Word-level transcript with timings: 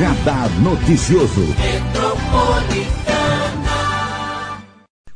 Radar 0.00 0.48
Noticioso. 0.62 1.42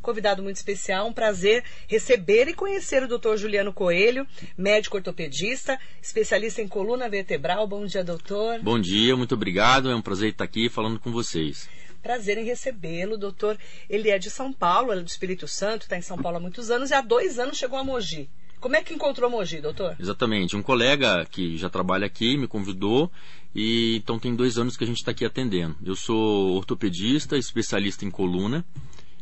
Convidado 0.02 0.42
muito 0.42 0.56
especial, 0.56 1.08
um 1.08 1.12
prazer 1.14 1.64
receber 1.88 2.48
e 2.48 2.54
conhecer 2.54 3.02
o 3.02 3.08
Dr. 3.08 3.38
Juliano 3.38 3.72
Coelho, 3.72 4.26
médico 4.58 4.98
ortopedista, 4.98 5.80
especialista 6.02 6.60
em 6.60 6.68
coluna 6.68 7.08
vertebral. 7.08 7.66
Bom 7.66 7.86
dia, 7.86 8.04
doutor. 8.04 8.60
Bom 8.60 8.78
dia, 8.78 9.16
muito 9.16 9.34
obrigado. 9.34 9.90
É 9.90 9.96
um 9.96 10.02
prazer 10.02 10.32
estar 10.32 10.44
aqui 10.44 10.68
falando 10.68 11.00
com 11.00 11.10
vocês. 11.10 11.66
Prazer 12.02 12.36
em 12.36 12.44
recebê-lo, 12.44 13.16
doutor. 13.16 13.56
Ele 13.88 14.10
é 14.10 14.18
de 14.18 14.28
São 14.28 14.52
Paulo, 14.52 14.92
ele 14.92 15.00
é 15.00 15.04
do 15.04 15.08
Espírito 15.08 15.48
Santo, 15.48 15.84
está 15.84 15.96
em 15.96 16.02
São 16.02 16.18
Paulo 16.18 16.36
há 16.36 16.40
muitos 16.40 16.70
anos 16.70 16.90
e 16.90 16.94
há 16.94 17.00
dois 17.00 17.38
anos 17.38 17.56
chegou 17.56 17.78
a 17.78 17.84
Mogi. 17.84 18.28
Como 18.60 18.76
é 18.76 18.82
que 18.82 18.94
encontrou 18.94 19.28
Mogi, 19.30 19.60
doutor? 19.60 19.94
Exatamente. 20.00 20.56
Um 20.56 20.62
colega 20.62 21.26
que 21.30 21.58
já 21.58 21.68
trabalha 21.68 22.06
aqui 22.06 22.38
me 22.38 22.48
convidou 22.48 23.10
e 23.54 23.96
então 23.96 24.18
tem 24.18 24.34
dois 24.34 24.58
anos 24.58 24.76
que 24.76 24.84
a 24.84 24.86
gente 24.86 24.98
está 24.98 25.12
aqui 25.12 25.24
atendendo. 25.24 25.76
Eu 25.84 25.94
sou 25.94 26.56
ortopedista, 26.56 27.36
especialista 27.36 28.04
em 28.04 28.10
coluna 28.10 28.64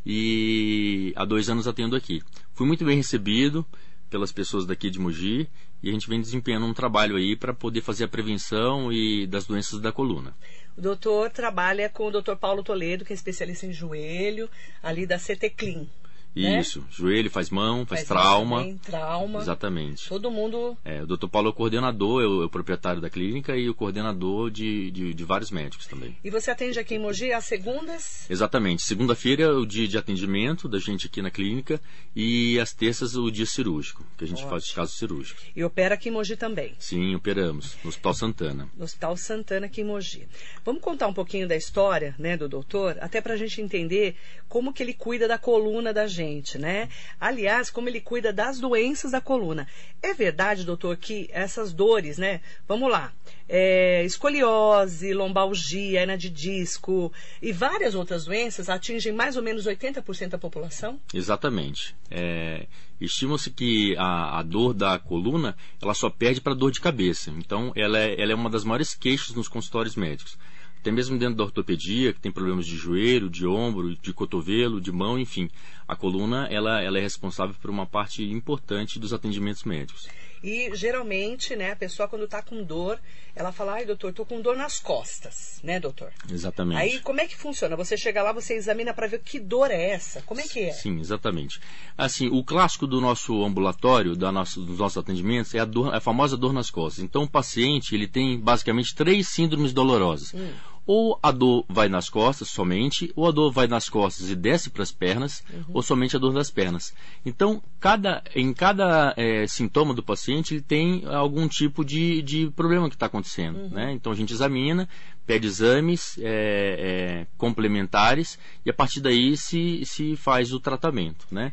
e 0.07 1.13
há 1.17 1.25
dois 1.25 1.51
anos 1.51 1.69
atendo 1.69 1.95
aqui. 1.95 2.23
Fui 2.55 2.67
muito 2.67 2.85
bem 2.85 2.97
recebido 2.97 3.67
pelas 4.09 4.33
pessoas 4.33 4.67
daqui 4.67 4.91
de 4.91 4.99
Mogi 4.99 5.49
e 5.83 5.89
a 5.89 5.93
gente 5.93 6.09
vem 6.09 6.21
desempenhando 6.21 6.67
um 6.67 6.75
trabalho 6.75 7.17
aí 7.17 7.35
para 7.37 7.53
poder 7.53 7.81
fazer 7.81 8.05
a 8.05 8.09
prevenção 8.09 8.93
e 8.93 9.27
das 9.27 9.47
doenças 9.47 9.81
da 9.81 9.91
coluna. 9.91 10.35
O 10.77 10.81
doutor 10.81 11.31
trabalha 11.31 11.89
com 11.89 12.07
o 12.07 12.11
doutor 12.11 12.37
Paulo 12.37 12.63
Toledo, 12.63 13.05
que 13.05 13.13
é 13.13 13.17
especialista 13.17 13.67
em 13.67 13.73
joelho, 13.73 14.49
ali 14.83 15.07
da 15.07 15.19
CT 15.19 15.51
Clean. 15.51 15.87
Né? 16.35 16.61
Isso, 16.61 16.81
né? 16.81 16.87
joelho, 16.91 17.31
faz 17.31 17.51
mão, 17.51 17.85
faz, 17.85 18.03
faz 18.03 18.09
trauma. 18.09 18.61
Também, 18.61 18.79
trauma. 18.79 19.41
Exatamente. 19.41 20.09
Todo 20.09 20.31
mundo. 20.31 20.77
É, 20.85 21.03
o 21.03 21.07
Dr. 21.07 21.29
Paulo 21.29 21.49
é 21.49 21.51
o 21.51 21.55
coordenador, 21.55 22.23
é 22.23 22.27
o, 22.27 22.43
é 22.43 22.47
o 22.47 22.51
proprietário 22.51 23.01
da 23.01 23.11
clínica 23.11 23.57
e 23.57 23.69
o 23.69 23.75
coordenador 23.75 24.51
de, 24.51 24.91
de, 24.91 25.15
de, 25.15 25.25
vários 25.25 25.51
médicos 25.51 25.87
também. 25.87 26.17
E 26.25 26.31
você 26.31 26.51
atende 26.51 26.79
aqui 26.79 26.95
em 26.95 26.99
Mogi 26.99 27.33
às 27.33 27.45
segundas? 27.45 28.29
Exatamente. 28.31 28.83
Segunda-feira 28.83 29.45
é 29.45 29.51
o 29.51 29.67
dia 29.67 29.87
de 29.87 29.99
atendimento 29.99 30.69
da 30.69 30.79
gente 30.79 31.07
aqui 31.07 31.21
na 31.21 31.31
clínica 31.31 31.81
e 32.17 32.59
às 32.59 32.73
terças 32.73 33.15
o 33.17 33.31
dia 33.31 33.47
cirúrgico, 33.47 34.05
que 34.17 34.25
a 34.25 34.27
gente 34.27 34.39
Ótimo. 34.39 34.51
faz 34.51 34.71
caso 34.73 34.93
cirúrgico. 34.93 35.41
E 35.55 35.63
opera 35.63 35.95
aqui 35.95 36.09
em 36.09 36.13
Mogi 36.13 36.37
também? 36.37 36.75
Sim, 36.79 37.15
operamos, 37.15 37.77
no 37.83 37.91
Hospital 37.91 38.15
Santana. 38.15 38.69
No 38.77 38.85
Hospital 38.85 39.17
Santana 39.17 39.67
aqui 39.67 39.83
em 39.83 39.85
Mogi. 39.85 40.27
Vamos 40.65 40.83
contar 40.83 41.09
um 41.09 41.15
pouquinho 41.15 41.47
da 41.47 41.57
história 41.57 42.15
né, 42.19 42.37
do 42.37 42.49
doutor, 42.49 42.97
até 43.01 43.21
para 43.21 43.35
a 43.35 43.37
gente 43.37 43.61
entender 43.61 44.17
como 44.49 44.73
que 44.73 44.83
ele 44.83 44.95
cuida 44.95 45.27
da 45.27 45.39
coluna 45.39 45.93
da 45.93 46.07
gente, 46.07 46.22
né? 46.59 46.89
Aliás, 47.21 47.71
como 47.71 47.89
ele 47.89 48.01
cuida 48.01 48.33
das 48.33 48.59
doenças 48.61 49.13
da 49.13 49.21
coluna. 49.21 49.67
É 50.03 50.15
verdade, 50.15 50.65
doutor, 50.65 50.97
que 50.97 51.29
essas 51.33 51.73
dores, 51.73 52.19
né? 52.19 52.41
Vamos 52.67 52.91
lá. 52.91 53.13
É, 53.49 54.05
escoliose, 54.05 55.13
lombalgia, 55.13 56.01
hernia 56.01 56.17
de 56.17 56.31
disco 56.31 57.13
e 57.41 57.53
várias 57.53 57.95
outras 57.95 58.25
doenças 58.25 58.69
atingem 58.69 59.13
mais 59.13 59.37
ou 59.37 59.43
menos 59.43 59.67
80% 59.67 60.29
da 60.29 60.39
população? 60.39 60.99
Exatamente. 61.13 61.95
É, 62.11 62.67
Estima-se 63.01 63.51
que 63.51 63.97
a, 63.99 64.39
a, 64.39 64.43
dor 64.43 64.73
da 64.73 64.97
coluna 64.99 65.57
ela 65.83 65.93
só 65.93 66.09
perde 66.09 66.41
para 66.41 66.55
dor 66.55 66.71
de 66.71 66.81
cabeça. 66.81 67.31
Então, 67.31 67.73
ela 67.75 67.99
é, 67.99 68.21
ela 68.21 68.33
é 68.33 68.35
uma 68.35 68.49
das 68.49 68.65
maiores 68.65 68.95
queixas 68.95 69.35
nos 69.35 69.49
consultórios 69.49 69.97
médicos 69.97 70.39
até 70.83 70.91
mesmo 70.91 71.17
dentro 71.17 71.37
da 71.37 71.45
ortopedia, 71.45 72.13
que 72.13 72.21
tem 72.21 72.33
problemas 72.33 72.67
de 72.67 72.77
joelho, 72.77 73.31
de 73.31 73.47
ombro, 73.47 73.95
de 73.95 74.13
cotovelo, 74.13 74.81
de 74.81 74.91
mão, 74.91 75.17
enfim. 75.17 75.49
A 75.87 75.95
coluna 75.95 76.49
ela, 76.51 76.83
ela 76.83 76.99
é 76.99 77.01
responsável 77.01 77.55
por 77.63 77.71
uma 77.71 77.87
parte 77.87 78.25
importante 78.25 78.99
dos 78.99 79.13
atendimentos 79.13 79.63
médicos. 79.63 80.09
E 80.43 80.75
geralmente, 80.75 81.55
né, 81.55 81.71
a 81.71 81.77
pessoa 81.77 82.09
quando 82.09 82.25
está 82.25 82.43
com 82.43 82.65
dor, 82.65 82.99
ela 83.35 83.53
fala, 83.53 83.75
ai 83.75 83.87
doutor, 83.87 84.11
estou 84.11 84.27
com 84.27 84.41
dor 84.41 84.57
nas 84.57 84.81
costas, 84.81 85.61
né, 85.63 85.79
doutor? 85.79 86.13
Exatamente. 86.29 86.81
Aí 86.81 86.99
como 86.99 87.21
é 87.21 87.29
que 87.29 87.37
funciona? 87.37 87.77
Você 87.77 87.97
chega 87.97 88.25
lá, 88.25 88.33
você 88.33 88.55
examina 88.55 88.93
para 88.93 89.07
ver 89.07 89.21
que 89.21 89.39
dor 89.39 89.71
é 89.71 89.91
essa? 89.91 90.21
Como 90.23 90.41
é 90.41 90.45
que 90.45 90.59
é? 90.59 90.73
Sim, 90.73 90.99
exatamente. 90.99 91.61
Assim, 91.97 92.27
o 92.27 92.43
clássico 92.43 92.89
do 92.89 93.01
nosso 93.01 93.45
ambulatório, 93.45 94.17
da 94.17 94.33
nossa, 94.33 94.61
dos 94.61 94.79
nossos 94.79 94.99
atendimentos, 94.99 95.55
é 95.55 95.61
a, 95.61 95.65
dor, 95.65 95.95
a 95.95 96.01
famosa 96.01 96.37
dor 96.37 96.53
nas 96.53 96.71
costas. 96.71 97.05
Então 97.05 97.23
o 97.23 97.31
paciente 97.31 97.95
ele 97.95 98.09
tem 98.09 98.37
basicamente 98.41 98.97
três 98.97 99.29
síndromes 99.29 99.73
dolorosas. 99.73 100.35
Hum. 100.35 100.51
Ou 100.85 101.19
a 101.23 101.31
dor 101.31 101.65
vai 101.69 101.89
nas 101.89 102.09
costas 102.09 102.49
somente, 102.49 103.13
ou 103.15 103.29
a 103.29 103.31
dor 103.31 103.53
vai 103.53 103.67
nas 103.67 103.89
costas 103.89 104.31
e 104.31 104.35
desce 104.35 104.69
para 104.69 104.83
as 104.83 104.91
pernas, 104.91 105.45
uhum. 105.53 105.65
ou 105.75 105.83
somente 105.83 106.17
a 106.17 106.19
dor 106.19 106.33
das 106.33 106.51
pernas. 106.51 106.93
Então, 107.25 107.63
cada, 107.79 108.23
em 108.35 108.53
cada 108.53 109.15
é, 109.17 109.47
sintoma 109.47 109.95
do 109.95 110.03
paciente, 110.03 110.55
ele 110.55 110.63
tem 110.63 111.05
algum 111.07 111.47
tipo 111.47 111.85
de, 111.85 112.21
de 112.23 112.51
problema 112.51 112.89
que 112.89 112.97
está 112.97 113.07
acontecendo. 113.07 113.59
Uhum. 113.59 113.69
Né? 113.69 113.93
Então, 113.93 114.11
a 114.11 114.17
gente 114.17 114.33
examina, 114.33 114.89
pede 115.25 115.47
exames 115.47 116.19
é, 116.19 116.25
é, 116.25 117.27
complementares 117.37 118.39
e 118.67 118.71
a 118.71 118.75
partir 118.75 119.01
daí 119.01 119.37
se, 119.37 119.85
se 119.85 120.17
faz 120.17 120.53
o 120.53 120.59
tratamento. 120.59 121.27
Né? 121.31 121.53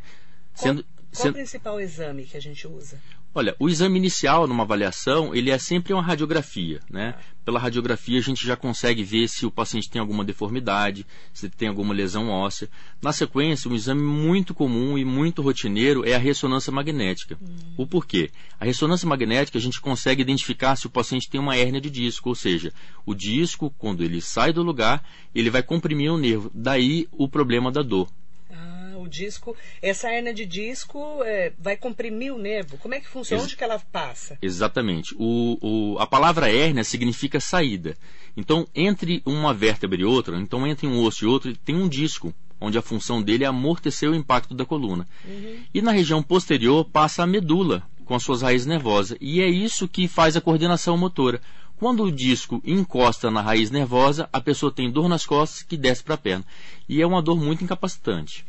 Sendo, 0.55 0.83
qual, 0.83 0.95
qual 0.95 1.23
sendo... 1.23 1.31
o 1.31 1.35
principal 1.35 1.79
exame 1.79 2.25
que 2.25 2.35
a 2.35 2.41
gente 2.41 2.67
usa? 2.67 2.99
Olha, 3.33 3.55
o 3.59 3.69
exame 3.69 3.99
inicial 3.99 4.47
numa 4.47 4.63
avaliação, 4.63 5.35
ele 5.35 5.51
é 5.51 5.57
sempre 5.59 5.93
uma 5.93 6.01
radiografia, 6.01 6.79
né? 6.89 7.13
Pela 7.45 7.59
radiografia 7.59 8.17
a 8.17 8.23
gente 8.23 8.45
já 8.45 8.55
consegue 8.55 9.03
ver 9.03 9.27
se 9.27 9.45
o 9.45 9.51
paciente 9.51 9.87
tem 9.87 9.99
alguma 9.99 10.25
deformidade, 10.25 11.05
se 11.31 11.47
tem 11.47 11.67
alguma 11.67 11.93
lesão 11.93 12.29
óssea. 12.29 12.67
Na 12.99 13.13
sequência, 13.13 13.69
um 13.69 13.75
exame 13.75 14.01
muito 14.01 14.53
comum 14.53 14.97
e 14.97 15.05
muito 15.05 15.43
rotineiro 15.43 16.03
é 16.03 16.15
a 16.15 16.19
ressonância 16.19 16.71
magnética. 16.71 17.37
Hum. 17.39 17.73
O 17.77 17.85
porquê? 17.85 18.31
A 18.59 18.65
ressonância 18.65 19.07
magnética 19.07 19.59
a 19.59 19.61
gente 19.61 19.79
consegue 19.79 20.23
identificar 20.23 20.75
se 20.75 20.87
o 20.87 20.91
paciente 20.91 21.29
tem 21.29 21.39
uma 21.39 21.55
hérnia 21.55 21.79
de 21.79 21.89
disco, 21.89 22.29
ou 22.29 22.35
seja, 22.35 22.73
o 23.05 23.13
disco, 23.13 23.73
quando 23.77 24.03
ele 24.03 24.21
sai 24.21 24.51
do 24.51 24.63
lugar, 24.63 25.03
ele 25.35 25.51
vai 25.51 25.61
comprimir 25.61 26.11
o 26.11 26.17
nervo. 26.17 26.49
Daí 26.53 27.07
o 27.11 27.27
problema 27.27 27.71
da 27.71 27.83
dor 27.83 28.09
disco, 29.07 29.55
essa 29.81 30.11
hernia 30.11 30.33
de 30.33 30.45
disco 30.45 31.23
é, 31.23 31.53
vai 31.57 31.77
comprimir 31.77 32.33
o 32.33 32.39
nervo. 32.39 32.77
Como 32.77 32.93
é 32.93 32.99
que 32.99 33.07
funciona? 33.07 33.41
Ex 33.41 33.45
Onde 33.45 33.55
que 33.55 33.63
ela 33.63 33.79
passa? 33.91 34.37
Exatamente. 34.41 35.15
O, 35.17 35.57
o, 35.61 35.99
a 35.99 36.07
palavra 36.07 36.51
hérnia 36.51 36.83
significa 36.83 37.39
saída. 37.39 37.97
Então, 38.35 38.67
entre 38.73 39.21
uma 39.25 39.53
vértebra 39.53 39.99
e 39.99 40.05
outra, 40.05 40.37
então 40.39 40.65
entre 40.65 40.87
um 40.87 41.03
osso 41.03 41.25
e 41.25 41.27
outro, 41.27 41.55
tem 41.57 41.75
um 41.75 41.89
disco, 41.89 42.33
onde 42.59 42.77
a 42.77 42.81
função 42.81 43.21
dele 43.21 43.43
é 43.43 43.47
amortecer 43.47 44.09
o 44.09 44.15
impacto 44.15 44.53
da 44.53 44.65
coluna. 44.65 45.07
Uhum. 45.25 45.63
E 45.73 45.81
na 45.81 45.91
região 45.91 46.21
posterior 46.23 46.85
passa 46.85 47.23
a 47.23 47.27
medula, 47.27 47.83
com 48.05 48.15
as 48.15 48.23
suas 48.23 48.41
raízes 48.41 48.65
nervosas. 48.65 49.17
E 49.21 49.41
é 49.41 49.47
isso 49.47 49.87
que 49.87 50.07
faz 50.07 50.35
a 50.35 50.41
coordenação 50.41 50.97
motora. 50.97 51.41
Quando 51.77 52.03
o 52.03 52.11
disco 52.11 52.61
encosta 52.65 53.31
na 53.31 53.41
raiz 53.41 53.71
nervosa, 53.71 54.27
a 54.33 54.41
pessoa 54.41 54.71
tem 54.71 54.91
dor 54.91 55.07
nas 55.07 55.25
costas 55.25 55.63
que 55.63 55.77
desce 55.77 56.03
para 56.03 56.15
a 56.15 56.17
perna. 56.17 56.43
E 56.89 57.01
é 57.01 57.07
uma 57.07 57.21
dor 57.21 57.37
muito 57.37 57.63
incapacitante. 57.63 58.45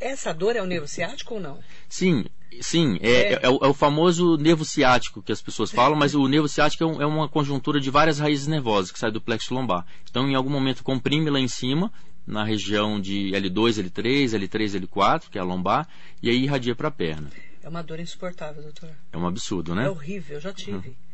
Essa 0.00 0.32
dor 0.32 0.56
é 0.56 0.62
o 0.62 0.66
nervo 0.66 0.88
ciático 0.88 1.34
ou 1.34 1.40
não? 1.40 1.58
Sim, 1.88 2.24
sim. 2.60 2.98
É, 3.02 3.34
é. 3.34 3.40
é, 3.42 3.48
o, 3.50 3.58
é 3.62 3.68
o, 3.68 3.74
famoso 3.74 4.36
nervo 4.38 4.64
ciático 4.64 5.22
que 5.22 5.30
as 5.30 5.42
pessoas 5.42 5.70
falam, 5.70 5.96
mas 5.96 6.14
o 6.14 6.26
nervo 6.26 6.48
ciático 6.48 6.82
é, 6.82 6.86
um, 6.86 7.02
é, 7.02 7.06
uma 7.06 7.28
conjuntura 7.28 7.78
de 7.78 7.90
várias 7.90 8.18
raízes 8.18 8.46
nervosas 8.46 8.90
que 8.90 8.98
sai 8.98 9.12
do 9.12 9.20
plexo 9.20 9.54
lombar. 9.54 9.86
Então, 10.08 10.26
em 10.26 10.34
algum 10.34 10.50
momento, 10.50 10.82
comprime 10.82 11.28
lá 11.28 11.38
em 11.38 11.48
cima, 11.48 11.92
na 12.26 12.42
região 12.42 12.98
de 12.98 13.30
L2, 13.32 13.84
L3, 13.84 14.30
L3, 14.38 14.80
L4, 14.80 15.28
que 15.30 15.38
é 15.38 15.40
a 15.40 15.44
lombar, 15.44 15.86
e 16.22 16.30
aí 16.30 16.44
irradia 16.44 16.74
para 16.74 16.88
a 16.88 16.92
perna. 16.92 17.30
É 17.62 17.68
uma 17.68 17.82
dor 17.82 18.00
insuportável, 18.00 18.62
doutor. 18.62 18.90
É 19.12 19.18
um 19.18 19.26
absurdo, 19.26 19.74
né? 19.74 19.84
É 19.84 19.90
horrível, 19.90 20.36
eu 20.36 20.40
já 20.40 20.52
tive. 20.52 20.88
Uhum. 20.88 21.09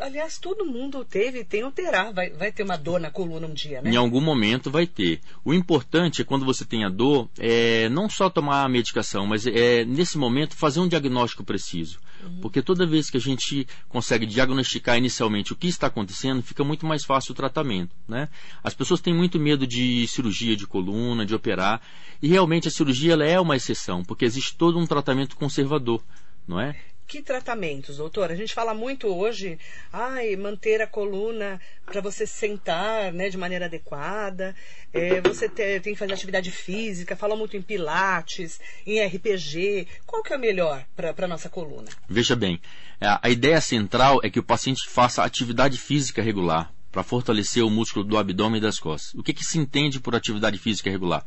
Aliás, 0.00 0.38
todo 0.38 0.64
mundo 0.64 1.04
teve, 1.04 1.44
tem 1.44 1.62
ou 1.62 1.70
terá. 1.70 2.10
Vai, 2.10 2.30
vai 2.30 2.50
ter 2.50 2.62
uma 2.62 2.76
dor 2.76 2.98
na 2.98 3.10
coluna 3.10 3.46
um 3.46 3.54
dia, 3.54 3.82
né? 3.82 3.90
Em 3.90 3.96
algum 3.96 4.20
momento 4.20 4.70
vai 4.70 4.86
ter. 4.86 5.20
O 5.44 5.52
importante 5.52 6.22
é 6.22 6.24
quando 6.24 6.44
você 6.44 6.64
tem 6.64 6.84
a 6.84 6.88
dor, 6.88 7.28
é 7.38 7.88
não 7.90 8.08
só 8.08 8.30
tomar 8.30 8.64
a 8.64 8.68
medicação, 8.68 9.26
mas 9.26 9.46
é 9.46 9.84
nesse 9.84 10.16
momento 10.16 10.56
fazer 10.56 10.80
um 10.80 10.88
diagnóstico 10.88 11.44
preciso. 11.44 11.98
Uhum. 12.22 12.40
Porque 12.40 12.62
toda 12.62 12.86
vez 12.86 13.10
que 13.10 13.16
a 13.16 13.20
gente 13.20 13.66
consegue 13.88 14.26
diagnosticar 14.26 14.96
inicialmente 14.96 15.52
o 15.52 15.56
que 15.56 15.68
está 15.68 15.86
acontecendo, 15.86 16.42
fica 16.42 16.64
muito 16.64 16.86
mais 16.86 17.04
fácil 17.04 17.32
o 17.32 17.36
tratamento. 17.36 17.94
Né? 18.08 18.28
As 18.62 18.74
pessoas 18.74 19.00
têm 19.00 19.14
muito 19.14 19.38
medo 19.38 19.66
de 19.66 20.06
cirurgia 20.06 20.56
de 20.56 20.66
coluna, 20.66 21.24
de 21.26 21.34
operar, 21.34 21.80
e 22.22 22.28
realmente 22.28 22.68
a 22.68 22.70
cirurgia 22.70 23.12
ela 23.14 23.24
é 23.24 23.40
uma 23.40 23.56
exceção, 23.56 24.02
porque 24.02 24.24
existe 24.24 24.56
todo 24.56 24.78
um 24.78 24.86
tratamento 24.86 25.36
conservador. 25.36 26.02
Não 26.46 26.60
é? 26.60 26.74
Que 27.10 27.20
tratamentos, 27.20 27.96
doutor? 27.96 28.30
A 28.30 28.36
gente 28.36 28.54
fala 28.54 28.72
muito 28.72 29.08
hoje, 29.08 29.58
ai, 29.92 30.36
manter 30.36 30.80
a 30.80 30.86
coluna 30.86 31.60
para 31.84 32.00
você 32.00 32.24
sentar 32.24 33.12
né, 33.12 33.28
de 33.28 33.36
maneira 33.36 33.64
adequada, 33.64 34.54
é, 34.92 35.20
você 35.20 35.48
ter, 35.48 35.82
tem 35.82 35.92
que 35.92 35.98
fazer 35.98 36.12
atividade 36.12 36.52
física, 36.52 37.16
fala 37.16 37.34
muito 37.34 37.56
em 37.56 37.62
pilates, 37.62 38.60
em 38.86 39.04
RPG. 39.04 39.88
Qual 40.06 40.22
que 40.22 40.32
é 40.32 40.36
o 40.36 40.40
melhor 40.40 40.84
para 40.94 41.12
a 41.24 41.28
nossa 41.28 41.48
coluna? 41.48 41.88
Veja 42.08 42.36
bem, 42.36 42.60
a 43.00 43.28
ideia 43.28 43.60
central 43.60 44.20
é 44.22 44.30
que 44.30 44.38
o 44.38 44.44
paciente 44.44 44.88
faça 44.88 45.24
atividade 45.24 45.78
física 45.78 46.22
regular 46.22 46.72
para 46.92 47.02
fortalecer 47.02 47.64
o 47.64 47.70
músculo 47.70 48.04
do 48.04 48.18
abdômen 48.18 48.58
e 48.58 48.62
das 48.62 48.78
costas. 48.78 49.14
O 49.14 49.22
que, 49.24 49.34
que 49.34 49.44
se 49.44 49.58
entende 49.58 49.98
por 49.98 50.14
atividade 50.14 50.58
física 50.58 50.88
regular? 50.88 51.24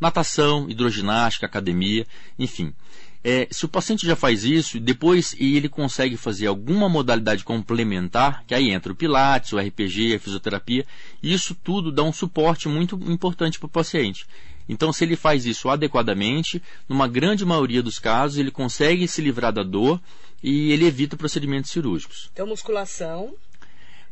Natação, 0.00 0.68
hidroginástica, 0.68 1.46
academia, 1.46 2.04
enfim. 2.36 2.74
É, 3.22 3.46
se 3.50 3.66
o 3.66 3.68
paciente 3.68 4.06
já 4.06 4.16
faz 4.16 4.44
isso, 4.44 4.80
depois 4.80 5.34
e 5.38 5.56
ele 5.56 5.68
consegue 5.68 6.16
fazer 6.16 6.46
alguma 6.46 6.88
modalidade 6.88 7.44
complementar, 7.44 8.44
que 8.46 8.54
aí 8.54 8.70
entra 8.70 8.92
o 8.92 8.96
Pilates, 8.96 9.52
o 9.52 9.58
RPG, 9.58 10.14
a 10.14 10.18
fisioterapia, 10.18 10.86
isso 11.22 11.54
tudo 11.54 11.92
dá 11.92 12.02
um 12.02 12.12
suporte 12.12 12.66
muito 12.66 12.96
importante 13.10 13.58
para 13.58 13.66
o 13.66 13.70
paciente. 13.70 14.26
Então, 14.66 14.92
se 14.92 15.04
ele 15.04 15.16
faz 15.16 15.44
isso 15.44 15.68
adequadamente, 15.68 16.62
numa 16.88 17.08
grande 17.08 17.44
maioria 17.44 17.82
dos 17.82 17.98
casos, 17.98 18.38
ele 18.38 18.50
consegue 18.50 19.06
se 19.08 19.20
livrar 19.20 19.52
da 19.52 19.64
dor 19.64 20.00
e 20.42 20.70
ele 20.70 20.86
evita 20.86 21.16
procedimentos 21.16 21.70
cirúrgicos. 21.70 22.30
Então, 22.32 22.46
musculação. 22.46 23.34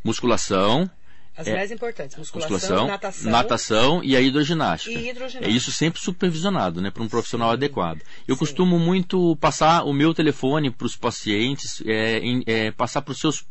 Musculação, 0.02 0.90
as 1.38 1.46
é, 1.46 1.54
mais 1.54 1.70
importantes, 1.70 2.16
musculação, 2.16 2.50
musculação 2.50 2.86
natação, 2.88 3.30
natação 3.30 4.04
e 4.04 4.16
a 4.16 4.20
hidroginástica. 4.20 4.90
E 4.90 5.08
hidroginástica. 5.08 5.46
É 5.46 5.48
isso 5.48 5.70
sempre 5.70 6.00
supervisionado, 6.00 6.82
né, 6.82 6.90
para 6.90 7.02
um 7.02 7.08
profissional 7.08 7.50
Sim. 7.50 7.54
adequado. 7.54 8.00
Eu 8.26 8.34
Sim. 8.34 8.40
costumo 8.40 8.76
muito 8.76 9.36
passar 9.36 9.84
o 9.84 9.92
meu 9.92 10.12
telefone 10.12 10.68
para 10.68 10.86
os 10.86 10.96
pacientes, 10.96 11.80
é, 11.86 12.18
em, 12.18 12.42
é, 12.44 12.72
passar 12.72 13.02
para 13.02 13.12
os 13.12 13.20
seus 13.20 13.46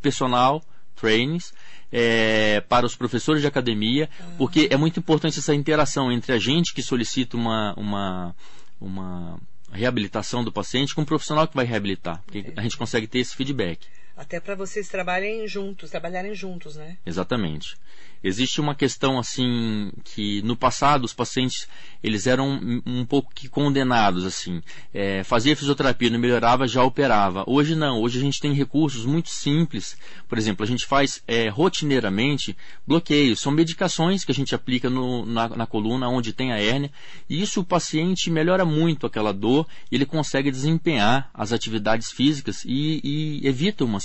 personal 0.00 0.62
trainings, 0.94 1.52
é, 1.90 2.60
para 2.60 2.86
os 2.86 2.94
professores 2.94 3.42
de 3.42 3.48
academia, 3.48 4.08
uhum. 4.20 4.36
porque 4.38 4.68
é 4.70 4.76
muito 4.76 5.00
importante 5.00 5.40
essa 5.40 5.52
interação 5.52 6.12
entre 6.12 6.32
a 6.32 6.38
gente 6.38 6.72
que 6.72 6.80
solicita 6.80 7.36
uma, 7.36 7.74
uma, 7.76 8.36
uma 8.80 9.40
reabilitação 9.72 10.44
do 10.44 10.52
paciente 10.52 10.94
com 10.94 11.02
o 11.02 11.06
profissional 11.06 11.48
que 11.48 11.56
vai 11.56 11.64
reabilitar, 11.64 12.22
porque 12.24 12.52
a 12.56 12.62
gente 12.62 12.76
consegue 12.76 13.08
ter 13.08 13.18
esse 13.18 13.34
feedback. 13.34 13.80
Até 14.22 14.38
para 14.38 14.54
vocês 14.54 14.86
trabalhem 14.88 15.48
juntos, 15.48 15.90
trabalharem 15.90 16.32
juntos, 16.32 16.76
né? 16.76 16.96
Exatamente. 17.04 17.74
Existe 18.22 18.60
uma 18.60 18.72
questão 18.72 19.18
assim 19.18 19.90
que 20.04 20.40
no 20.42 20.56
passado 20.56 21.04
os 21.04 21.12
pacientes 21.12 21.66
eles 22.00 22.28
eram 22.28 22.60
um 22.86 23.04
pouco 23.04 23.34
que 23.34 23.48
condenados 23.48 24.24
assim, 24.24 24.62
é, 24.94 25.24
fazia 25.24 25.56
fisioterapia 25.56 26.08
não 26.08 26.20
melhorava 26.20 26.68
já 26.68 26.84
operava. 26.84 27.42
Hoje 27.48 27.74
não, 27.74 28.00
hoje 28.00 28.18
a 28.18 28.22
gente 28.22 28.40
tem 28.40 28.52
recursos 28.52 29.04
muito 29.04 29.28
simples. 29.28 29.96
Por 30.28 30.38
exemplo, 30.38 30.62
a 30.62 30.68
gente 30.68 30.86
faz 30.86 31.20
é, 31.26 31.48
rotineiramente 31.48 32.56
bloqueios, 32.86 33.40
são 33.40 33.50
medicações 33.50 34.24
que 34.24 34.30
a 34.30 34.34
gente 34.34 34.54
aplica 34.54 34.88
no, 34.88 35.26
na, 35.26 35.48
na 35.48 35.66
coluna 35.66 36.08
onde 36.08 36.32
tem 36.32 36.52
a 36.52 36.60
hérnia 36.60 36.92
e 37.28 37.42
isso 37.42 37.60
o 37.60 37.64
paciente 37.64 38.30
melhora 38.30 38.64
muito 38.64 39.04
aquela 39.04 39.32
dor, 39.32 39.66
ele 39.90 40.06
consegue 40.06 40.48
desempenhar 40.48 41.28
as 41.34 41.52
atividades 41.52 42.12
físicas 42.12 42.64
e, 42.64 43.00
e 43.02 43.48
evita 43.48 43.84
uma. 43.84 43.98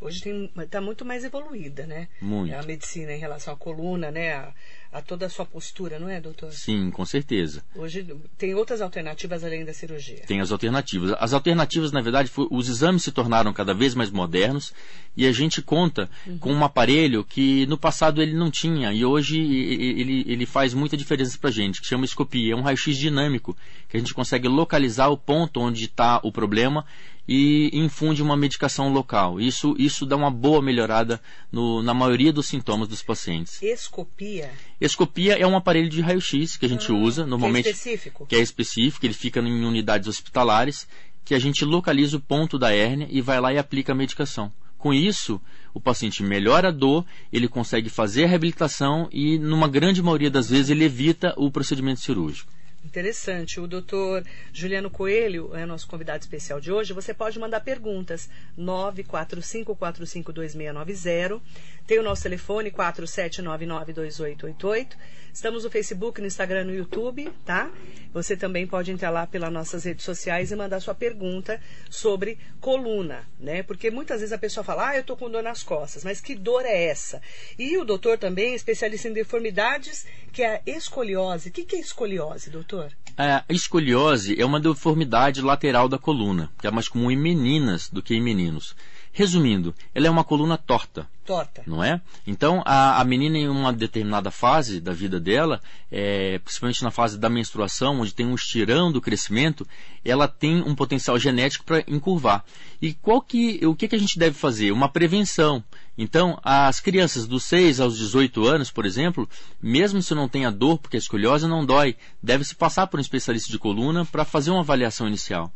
Hoje 0.00 0.22
está 0.58 0.80
muito 0.80 1.04
mais 1.04 1.24
evoluída, 1.24 1.86
né? 1.86 2.08
Muito. 2.20 2.54
A 2.54 2.62
medicina 2.62 3.12
em 3.12 3.18
relação 3.18 3.54
à 3.54 3.56
coluna, 3.56 4.10
né? 4.10 4.34
A, 4.34 4.52
a 4.92 5.02
toda 5.02 5.26
a 5.26 5.28
sua 5.28 5.44
postura, 5.44 5.98
não 5.98 6.08
é, 6.08 6.20
doutor? 6.20 6.52
Sim, 6.52 6.90
com 6.90 7.04
certeza. 7.04 7.64
Hoje 7.74 8.06
tem 8.38 8.54
outras 8.54 8.80
alternativas 8.80 9.42
além 9.42 9.64
da 9.64 9.72
cirurgia. 9.72 10.20
Tem 10.26 10.40
as 10.40 10.52
alternativas. 10.52 11.16
As 11.18 11.32
alternativas, 11.32 11.90
na 11.90 12.00
verdade, 12.00 12.28
foi, 12.28 12.46
os 12.50 12.68
exames 12.68 13.02
se 13.02 13.10
tornaram 13.10 13.52
cada 13.52 13.72
vez 13.74 13.94
mais 13.94 14.10
modernos 14.10 14.72
e 15.16 15.26
a 15.26 15.32
gente 15.32 15.62
conta 15.62 16.08
uhum. 16.26 16.38
com 16.38 16.52
um 16.52 16.64
aparelho 16.64 17.24
que 17.24 17.66
no 17.66 17.76
passado 17.76 18.22
ele 18.22 18.34
não 18.34 18.50
tinha 18.50 18.92
e 18.92 19.04
hoje 19.04 19.40
ele, 19.40 20.24
ele 20.28 20.46
faz 20.46 20.74
muita 20.74 20.96
diferença 20.96 21.36
para 21.38 21.50
a 21.50 21.52
gente, 21.52 21.80
que 21.80 21.88
chama 21.88 22.04
escopia. 22.04 22.52
É 22.52 22.56
um 22.56 22.62
raio-x 22.62 22.96
dinâmico 22.96 23.56
que 23.88 23.96
a 23.96 24.00
gente 24.00 24.14
consegue 24.14 24.46
localizar 24.46 25.08
o 25.08 25.16
ponto 25.16 25.60
onde 25.60 25.86
está 25.86 26.20
o 26.22 26.30
problema 26.30 26.84
e 27.26 27.70
infunde 27.72 28.22
uma 28.22 28.36
medicação 28.36 28.92
local. 28.92 29.40
Isso, 29.40 29.74
isso 29.78 30.04
dá 30.04 30.16
uma 30.16 30.30
boa 30.30 30.60
melhorada 30.60 31.20
no, 31.50 31.82
na 31.82 31.94
maioria 31.94 32.32
dos 32.32 32.46
sintomas 32.46 32.88
dos 32.88 33.02
pacientes. 33.02 33.62
Escopia? 33.62 34.50
Escopia 34.80 35.38
é 35.38 35.46
um 35.46 35.56
aparelho 35.56 35.88
de 35.88 36.00
raio-x 36.00 36.56
que 36.56 36.66
a 36.66 36.68
gente 36.68 36.90
ah, 36.90 36.94
usa 36.94 37.26
normalmente. 37.26 37.64
Que 37.64 37.68
é 37.68 37.72
específico. 37.72 38.26
Que 38.26 38.36
é 38.36 38.40
específico, 38.40 39.06
ele 39.06 39.14
fica 39.14 39.40
em 39.40 39.64
unidades 39.64 40.08
hospitalares, 40.08 40.86
que 41.24 41.34
a 41.34 41.38
gente 41.38 41.64
localiza 41.64 42.16
o 42.18 42.20
ponto 42.20 42.58
da 42.58 42.72
hérnia 42.72 43.08
e 43.10 43.20
vai 43.20 43.40
lá 43.40 43.52
e 43.52 43.58
aplica 43.58 43.92
a 43.92 43.96
medicação. 43.96 44.52
Com 44.76 44.92
isso, 44.92 45.40
o 45.72 45.80
paciente 45.80 46.22
melhora 46.22 46.68
a 46.68 46.70
dor, 46.70 47.06
ele 47.32 47.48
consegue 47.48 47.88
fazer 47.88 48.24
a 48.24 48.26
reabilitação 48.26 49.08
e, 49.10 49.38
numa 49.38 49.66
grande 49.66 50.02
maioria 50.02 50.30
das 50.30 50.50
vezes, 50.50 50.68
ele 50.68 50.84
evita 50.84 51.32
o 51.38 51.50
procedimento 51.50 52.00
cirúrgico. 52.00 52.52
Interessante. 52.84 53.58
O 53.58 53.66
doutor 53.66 54.22
Juliano 54.52 54.90
Coelho 54.90 55.56
é 55.56 55.64
nosso 55.64 55.88
convidado 55.88 56.20
especial 56.20 56.60
de 56.60 56.70
hoje. 56.70 56.92
Você 56.92 57.14
pode 57.14 57.38
mandar 57.38 57.60
perguntas 57.60 58.28
945452690. 58.58 61.40
Tem 61.86 61.98
o 61.98 62.02
nosso 62.02 62.22
telefone 62.22 62.70
47992888. 62.70 64.96
Estamos 65.34 65.64
no 65.64 65.70
Facebook, 65.70 66.20
no 66.20 66.28
Instagram, 66.28 66.64
no 66.64 66.74
YouTube, 66.74 67.28
tá? 67.44 67.68
Você 68.12 68.36
também 68.36 68.66
pode 68.66 68.92
entrar 68.92 69.10
lá 69.10 69.26
pelas 69.26 69.52
nossas 69.52 69.82
redes 69.82 70.04
sociais 70.04 70.52
e 70.52 70.56
mandar 70.56 70.78
sua 70.78 70.94
pergunta 70.94 71.60
sobre 71.90 72.38
coluna, 72.60 73.28
né? 73.40 73.64
Porque 73.64 73.90
muitas 73.90 74.20
vezes 74.20 74.32
a 74.32 74.38
pessoa 74.38 74.62
fala, 74.62 74.90
ah, 74.90 74.96
eu 74.96 75.02
tô 75.02 75.16
com 75.16 75.28
dor 75.28 75.42
nas 75.42 75.64
costas, 75.64 76.04
mas 76.04 76.20
que 76.20 76.36
dor 76.36 76.64
é 76.64 76.84
essa? 76.84 77.20
E 77.58 77.76
o 77.76 77.84
doutor 77.84 78.16
também 78.16 78.52
é 78.52 78.54
especialista 78.54 79.08
em 79.08 79.12
deformidades, 79.12 80.06
que 80.32 80.42
é 80.42 80.54
a 80.54 80.62
escoliose. 80.66 81.48
O 81.48 81.52
que, 81.52 81.74
é 81.74 81.80
escoliose, 81.80 82.48
doutor? 82.48 82.73
A 83.16 83.44
escoliose 83.48 84.40
é 84.40 84.44
uma 84.44 84.58
deformidade 84.58 85.40
lateral 85.40 85.88
da 85.88 85.98
coluna, 85.98 86.50
que 86.60 86.66
é 86.66 86.70
mais 86.70 86.88
comum 86.88 87.10
em 87.10 87.16
meninas 87.16 87.88
do 87.88 88.02
que 88.02 88.14
em 88.14 88.20
meninos. 88.20 88.74
Resumindo, 89.12 89.72
ela 89.94 90.08
é 90.08 90.10
uma 90.10 90.24
coluna 90.24 90.58
torta. 90.58 91.06
Torta. 91.24 91.62
Não 91.68 91.84
é? 91.84 92.00
Então, 92.26 92.64
a, 92.66 93.00
a 93.00 93.04
menina, 93.04 93.38
em 93.38 93.48
uma 93.48 93.72
determinada 93.72 94.28
fase 94.28 94.80
da 94.80 94.92
vida 94.92 95.20
dela, 95.20 95.60
é, 95.90 96.40
principalmente 96.40 96.82
na 96.82 96.90
fase 96.90 97.16
da 97.16 97.30
menstruação, 97.30 98.00
onde 98.00 98.12
tem 98.12 98.26
um 98.26 98.34
estirão 98.34 98.90
do 98.90 99.00
crescimento, 99.00 99.64
ela 100.04 100.26
tem 100.26 100.60
um 100.62 100.74
potencial 100.74 101.16
genético 101.16 101.64
para 101.64 101.84
encurvar. 101.86 102.44
E 102.82 102.92
qual 102.92 103.22
que, 103.22 103.64
o 103.64 103.76
que, 103.76 103.86
que 103.86 103.94
a 103.94 104.00
gente 104.00 104.18
deve 104.18 104.36
fazer? 104.36 104.72
Uma 104.72 104.88
prevenção. 104.88 105.62
Então, 105.96 106.38
as 106.42 106.80
crianças 106.80 107.26
dos 107.26 107.44
6 107.44 107.80
aos 107.80 107.96
18 107.96 108.44
anos, 108.46 108.70
por 108.70 108.84
exemplo, 108.84 109.28
mesmo 109.62 110.02
se 110.02 110.14
não 110.14 110.28
tenha 110.28 110.50
dor, 110.50 110.78
porque 110.78 110.96
a 110.96 110.98
escoliose 110.98 111.46
não 111.46 111.64
dói, 111.64 111.96
deve-se 112.22 112.54
passar 112.54 112.88
por 112.88 112.98
um 112.98 113.00
especialista 113.00 113.50
de 113.50 113.58
coluna 113.58 114.04
para 114.04 114.24
fazer 114.24 114.50
uma 114.50 114.60
avaliação 114.60 115.06
inicial. 115.06 115.52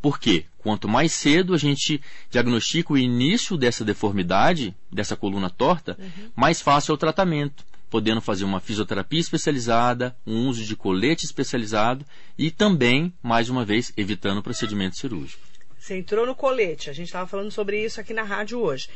Por 0.00 0.18
quê? 0.18 0.46
Quanto 0.58 0.88
mais 0.88 1.12
cedo 1.12 1.54
a 1.54 1.58
gente 1.58 2.00
diagnostica 2.30 2.92
o 2.92 2.98
início 2.98 3.56
dessa 3.56 3.84
deformidade, 3.84 4.74
dessa 4.90 5.16
coluna 5.16 5.50
torta, 5.50 5.96
uhum. 5.98 6.30
mais 6.34 6.60
fácil 6.60 6.92
é 6.92 6.94
o 6.94 6.98
tratamento, 6.98 7.64
podendo 7.90 8.20
fazer 8.20 8.44
uma 8.44 8.60
fisioterapia 8.60 9.20
especializada, 9.20 10.16
um 10.26 10.48
uso 10.48 10.64
de 10.64 10.76
colete 10.76 11.26
especializado 11.26 12.06
e 12.38 12.50
também, 12.50 13.12
mais 13.22 13.50
uma 13.50 13.64
vez, 13.64 13.92
evitando 13.96 14.38
o 14.38 14.42
procedimento 14.42 14.96
cirúrgico. 14.96 15.50
Você 15.78 15.96
entrou 15.96 16.26
no 16.26 16.34
colete, 16.34 16.90
a 16.90 16.92
gente 16.92 17.06
estava 17.06 17.26
falando 17.26 17.50
sobre 17.50 17.82
isso 17.82 18.00
aqui 18.00 18.12
na 18.12 18.22
rádio 18.22 18.60
hoje. 18.60 18.88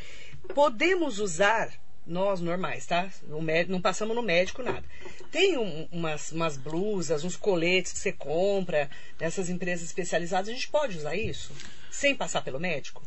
Podemos 0.52 1.18
usar 1.18 1.72
nós 2.06 2.40
normais, 2.40 2.84
tá? 2.86 3.08
não 3.68 3.80
passamos 3.80 4.14
no 4.14 4.22
médico 4.22 4.62
nada. 4.62 4.84
Tem 5.30 5.56
um, 5.56 5.88
umas, 5.90 6.32
umas 6.32 6.56
blusas, 6.56 7.24
uns 7.24 7.36
coletes 7.36 7.92
que 7.92 7.98
você 7.98 8.12
compra 8.12 8.90
nessas 9.18 9.48
empresas 9.48 9.86
especializadas. 9.86 10.48
A 10.48 10.52
gente 10.52 10.68
pode 10.68 10.98
usar 10.98 11.16
isso 11.16 11.52
sem 11.90 12.14
passar 12.14 12.42
pelo 12.42 12.60
médico? 12.60 13.02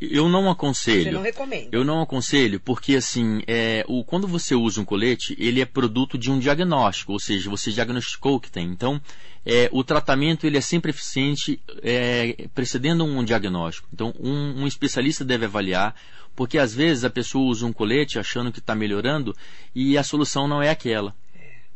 Eu 0.00 0.28
não 0.28 0.50
aconselho. 0.50 1.04
Você 1.04 1.10
não 1.10 1.22
recomenda? 1.22 1.68
Eu 1.72 1.84
não 1.84 2.02
aconselho 2.02 2.60
porque 2.60 2.96
assim, 2.96 3.42
é, 3.46 3.84
o, 3.88 4.04
quando 4.04 4.26
você 4.26 4.54
usa 4.54 4.80
um 4.80 4.84
colete, 4.84 5.36
ele 5.38 5.60
é 5.60 5.64
produto 5.64 6.18
de 6.18 6.30
um 6.30 6.38
diagnóstico, 6.38 7.12
ou 7.12 7.20
seja, 7.20 7.50
você 7.50 7.70
diagnosticou 7.70 8.36
o 8.36 8.40
que 8.40 8.50
tem. 8.50 8.66
Então, 8.66 9.00
é, 9.44 9.68
o 9.72 9.82
tratamento 9.82 10.46
ele 10.46 10.58
é 10.58 10.60
sempre 10.60 10.90
eficiente 10.90 11.60
é, 11.82 12.48
precedendo 12.54 13.04
um 13.04 13.24
diagnóstico. 13.24 13.88
Então, 13.92 14.14
um, 14.18 14.62
um 14.62 14.66
especialista 14.66 15.24
deve 15.24 15.46
avaliar 15.46 15.94
porque 16.38 16.56
às 16.56 16.72
vezes 16.72 17.02
a 17.02 17.10
pessoa 17.10 17.50
usa 17.50 17.66
um 17.66 17.72
colete 17.72 18.16
achando 18.16 18.52
que 18.52 18.60
está 18.60 18.72
melhorando 18.72 19.36
e 19.74 19.98
a 19.98 20.04
solução 20.04 20.46
não 20.46 20.62
é 20.62 20.70
aquela. 20.70 21.12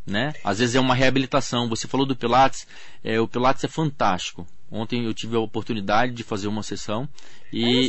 Né? 0.07 0.33
Às 0.45 0.61
vezes 0.61 0.77
é 0.77 0.81
uma 0.81 0.95
reabilitação. 0.95 1.69
Você 1.69 1.89
falou 1.89 2.07
do 2.07 2.15
Pilates, 2.15 2.65
é, 3.03 3.21
o 3.21 3.27
Pilates 3.27 3.65
é 3.65 3.69
fantástico. 3.69 4.47
Ontem 4.75 5.05
eu 5.05 5.13
tive 5.13 5.37
a 5.37 5.39
oportunidade 5.39 6.15
de 6.15 6.23
fazer 6.23 6.49
uma 6.49 6.63
sessão 6.63 7.07
e 7.53 7.87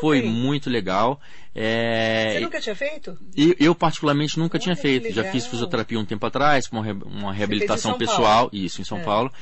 foi 0.00 0.22
muito 0.22 0.68
legal. 0.68 1.20
É... 1.54 2.32
Você 2.32 2.40
nunca 2.40 2.60
tinha 2.60 2.74
feito? 2.74 3.16
Eu, 3.36 3.54
eu 3.60 3.74
particularmente 3.76 4.36
nunca 4.36 4.56
Olha, 4.56 4.62
tinha 4.62 4.76
feito. 4.76 5.12
Já 5.12 5.22
fiz 5.22 5.46
fisioterapia 5.46 6.00
um 6.00 6.04
tempo 6.04 6.26
atrás, 6.26 6.66
com 6.66 6.80
uma, 6.80 6.92
uma 7.04 7.32
reabilitação 7.32 7.96
pessoal, 7.96 8.50
Paulo. 8.50 8.50
isso 8.52 8.80
em 8.80 8.84
São 8.84 8.98
é. 8.98 9.04
Paulo, 9.04 9.32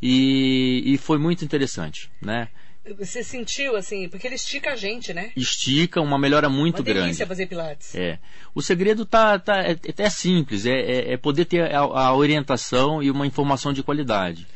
e, 0.00 0.84
e 0.86 0.96
foi 0.96 1.18
muito 1.18 1.44
interessante, 1.44 2.08
né? 2.22 2.48
Você 2.96 3.22
sentiu 3.22 3.76
assim, 3.76 4.08
porque 4.08 4.26
ele 4.26 4.36
estica 4.36 4.72
a 4.72 4.76
gente, 4.76 5.12
né? 5.12 5.30
Estica, 5.36 6.00
uma 6.00 6.18
melhora 6.18 6.48
muito 6.48 6.78
uma 6.78 6.84
grande. 6.84 7.26
fazer 7.26 7.46
pilates. 7.46 7.94
É. 7.94 8.18
O 8.54 8.62
segredo 8.62 9.04
tá, 9.04 9.38
tá 9.38 9.58
é, 9.62 9.76
é 9.96 10.10
simples, 10.10 10.64
é, 10.64 10.78
é, 10.78 11.12
é 11.12 11.16
poder 11.16 11.44
ter 11.44 11.74
a, 11.74 11.80
a, 11.80 12.14
orientação 12.14 13.02
e 13.02 13.10
uma 13.10 13.26
informação 13.26 13.72
de 13.72 13.82
qualidade. 13.82 14.46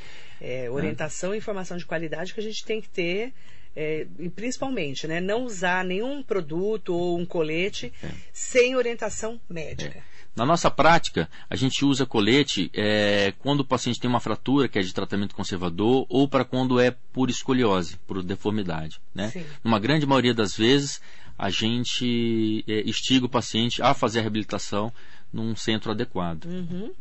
É, 0.44 0.68
orientação 0.68 1.32
e 1.32 1.38
informação 1.38 1.76
de 1.76 1.86
qualidade 1.86 2.34
que 2.34 2.40
a 2.40 2.42
gente 2.42 2.64
tem 2.64 2.80
que 2.80 2.88
ter 2.88 3.32
é, 3.74 4.06
e 4.18 4.28
principalmente, 4.28 5.06
né, 5.06 5.20
não 5.20 5.44
usar 5.44 5.84
nenhum 5.84 6.22
produto 6.22 6.94
ou 6.94 7.18
um 7.18 7.24
colete 7.24 7.92
é. 8.02 8.10
sem 8.32 8.76
orientação 8.76 9.40
médica. 9.48 9.98
É. 9.98 10.02
Na 10.34 10.46
nossa 10.46 10.70
prática, 10.70 11.28
a 11.48 11.56
gente 11.56 11.84
usa 11.84 12.06
colete 12.06 12.70
é, 12.74 13.34
quando 13.38 13.60
o 13.60 13.64
paciente 13.64 14.00
tem 14.00 14.08
uma 14.08 14.20
fratura, 14.20 14.66
que 14.66 14.78
é 14.78 14.82
de 14.82 14.92
tratamento 14.92 15.34
conservador, 15.34 16.06
ou 16.08 16.26
para 16.26 16.44
quando 16.44 16.80
é 16.80 16.90
por 17.12 17.28
escoliose, 17.28 17.98
por 18.06 18.22
deformidade. 18.22 18.98
Né? 19.14 19.30
Numa 19.62 19.78
grande 19.78 20.06
maioria 20.06 20.32
das 20.32 20.56
vezes, 20.56 21.02
a 21.38 21.50
gente 21.50 22.64
é, 22.66 22.80
instiga 22.80 23.26
o 23.26 23.28
paciente 23.28 23.82
a 23.82 23.92
fazer 23.92 24.20
a 24.20 24.22
reabilitação 24.22 24.92
num 25.30 25.54
centro 25.54 25.90
adequado. 25.90 26.46
Uhum. 26.46 26.92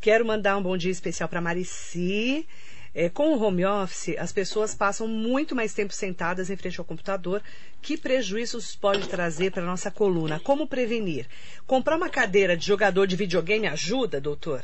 Quero 0.00 0.26
mandar 0.26 0.56
um 0.56 0.62
bom 0.62 0.76
dia 0.76 0.90
especial 0.90 1.28
para 1.28 1.40
Marici. 1.40 2.46
É, 2.94 3.08
com 3.08 3.34
o 3.34 3.42
home 3.42 3.64
office, 3.64 4.14
as 4.18 4.32
pessoas 4.32 4.74
passam 4.74 5.08
muito 5.08 5.54
mais 5.54 5.72
tempo 5.72 5.94
sentadas 5.94 6.50
em 6.50 6.56
frente 6.56 6.78
ao 6.78 6.84
computador. 6.84 7.42
Que 7.80 7.96
prejuízos 7.96 8.76
pode 8.76 9.08
trazer 9.08 9.50
para 9.50 9.62
a 9.62 9.66
nossa 9.66 9.90
coluna? 9.90 10.38
Como 10.38 10.66
prevenir? 10.66 11.26
Comprar 11.66 11.96
uma 11.96 12.10
cadeira 12.10 12.56
de 12.56 12.66
jogador 12.66 13.06
de 13.06 13.16
videogame 13.16 13.66
ajuda, 13.66 14.20
doutor? 14.20 14.62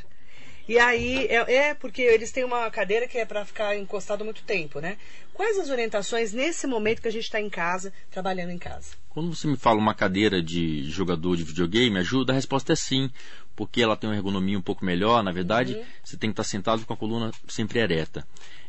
E 0.69 0.79
aí, 0.79 1.27
é, 1.29 1.55
é, 1.55 1.75
porque 1.75 2.03
eles 2.03 2.31
têm 2.31 2.45
uma 2.45 2.71
cadeira 2.71 3.09
que 3.09 3.17
é 3.17 3.25
para 3.25 3.43
ficar 3.45 3.75
encostado 3.75 4.23
muito 4.23 4.43
tempo, 4.43 4.81
né? 4.81 4.99
Quais 5.33 5.59
as 5.59 5.71
orientações 5.71 6.35
nesse 6.35 6.67
momento 6.67 7.01
que 7.01 7.09
a 7.09 7.13
gente 7.13 7.25
está 7.25 7.41
em 7.41 7.49
casa, 7.49 7.91
trabalhando 8.11 8.51
em 8.51 8.59
casa? 8.59 8.91
Quando 9.09 9.35
você 9.35 9.47
me 9.47 9.57
fala 9.57 9.79
uma 9.79 9.95
cadeira 9.95 10.43
de 10.43 10.85
jogador 10.91 11.37
de 11.37 11.45
videogame, 11.45 11.99
ajuda? 11.99 12.33
A 12.33 12.37
resposta 12.37 12.75
é 12.75 12.77
sim, 12.77 13.11
porque 13.57 13.81
ela 13.81 13.97
tem 13.97 14.11
uma 14.11 14.17
ergonomia 14.17 14.59
um 14.59 14.63
pouco 14.63 14.85
melhor. 14.85 15.23
Na 15.23 15.33
verdade, 15.33 15.75
uhum. 15.75 15.85
você 16.05 16.17
tem 16.19 16.29
que 16.29 16.35
estar 16.35 16.45
sentado 16.45 16.85
com 16.85 16.93
a 16.93 16.97
coluna 16.97 17.31
sempre 17.49 17.79
ereta. 17.79 18.27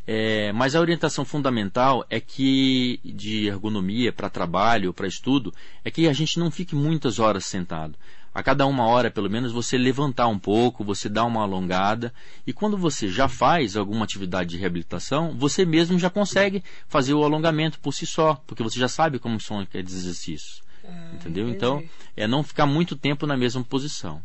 É, 0.07 0.51
mas 0.53 0.75
a 0.75 0.79
orientação 0.79 1.25
fundamental 1.25 2.05
é 2.09 2.19
que 2.19 2.99
de 3.03 3.47
ergonomia 3.47 4.13
para 4.13 4.29
trabalho, 4.29 4.93
para 4.93 5.07
estudo, 5.07 5.53
é 5.83 5.91
que 5.91 6.07
a 6.07 6.13
gente 6.13 6.39
não 6.39 6.49
fique 6.49 6.73
muitas 6.73 7.19
horas 7.19 7.45
sentado. 7.45 7.95
A 8.33 8.43
cada 8.43 8.65
uma 8.67 8.85
hora, 8.85 9.09
pelo 9.09 9.29
menos, 9.29 9.51
você 9.51 9.77
levantar 9.77 10.27
um 10.27 10.37
pouco, 10.37 10.83
você 10.83 11.09
dá 11.09 11.25
uma 11.25 11.41
alongada. 11.41 12.13
E 12.45 12.53
quando 12.53 12.77
você 12.77 13.07
já 13.07 13.27
faz 13.27 13.75
alguma 13.75 14.05
atividade 14.05 14.51
de 14.51 14.57
reabilitação, 14.57 15.35
você 15.35 15.65
mesmo 15.65 15.97
já 15.97 16.09
consegue 16.09 16.63
fazer 16.87 17.13
o 17.13 17.23
alongamento 17.23 17.79
por 17.79 17.93
si 17.93 18.05
só, 18.05 18.35
porque 18.45 18.63
você 18.63 18.79
já 18.79 18.87
sabe 18.87 19.19
como 19.19 19.39
são 19.39 19.59
aqueles 19.59 19.93
exercícios. 19.93 20.61
Ah, 20.83 21.11
entendeu? 21.13 21.45
Entendi. 21.45 21.57
Então, 21.57 21.83
é 22.15 22.27
não 22.27 22.43
ficar 22.43 22.65
muito 22.65 22.95
tempo 22.95 23.25
na 23.25 23.35
mesma 23.35 23.63
posição. 23.63 24.21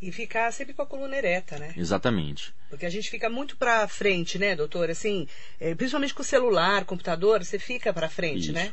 E 0.00 0.10
ficar 0.10 0.50
sempre 0.52 0.74
com 0.74 0.82
a 0.82 0.86
coluna 0.86 1.16
ereta, 1.16 1.58
né? 1.58 1.72
Exatamente. 1.76 2.52
Porque 2.68 2.84
a 2.84 2.90
gente 2.90 3.08
fica 3.08 3.30
muito 3.30 3.56
para 3.56 3.86
frente, 3.86 4.36
né, 4.36 4.56
doutor? 4.56 4.90
Assim, 4.90 5.28
é, 5.60 5.76
principalmente 5.76 6.12
com 6.12 6.22
o 6.22 6.24
celular, 6.24 6.84
computador, 6.84 7.44
você 7.44 7.56
fica 7.56 7.92
para 7.92 8.08
frente, 8.08 8.46
Isso. 8.46 8.52
né? 8.52 8.72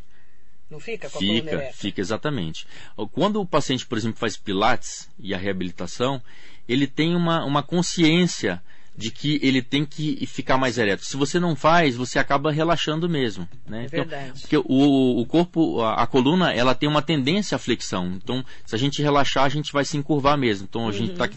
Não 0.70 0.80
fica 0.80 1.10
com 1.10 1.18
a 1.18 1.20
fica, 1.20 1.42
coluna 1.42 1.64
ereta? 1.64 1.78
Fica, 1.78 2.02
exatamente. 2.02 2.68
Quando 3.12 3.42
o 3.42 3.46
paciente, 3.46 3.86
por 3.86 3.98
exemplo, 3.98 4.20
faz 4.20 4.38
pilates 4.38 5.10
e 5.18 5.34
a 5.34 5.38
reabilitação, 5.38 6.22
ele 6.68 6.86
tem 6.86 7.16
uma, 7.16 7.44
uma 7.44 7.64
consciência 7.64 8.62
de 9.00 9.12
que 9.12 9.40
ele 9.42 9.62
tem 9.62 9.86
que 9.86 10.26
ficar 10.26 10.58
mais 10.58 10.78
ereto. 10.78 11.06
Se 11.06 11.16
você 11.16 11.40
não 11.40 11.56
faz, 11.56 11.96
você 11.96 12.20
acaba 12.20 12.52
relaxando 12.52 13.08
mesmo. 13.08 13.48
Né? 13.66 13.84
É 13.84 13.86
então, 13.86 14.06
verdade. 14.06 14.42
porque 14.42 14.58
o, 14.58 15.22
o 15.22 15.26
corpo, 15.26 15.80
a, 15.80 16.04
a, 16.04 16.06
coluna, 16.06 16.52
ela 16.52 16.76
tem 16.76 16.88
uma 16.90 17.02
tendência 17.02 17.56
à 17.56 17.60
flexão. 17.60 18.12
Então, 18.22 18.44
se 18.66 18.76
a 18.76 18.78
gente 18.78 19.02
relaxar, 19.02 19.46
a 19.46 19.50
gente 19.50 19.72
vai 19.72 19.86
se 19.86 19.96
encurvar 19.96 20.38
mesmo. 20.38 20.68
Então, 20.70 20.82
a 20.82 20.86
uhum. 20.88 20.92
gente 20.92 21.14
tá, 21.14 21.30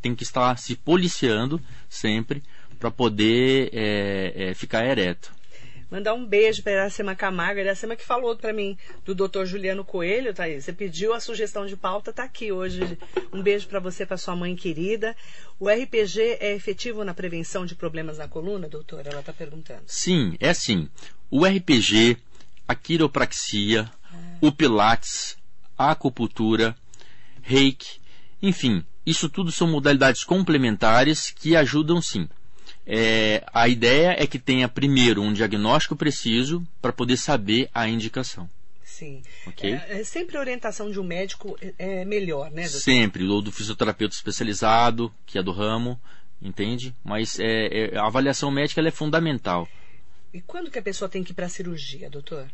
tem 0.00 0.14
que 0.14 0.22
estar 0.22 0.56
se 0.56 0.76
policiando 0.76 1.60
sempre 1.88 2.44
para 2.78 2.92
poder 2.92 3.70
é, 3.72 4.50
é, 4.50 4.54
ficar 4.54 4.86
ereto. 4.86 5.32
Mandar 5.90 6.14
um 6.14 6.24
beijo 6.24 6.62
para 6.62 6.72
Iracema 6.72 7.16
Camargo. 7.16 7.60
Iracema 7.60 7.96
que 7.96 8.04
falou 8.04 8.36
para 8.36 8.52
mim 8.52 8.78
do 9.04 9.14
Dr. 9.14 9.44
Juliano 9.44 9.84
Coelho, 9.84 10.32
aí. 10.38 10.60
Você 10.60 10.72
pediu 10.72 11.12
a 11.12 11.20
sugestão 11.20 11.66
de 11.66 11.76
pauta, 11.76 12.12
tá 12.12 12.24
aqui 12.24 12.52
hoje. 12.52 12.98
Um 13.32 13.42
beijo 13.42 13.66
para 13.66 13.80
você, 13.80 14.06
para 14.06 14.16
sua 14.16 14.36
mãe 14.36 14.54
querida. 14.54 15.16
O 15.58 15.68
RPG 15.68 16.38
é 16.40 16.54
efetivo 16.54 17.04
na 17.04 17.12
prevenção 17.12 17.66
de 17.66 17.74
problemas 17.74 18.18
na 18.18 18.28
coluna, 18.28 18.68
doutor? 18.68 19.06
Ela 19.06 19.20
está 19.20 19.32
perguntando. 19.32 19.82
Sim, 19.86 20.36
é 20.38 20.54
sim. 20.54 20.88
O 21.30 21.44
RPG, 21.44 22.16
a 22.68 22.74
quiropraxia, 22.74 23.90
ah. 24.12 24.16
o 24.40 24.52
pilates, 24.52 25.36
a 25.76 25.90
acupuntura, 25.90 26.76
reiki, 27.42 28.00
enfim, 28.42 28.84
isso 29.04 29.28
tudo 29.28 29.50
são 29.50 29.66
modalidades 29.66 30.24
complementares 30.24 31.30
que 31.30 31.56
ajudam 31.56 32.00
sim. 32.00 32.28
É, 32.86 33.44
a 33.52 33.68
ideia 33.68 34.16
é 34.18 34.26
que 34.26 34.38
tenha 34.38 34.68
primeiro 34.68 35.22
um 35.22 35.32
diagnóstico 35.32 35.94
preciso 35.94 36.66
para 36.80 36.92
poder 36.92 37.16
saber 37.16 37.68
a 37.74 37.88
indicação. 37.88 38.48
Sim. 38.82 39.22
Okay? 39.46 39.74
É, 39.74 40.00
é, 40.00 40.04
sempre 40.04 40.36
a 40.36 40.40
orientação 40.40 40.90
de 40.90 40.98
um 41.00 41.04
médico 41.04 41.56
é, 41.60 42.00
é 42.00 42.04
melhor, 42.04 42.50
né? 42.50 42.62
Doutor? 42.64 42.80
Sempre, 42.80 43.24
ou 43.24 43.40
do 43.40 43.52
fisioterapeuta 43.52 44.14
especializado, 44.14 45.12
que 45.24 45.38
é 45.38 45.42
do 45.42 45.52
ramo, 45.52 45.98
entende? 46.42 46.94
Mas 47.04 47.38
é, 47.38 47.94
é, 47.94 47.98
a 47.98 48.06
avaliação 48.06 48.50
médica 48.50 48.80
é 48.86 48.90
fundamental. 48.90 49.68
E 50.32 50.40
quando 50.40 50.70
que 50.70 50.78
a 50.78 50.82
pessoa 50.82 51.08
tem 51.08 51.24
que 51.24 51.32
ir 51.32 51.34
para 51.34 51.46
a 51.46 51.48
cirurgia, 51.48 52.10
doutor? 52.10 52.46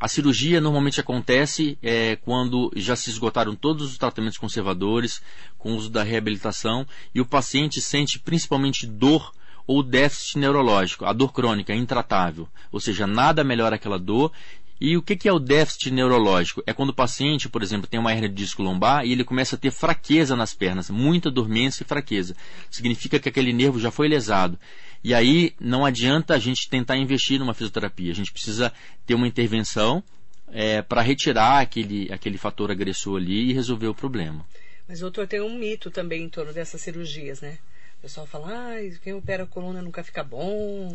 A 0.00 0.06
cirurgia 0.06 0.60
normalmente 0.60 1.00
acontece 1.00 1.76
é, 1.82 2.14
quando 2.16 2.70
já 2.76 2.94
se 2.94 3.10
esgotaram 3.10 3.56
todos 3.56 3.90
os 3.90 3.98
tratamentos 3.98 4.38
conservadores, 4.38 5.20
com 5.58 5.72
o 5.72 5.76
uso 5.76 5.90
da 5.90 6.04
reabilitação, 6.04 6.86
e 7.12 7.20
o 7.20 7.26
paciente 7.26 7.80
sente 7.80 8.18
principalmente 8.20 8.86
dor 8.86 9.34
ou 9.68 9.82
déficit 9.82 10.38
neurológico, 10.38 11.04
a 11.04 11.12
dor 11.12 11.30
crônica, 11.30 11.74
intratável. 11.74 12.48
Ou 12.72 12.80
seja, 12.80 13.06
nada 13.06 13.44
melhora 13.44 13.76
aquela 13.76 13.98
dor. 13.98 14.32
E 14.80 14.96
o 14.96 15.02
que 15.02 15.28
é 15.28 15.32
o 15.32 15.38
déficit 15.38 15.90
neurológico? 15.90 16.62
É 16.66 16.72
quando 16.72 16.90
o 16.90 16.94
paciente, 16.94 17.50
por 17.50 17.62
exemplo, 17.62 17.86
tem 17.86 18.00
uma 18.00 18.10
hernia 18.10 18.30
de 18.30 18.34
disco 18.34 18.62
lombar 18.62 19.04
e 19.04 19.12
ele 19.12 19.24
começa 19.24 19.56
a 19.56 19.58
ter 19.58 19.70
fraqueza 19.70 20.34
nas 20.34 20.54
pernas, 20.54 20.88
muita 20.88 21.30
dormência 21.30 21.82
e 21.82 21.86
fraqueza. 21.86 22.34
Significa 22.70 23.18
que 23.18 23.28
aquele 23.28 23.52
nervo 23.52 23.78
já 23.78 23.90
foi 23.90 24.08
lesado. 24.08 24.58
E 25.04 25.12
aí 25.12 25.52
não 25.60 25.84
adianta 25.84 26.34
a 26.34 26.38
gente 26.38 26.68
tentar 26.70 26.96
investir 26.96 27.38
numa 27.38 27.52
fisioterapia. 27.52 28.10
A 28.10 28.14
gente 28.14 28.32
precisa 28.32 28.72
ter 29.04 29.14
uma 29.14 29.28
intervenção 29.28 30.02
é, 30.50 30.80
para 30.80 31.02
retirar 31.02 31.60
aquele, 31.60 32.10
aquele 32.10 32.38
fator 32.38 32.70
agressor 32.70 33.18
ali 33.18 33.50
e 33.50 33.52
resolver 33.52 33.88
o 33.88 33.94
problema. 33.94 34.46
Mas, 34.88 35.00
doutor, 35.00 35.26
tem 35.26 35.42
um 35.42 35.58
mito 35.58 35.90
também 35.90 36.22
em 36.22 36.28
torno 36.30 36.54
dessas 36.54 36.80
cirurgias, 36.80 37.42
né? 37.42 37.58
O 37.98 38.02
pessoal 38.02 38.26
fala, 38.26 38.48
ah, 38.48 38.98
quem 39.02 39.12
opera 39.12 39.42
a 39.42 39.46
coluna 39.46 39.82
nunca 39.82 40.04
fica 40.04 40.22
bom. 40.22 40.94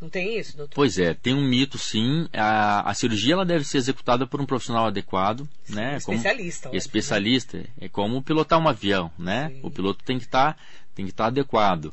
Não 0.00 0.08
tem 0.10 0.38
isso, 0.38 0.56
doutor? 0.56 0.74
Pois 0.74 0.98
é, 0.98 1.14
tem 1.14 1.34
um 1.34 1.42
mito 1.42 1.78
sim. 1.78 2.28
A, 2.32 2.88
a 2.88 2.94
cirurgia 2.94 3.34
ela 3.34 3.44
deve 3.44 3.64
ser 3.64 3.78
executada 3.78 4.26
por 4.26 4.40
um 4.40 4.46
profissional 4.46 4.86
adequado, 4.86 5.48
sim, 5.64 5.74
né? 5.74 5.96
Especialista. 5.96 6.68
Como, 6.68 6.78
especialista. 6.78 7.58
Né? 7.58 7.64
É 7.80 7.88
como 7.88 8.22
pilotar 8.22 8.60
um 8.60 8.68
avião, 8.68 9.10
né? 9.18 9.48
Sim. 9.48 9.60
O 9.62 9.70
piloto 9.70 10.04
tem 10.04 10.18
que 10.18 10.24
estar 10.24 10.54
tá, 10.54 10.60
tem 10.94 11.06
que 11.06 11.12
estar 11.12 11.24
tá 11.24 11.28
adequado. 11.28 11.92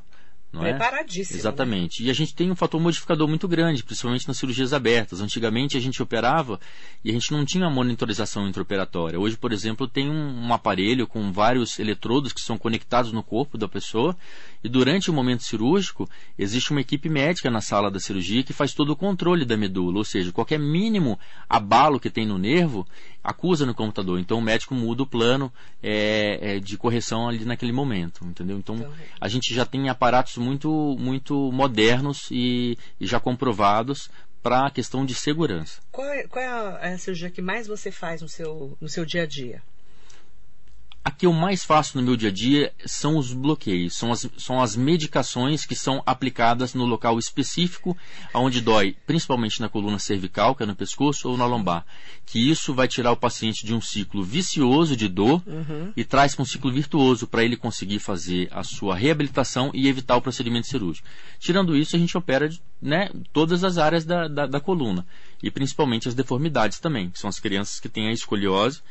Não 0.53 0.63
é? 0.63 0.69
Preparadíssimo. 0.69 1.35
É? 1.35 1.39
Exatamente. 1.39 2.03
Né? 2.03 2.07
E 2.07 2.11
a 2.11 2.13
gente 2.13 2.35
tem 2.35 2.51
um 2.51 2.55
fator 2.55 2.79
modificador 2.79 3.27
muito 3.27 3.47
grande, 3.47 3.83
principalmente 3.83 4.27
nas 4.27 4.37
cirurgias 4.37 4.71
abertas. 4.71 5.19
Antigamente 5.19 5.75
a 5.75 5.79
gente 5.79 6.01
operava 6.01 6.59
e 7.03 7.09
a 7.09 7.13
gente 7.13 7.31
não 7.31 7.43
tinha 7.43 7.67
monitorização 7.71 8.47
intraoperatória. 8.47 9.19
Hoje, 9.19 9.35
por 9.35 9.51
exemplo, 9.51 9.87
tem 9.87 10.07
um, 10.07 10.45
um, 10.45 10.53
aparelho 10.53 11.07
com 11.07 11.31
vários 11.31 11.79
eletrodos 11.79 12.31
que 12.31 12.39
são 12.39 12.55
conectados 12.55 13.11
no 13.11 13.23
corpo 13.23 13.57
da 13.57 13.67
pessoa 13.67 14.15
e 14.63 14.69
durante 14.69 15.09
o 15.09 15.13
momento 15.13 15.43
cirúrgico 15.43 16.09
existe 16.37 16.71
uma 16.71 16.81
equipe 16.81 17.09
médica 17.09 17.51
na 17.51 17.61
sala 17.61 17.91
da 17.91 17.99
cirurgia 17.99 18.43
que 18.43 18.53
faz 18.53 18.73
todo 18.73 18.91
o 18.91 18.95
controle 18.95 19.45
da 19.45 19.57
medula, 19.57 19.97
ou 19.97 20.05
seja, 20.05 20.31
qualquer 20.31 20.59
mínimo 20.59 21.19
abalo 21.49 21.99
que 21.99 22.09
tem 22.09 22.25
no 22.25 22.37
nervo 22.37 22.87
acusa 23.23 23.65
no 23.65 23.75
computador. 23.75 24.19
Então 24.19 24.37
o 24.37 24.41
médico 24.41 24.73
muda 24.73 25.03
o 25.03 25.07
plano 25.07 25.51
é, 25.81 26.55
é, 26.55 26.59
de 26.59 26.77
correção 26.77 27.27
ali 27.27 27.45
naquele 27.45 27.71
momento, 27.71 28.25
entendeu? 28.25 28.57
Então, 28.57 28.85
a 29.19 29.27
gente 29.27 29.53
já 29.53 29.65
tem 29.65 29.89
aparatos 29.89 30.37
muito, 30.37 30.95
muito 30.99 31.51
modernos 31.51 32.27
e, 32.31 32.77
e 32.99 33.05
já 33.05 33.19
comprovados 33.19 34.09
para 34.41 34.67
a 34.67 34.71
questão 34.71 35.05
de 35.05 35.15
segurança. 35.15 35.81
Qual 35.89 36.07
é, 36.07 36.27
qual 36.27 36.43
é 36.43 36.47
a, 36.47 36.93
a, 36.93 36.97
cirurgia 36.97 37.31
que 37.31 37.41
mais 37.41 37.65
você 37.65 37.89
faz 37.89 38.21
no 38.21 38.27
seu, 38.27 38.77
no 38.79 38.89
seu 38.89 39.05
dia 39.05 39.23
a 39.23 39.25
dia? 39.25 39.63
A 41.05 41.11
que 41.11 41.25
eu 41.25 41.33
mais 41.33 41.65
faço 41.65 41.97
no 41.97 42.03
meu 42.03 42.15
dia 42.15 42.29
a 42.29 42.31
dia 42.31 42.71
são 42.85 43.17
os 43.17 43.33
bloqueios, 43.33 43.93
são 43.93 44.09
as, 44.09 44.25
são 44.37 44.61
as 44.61 44.73
medicações 44.73 45.65
que 45.65 45.75
são 45.75 46.01
aplicadas 46.05 46.73
no 46.73 46.85
local 46.85 47.19
específico, 47.19 47.97
onde 48.33 48.61
dói, 48.61 48.95
principalmente 49.05 49.59
na 49.59 49.67
coluna 49.67 49.99
cervical, 49.99 50.55
que 50.55 50.63
é 50.63 50.65
no 50.65 50.73
pescoço, 50.73 51.27
ou 51.27 51.37
na 51.37 51.45
lombar. 51.45 51.85
Que 52.25 52.49
isso 52.49 52.73
vai 52.73 52.87
tirar 52.87 53.11
o 53.11 53.17
paciente 53.17 53.65
de 53.65 53.73
um 53.73 53.81
ciclo 53.81 54.23
vicioso 54.23 54.95
de 54.95 55.09
dor 55.09 55.43
uhum. 55.45 55.91
e 55.97 56.05
traz 56.05 56.35
para 56.35 56.43
um 56.43 56.45
ciclo 56.45 56.71
virtuoso 56.71 57.27
para 57.27 57.43
ele 57.43 57.57
conseguir 57.57 57.99
fazer 57.99 58.47
a 58.49 58.63
sua 58.63 58.95
reabilitação 58.95 59.71
e 59.73 59.89
evitar 59.89 60.15
o 60.15 60.21
procedimento 60.21 60.67
cirúrgico. 60.67 61.05
Tirando 61.37 61.75
isso, 61.75 61.97
a 61.97 61.99
gente 61.99 62.17
opera 62.17 62.47
né, 62.81 63.09
todas 63.33 63.65
as 63.65 63.77
áreas 63.77 64.05
da, 64.05 64.29
da, 64.29 64.47
da 64.47 64.59
coluna 64.61 65.05
e 65.41 65.51
principalmente 65.51 66.07
as 66.07 66.15
deformidades 66.15 66.79
também, 66.79 67.09
que 67.09 67.19
são 67.19 67.29
as 67.29 67.41
crianças 67.41 67.81
que 67.81 67.89
têm 67.89 68.07
a 68.07 68.13
escoliose 68.13 68.81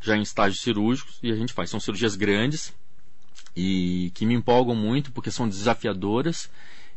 já 0.00 0.16
em 0.16 0.22
estágios 0.22 0.60
cirúrgicos 0.62 1.18
e 1.22 1.30
a 1.32 1.34
gente 1.36 1.52
faz. 1.52 1.70
São 1.70 1.80
cirurgias 1.80 2.16
grandes 2.16 2.72
e 3.56 4.10
que 4.14 4.26
me 4.26 4.34
empolgam 4.34 4.74
muito 4.74 5.10
porque 5.12 5.30
são 5.30 5.48
desafiadoras 5.48 6.50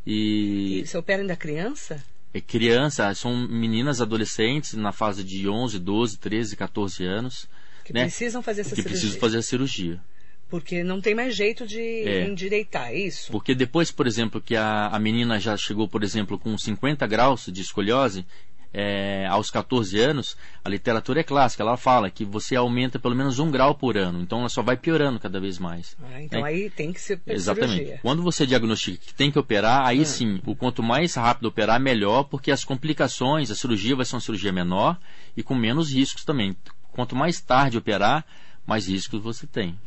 E, 0.05 0.79
e 0.81 0.87
você 0.87 0.97
opera 0.97 1.21
ainda 1.21 1.35
criança? 1.35 2.03
É 2.33 2.39
criança, 2.39 3.13
são 3.15 3.35
meninas 3.47 4.01
adolescentes 4.01 4.73
na 4.73 4.91
fase 4.91 5.23
de 5.23 5.47
11, 5.49 5.79
12, 5.79 6.17
13, 6.17 6.55
14 6.55 7.03
anos. 7.05 7.47
Que 7.83 7.91
né? 7.93 8.03
precisam 8.03 8.41
fazer 8.43 8.61
essa 8.61 8.69
que 8.75 8.81
cirurgia. 8.81 8.99
precisam 8.99 9.19
fazer 9.19 9.37
a 9.39 9.41
cirurgia. 9.41 10.01
Porque 10.47 10.83
não 10.83 10.99
tem 11.01 11.13
mais 11.15 11.35
jeito 11.35 11.65
de 11.65 11.79
É. 11.79 12.25
endireitar, 12.27 12.89
é 12.89 12.99
isso? 12.99 13.31
Porque 13.31 13.53
depois, 13.55 13.91
por 13.91 14.05
exemplo, 14.07 14.39
que 14.41 14.55
a, 14.55 14.87
a 14.87 14.99
menina 14.99 15.39
já 15.39 15.55
chegou, 15.57 15.87
por 15.87 16.03
exemplo, 16.03 16.37
com 16.39 16.55
50 16.57 17.05
graus 17.07 17.47
de 17.51 17.61
escoliose, 17.61 18.25
é, 18.73 19.25
aos 19.27 19.49
14 19.49 19.99
anos, 19.99 20.37
a 20.63 20.69
literatura 20.69 21.21
é 21.21 21.23
clássica, 21.23 21.63
ela 21.63 21.77
fala 21.77 22.09
que 22.09 22.23
você 22.23 22.55
aumenta 22.55 22.99
pelo 22.99 23.15
menos 23.15 23.39
um 23.39 23.49
grau 23.49 23.73
por 23.73 23.97
ano, 23.97 24.21
então 24.21 24.39
ela 24.39 24.49
só 24.49 24.61
vai 24.61 24.77
piorando 24.77 25.19
cada 25.19 25.39
vez 25.39 25.57
mais. 25.57 25.95
Ah, 26.03 26.21
então 26.21 26.43
aí 26.43 26.69
tem 26.69 26.93
que 26.93 27.01
ser 27.01 27.19
Exatamente. 27.25 27.73
cirurgia. 27.73 27.99
Quando 28.01 28.21
você 28.21 28.45
diagnostica 28.45 29.05
que 29.05 29.13
tem 29.13 29.31
que 29.31 29.39
operar, 29.39 29.87
aí 29.87 30.01
Ah. 30.01 30.05
sim, 30.05 30.39
o 30.45 30.55
quanto 30.55 30.83
mais 30.83 31.15
rápido 31.15 31.47
operar, 31.47 31.79
melhor, 31.79 32.23
porque 32.25 32.51
as 32.51 32.63
complicações, 32.63 33.49
a 33.49 33.55
cirurgia 33.55 33.95
vai 33.95 34.05
ser 34.05 34.15
uma 34.15 34.21
cirurgia 34.21 34.51
menor 34.51 34.97
e 35.35 35.41
com 35.41 35.55
menos 35.55 35.91
riscos 35.91 36.23
também. 36.23 36.55
Quanto 36.91 37.15
mais 37.15 37.39
tarde 37.41 37.77
operar, 37.77 38.25
mais 38.65 38.87
riscos 38.87 39.21
você 39.21 39.47
tem. 39.47 39.77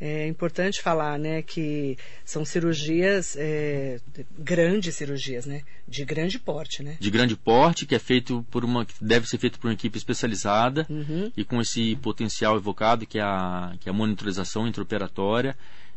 É 0.00 0.26
importante 0.26 0.82
falar, 0.82 1.18
né, 1.18 1.40
que 1.40 1.96
são 2.24 2.44
cirurgias, 2.44 3.36
é, 3.38 4.00
grandes 4.38 4.96
cirurgias, 4.96 5.46
né? 5.46 5.62
De 5.86 6.04
grande 6.04 6.38
porte, 6.38 6.82
né? 6.82 6.96
De 6.98 7.10
grande 7.10 7.36
porte, 7.36 7.86
que 7.86 7.94
é 7.94 7.98
feito 7.98 8.44
por 8.50 8.64
uma. 8.64 8.84
que 8.84 8.92
deve 9.00 9.28
ser 9.28 9.38
feito 9.38 9.58
por 9.58 9.68
uma 9.68 9.74
equipe 9.74 9.96
especializada 9.96 10.84
Uhum. 10.90 11.30
e 11.36 11.44
com 11.44 11.60
esse 11.60 11.94
potencial 11.96 12.56
evocado, 12.56 13.06
que 13.06 13.18
é 13.18 13.22
a, 13.22 13.74
que 13.78 13.88
é 13.88 13.90
a 13.90 13.94
monitorização 13.94 14.66
intraoperatória 14.66 15.56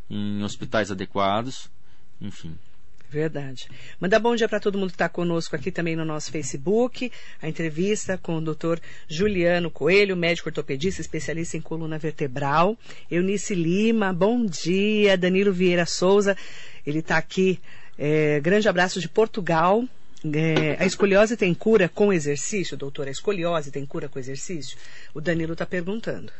em 0.09 0.43
hospitais 0.43 0.91
adequados, 0.91 1.69
enfim. 2.21 2.55
Verdade. 3.09 3.69
Mandar 4.01 4.19
bom 4.19 4.35
dia 4.35 4.49
para 4.49 4.59
todo 4.59 4.77
mundo 4.77 4.89
que 4.89 4.95
está 4.95 5.07
conosco 5.07 5.55
aqui 5.55 5.71
também 5.71 5.95
no 5.95 6.03
nosso 6.03 6.29
Facebook. 6.29 7.09
A 7.41 7.47
entrevista 7.47 8.17
com 8.17 8.35
o 8.37 8.41
Dr. 8.41 8.79
Juliano 9.07 9.71
Coelho, 9.71 10.17
médico 10.17 10.49
ortopedista, 10.49 10.99
especialista 10.99 11.55
em 11.55 11.61
coluna 11.61 11.97
vertebral. 11.97 12.77
Eunice 13.09 13.55
Lima, 13.55 14.11
bom 14.11 14.45
dia. 14.45 15.17
Danilo 15.17 15.53
Vieira 15.53 15.85
Souza, 15.85 16.35
ele 16.85 16.99
está 16.99 17.17
aqui. 17.17 17.61
É, 17.97 18.41
grande 18.41 18.67
abraço 18.67 18.99
de 18.99 19.07
Portugal. 19.07 19.85
É, 20.25 20.75
a 20.77 20.85
escoliose 20.85 21.37
tem 21.37 21.53
cura 21.53 21.87
com 21.87 22.11
exercício, 22.11 22.75
doutor? 22.75 23.07
A 23.07 23.11
escoliose 23.11 23.71
tem 23.71 23.85
cura 23.85 24.09
com 24.09 24.19
exercício? 24.19 24.77
O 25.13 25.21
Danilo 25.21 25.53
está 25.53 25.65
perguntando. 25.65 26.31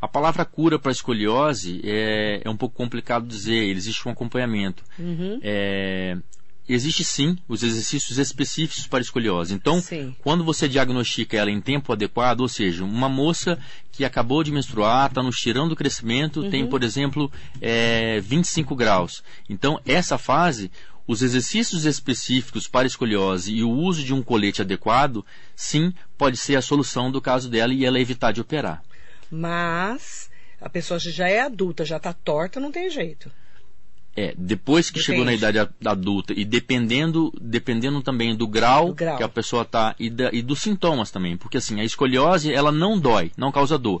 A 0.00 0.08
palavra 0.08 0.44
cura 0.44 0.78
para 0.78 0.92
escoliose 0.92 1.80
é, 1.84 2.42
é 2.44 2.50
um 2.50 2.56
pouco 2.56 2.76
complicado 2.76 3.26
dizer, 3.26 3.70
existe 3.70 4.06
um 4.06 4.12
acompanhamento. 4.12 4.84
Uhum. 4.98 5.40
É, 5.42 6.16
existe 6.68 7.04
sim 7.04 7.36
os 7.48 7.62
exercícios 7.62 8.18
específicos 8.18 8.86
para 8.86 9.00
escoliose. 9.00 9.54
Então, 9.54 9.80
Sim. 9.80 10.14
quando 10.22 10.44
você 10.44 10.68
diagnostica 10.68 11.36
ela 11.36 11.50
em 11.50 11.60
tempo 11.60 11.92
adequado, 11.92 12.40
ou 12.40 12.48
seja, 12.48 12.84
uma 12.84 13.08
moça 13.08 13.58
que 13.92 14.04
acabou 14.04 14.42
de 14.42 14.52
menstruar, 14.52 15.08
está 15.08 15.22
no 15.22 15.28
estirão 15.28 15.68
do 15.68 15.76
crescimento, 15.76 16.48
tem, 16.50 16.66
por 16.66 16.82
exemplo, 16.82 17.30
é, 17.60 18.20
25 18.20 18.74
graus. 18.74 19.22
Então, 19.48 19.78
essa 19.84 20.16
fase, 20.16 20.70
os 21.06 21.22
exercícios 21.22 21.84
específicos 21.84 22.66
para 22.66 22.86
escoliose 22.86 23.52
e 23.52 23.62
o 23.62 23.70
uso 23.70 24.02
de 24.02 24.14
um 24.14 24.22
colete 24.22 24.62
adequado, 24.62 25.24
sim, 25.54 25.92
pode 26.16 26.36
ser 26.36 26.56
a 26.56 26.62
solução 26.62 27.10
do 27.10 27.20
caso 27.20 27.48
dela 27.48 27.74
e 27.74 27.84
ela 27.84 28.00
evitar 28.00 28.32
de 28.32 28.40
operar. 28.40 28.82
Mas 29.34 30.30
a 30.60 30.68
pessoa 30.68 30.98
já 31.00 31.28
é 31.28 31.40
adulta, 31.40 31.84
já 31.84 31.96
está 31.96 32.12
torta, 32.12 32.60
não 32.60 32.70
tem 32.70 32.88
jeito. 32.88 33.30
É, 34.16 34.32
depois 34.38 34.90
que 34.90 35.00
chegou 35.00 35.24
na 35.24 35.32
Depende. 35.32 35.56
idade 35.56 35.72
adulta 35.84 36.32
e 36.36 36.44
dependendo, 36.44 37.32
dependendo 37.40 38.00
também 38.00 38.36
do 38.36 38.46
grau, 38.46 38.88
Do 38.90 38.94
grau. 38.94 39.16
que 39.16 39.24
a 39.24 39.28
pessoa 39.28 39.62
está 39.62 39.96
e, 39.98 40.06
e 40.32 40.40
dos 40.40 40.60
sintomas 40.60 41.10
também, 41.10 41.36
porque 41.36 41.56
assim, 41.56 41.80
a 41.80 41.84
escoliose 41.84 42.52
ela 42.52 42.70
não 42.70 42.96
dói, 42.98 43.32
não 43.36 43.50
causa 43.50 43.76
dor 43.76 44.00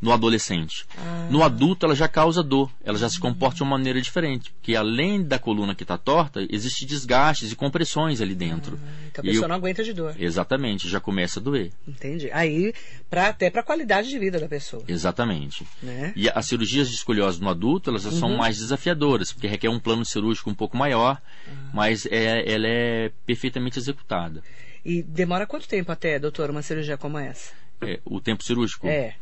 no 0.00 0.12
adolescente. 0.12 0.86
Ah. 0.96 1.26
No 1.30 1.42
adulto 1.42 1.84
ela 1.84 1.94
já 1.94 2.06
causa 2.06 2.42
dor, 2.42 2.70
ela 2.84 2.96
já 2.96 3.08
se 3.08 3.18
comporta 3.18 3.56
de 3.56 3.62
uma 3.64 3.76
maneira 3.76 4.00
diferente, 4.00 4.52
porque 4.52 4.76
além 4.76 5.22
da 5.22 5.38
coluna 5.38 5.74
que 5.74 5.82
está 5.82 5.98
torta, 5.98 6.46
existe 6.48 6.86
desgastes 6.86 7.50
e 7.50 7.56
compressões 7.56 8.20
ali 8.20 8.34
dentro. 8.34 8.78
Então 9.10 9.22
a 9.22 9.26
pessoa 9.26 9.44
eu- 9.44 9.48
não 9.48 9.56
aguenta 9.56 9.82
de 9.82 9.92
dor. 9.92 10.14
Exatamente, 10.18 10.88
já 10.88 11.00
começa 11.00 11.40
a 11.40 11.42
doer. 11.42 11.72
Entendi. 11.86 12.30
Aí, 12.32 12.72
pra, 13.10 13.28
até 13.28 13.50
para 13.50 13.60
a 13.60 13.64
qualidade 13.64 14.08
de 14.08 14.18
vida 14.18 14.38
da 14.38 14.48
pessoa. 14.48 14.84
Exatamente. 14.86 15.66
Né? 15.82 16.12
E 16.14 16.28
as 16.28 16.46
cirurgias 16.46 16.88
de 16.88 16.94
escoliose 16.94 17.40
no 17.40 17.48
adulto, 17.48 17.90
elas 17.90 18.02
já 18.02 18.12
são 18.12 18.36
mais 18.36 18.58
desafiadoras, 18.58 19.32
porque 19.32 19.48
requer 19.48 19.68
um 19.68 19.80
plano 19.80 20.04
cirúrgico 20.04 20.48
um 20.48 20.54
pouco 20.54 20.76
maior, 20.76 21.20
mas 21.74 22.06
é, 22.06 22.50
ela 22.52 22.66
é 22.68 23.10
perfeitamente 23.26 23.78
executada. 23.78 24.42
E 24.84 25.02
demora 25.02 25.44
quanto 25.46 25.66
tempo 25.66 25.90
até, 25.90 26.18
doutor, 26.18 26.50
uma 26.50 26.62
cirurgia 26.62 26.96
como 26.96 27.18
essa? 27.18 27.52
É, 27.82 28.00
o 28.04 28.20
tempo 28.20 28.42
cirúrgico, 28.44 28.86
É. 28.86 29.14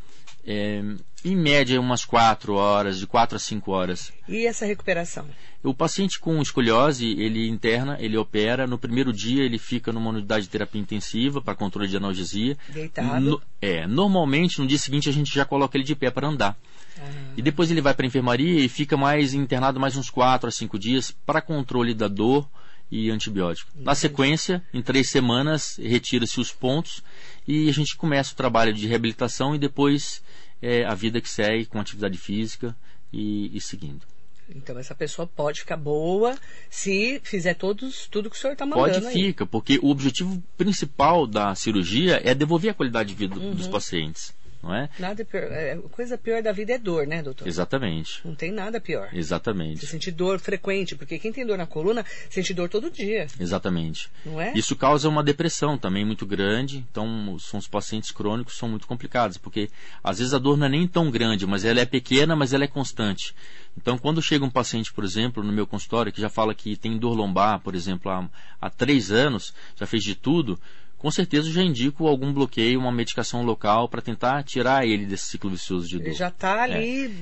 é, 0.46 0.82
em 1.24 1.34
média, 1.34 1.80
umas 1.80 2.04
4 2.04 2.54
horas, 2.54 2.98
de 2.98 3.06
4 3.06 3.36
a 3.36 3.38
5 3.38 3.70
horas. 3.72 4.12
E 4.28 4.46
essa 4.46 4.64
recuperação? 4.64 5.26
O 5.62 5.74
paciente 5.74 6.20
com 6.20 6.40
escoliose, 6.40 7.04
ele 7.18 7.48
interna, 7.48 7.96
ele 8.00 8.16
opera. 8.16 8.66
No 8.66 8.78
primeiro 8.78 9.12
dia, 9.12 9.42
ele 9.42 9.58
fica 9.58 9.92
numa 9.92 10.10
unidade 10.10 10.44
de 10.44 10.50
terapia 10.50 10.80
intensiva 10.80 11.40
para 11.42 11.56
controle 11.56 11.88
de 11.88 11.96
analgesia. 11.96 12.56
Deitado? 12.68 13.20
No- 13.20 13.42
é, 13.60 13.86
normalmente, 13.86 14.60
no 14.60 14.66
dia 14.66 14.78
seguinte, 14.78 15.08
a 15.08 15.12
gente 15.12 15.34
já 15.34 15.44
coloca 15.44 15.76
ele 15.76 15.82
de 15.84 15.96
pé 15.96 16.10
para 16.10 16.28
andar. 16.28 16.56
Ah, 16.98 17.02
E 17.36 17.42
depois 17.42 17.70
ele 17.70 17.80
vai 17.80 17.92
para 17.92 18.06
a 18.06 18.08
enfermaria 18.08 18.60
e 18.64 18.68
fica 18.68 18.96
mais 18.96 19.34
internado 19.34 19.80
mais 19.80 19.96
uns 19.96 20.08
4 20.08 20.48
a 20.48 20.52
5 20.52 20.78
dias 20.78 21.10
para 21.10 21.42
controle 21.42 21.92
da 21.92 22.06
dor 22.06 22.48
e 22.88 23.10
antibiótico. 23.10 23.68
Na 23.74 23.96
sequência, 23.96 24.62
em 24.72 24.80
três 24.80 25.10
semanas, 25.10 25.76
retira-se 25.82 26.38
os 26.40 26.52
pontos 26.52 27.02
e 27.46 27.68
a 27.68 27.72
gente 27.72 27.96
começa 27.96 28.32
o 28.32 28.36
trabalho 28.36 28.72
de 28.72 28.86
reabilitação 28.86 29.54
e 29.54 29.58
depois 29.58 30.22
é, 30.62 30.84
a 30.84 30.94
vida 30.94 31.20
que 31.20 31.28
segue 31.28 31.66
com 31.66 31.80
atividade 31.80 32.18
física 32.18 32.76
e, 33.12 33.56
e 33.56 33.60
seguindo. 33.60 34.06
Então 34.48 34.78
essa 34.78 34.94
pessoa 34.94 35.26
pode 35.26 35.60
ficar 35.60 35.76
boa 35.76 36.36
se 36.70 37.20
fizer 37.24 37.54
todos, 37.54 38.06
tudo 38.06 38.30
que 38.30 38.36
o 38.36 38.38
senhor 38.38 38.52
está 38.52 38.64
mandando 38.64 38.92
Pode 38.92 39.06
aí. 39.06 39.12
fica, 39.12 39.44
porque 39.44 39.78
o 39.82 39.88
objetivo 39.90 40.40
principal 40.56 41.26
da 41.26 41.52
cirurgia 41.56 42.20
é 42.24 42.32
devolver 42.32 42.70
a 42.70 42.74
qualidade 42.74 43.08
de 43.08 43.14
vida 43.16 43.36
Uhum. 43.38 43.54
dos 43.54 43.66
pacientes, 43.66 44.32
não 44.66 44.74
é? 44.74 44.88
Nada 44.98 45.24
pior, 45.24 45.44
é, 45.44 45.76
coisa 45.92 46.18
pior 46.18 46.42
da 46.42 46.52
vida 46.52 46.72
é 46.72 46.78
dor, 46.78 47.06
né, 47.06 47.22
doutor? 47.22 47.46
Exatamente. 47.46 48.20
Não 48.24 48.34
tem 48.34 48.50
nada 48.50 48.80
pior. 48.80 49.08
Você 49.10 49.18
Exatamente. 49.18 49.86
sentir 49.86 50.10
dor 50.10 50.38
frequente, 50.38 50.96
porque 50.96 51.18
quem 51.18 51.32
tem 51.32 51.46
dor 51.46 51.56
na 51.56 51.66
coluna 51.66 52.04
sente 52.28 52.52
dor 52.52 52.68
todo 52.68 52.90
dia, 52.90 53.26
Exatamente. 53.38 54.10
não 54.24 54.40
é? 54.40 54.52
Isso 54.54 54.74
causa 54.74 55.08
uma 55.08 55.22
depressão 55.22 55.78
também 55.78 56.04
muito 56.04 56.26
grande. 56.26 56.78
Então, 56.90 57.38
são 57.38 57.58
os 57.58 57.68
pacientes 57.68 58.10
crônicos 58.10 58.56
são 58.56 58.68
muito 58.68 58.86
complicados, 58.86 59.38
porque 59.38 59.70
às 60.02 60.18
vezes 60.18 60.34
a 60.34 60.38
dor 60.38 60.56
não 60.56 60.66
é 60.66 60.70
nem 60.70 60.86
tão 60.86 61.10
grande, 61.10 61.46
mas 61.46 61.64
ela 61.64 61.80
é 61.80 61.86
pequena, 61.86 62.34
mas 62.34 62.52
ela 62.52 62.64
é 62.64 62.68
constante. 62.68 63.34
Então, 63.76 63.98
quando 63.98 64.22
chega 64.22 64.44
um 64.44 64.50
paciente, 64.50 64.92
por 64.92 65.04
exemplo, 65.04 65.42
no 65.42 65.52
meu 65.52 65.66
consultório, 65.66 66.12
que 66.12 66.20
já 66.20 66.30
fala 66.30 66.54
que 66.54 66.76
tem 66.76 66.96
dor 66.96 67.14
lombar, 67.14 67.60
por 67.60 67.74
exemplo, 67.74 68.10
há, 68.10 68.28
há 68.60 68.70
três 68.70 69.10
anos, 69.10 69.54
já 69.76 69.86
fez 69.86 70.02
de 70.02 70.14
tudo, 70.14 70.58
com 70.98 71.10
certeza 71.10 71.48
eu 71.48 71.52
já 71.52 71.62
indico 71.62 72.06
algum 72.06 72.32
bloqueio, 72.32 72.80
uma 72.80 72.92
medicação 72.92 73.42
local 73.44 73.88
para 73.88 74.00
tentar 74.02 74.42
tirar 74.42 74.86
ele 74.86 75.06
desse 75.06 75.26
ciclo 75.26 75.50
vicioso 75.50 75.88
de 75.88 75.98
dor. 75.98 76.06
Ele 76.06 76.14
já 76.14 76.28
está 76.28 76.62
ali 76.62 77.12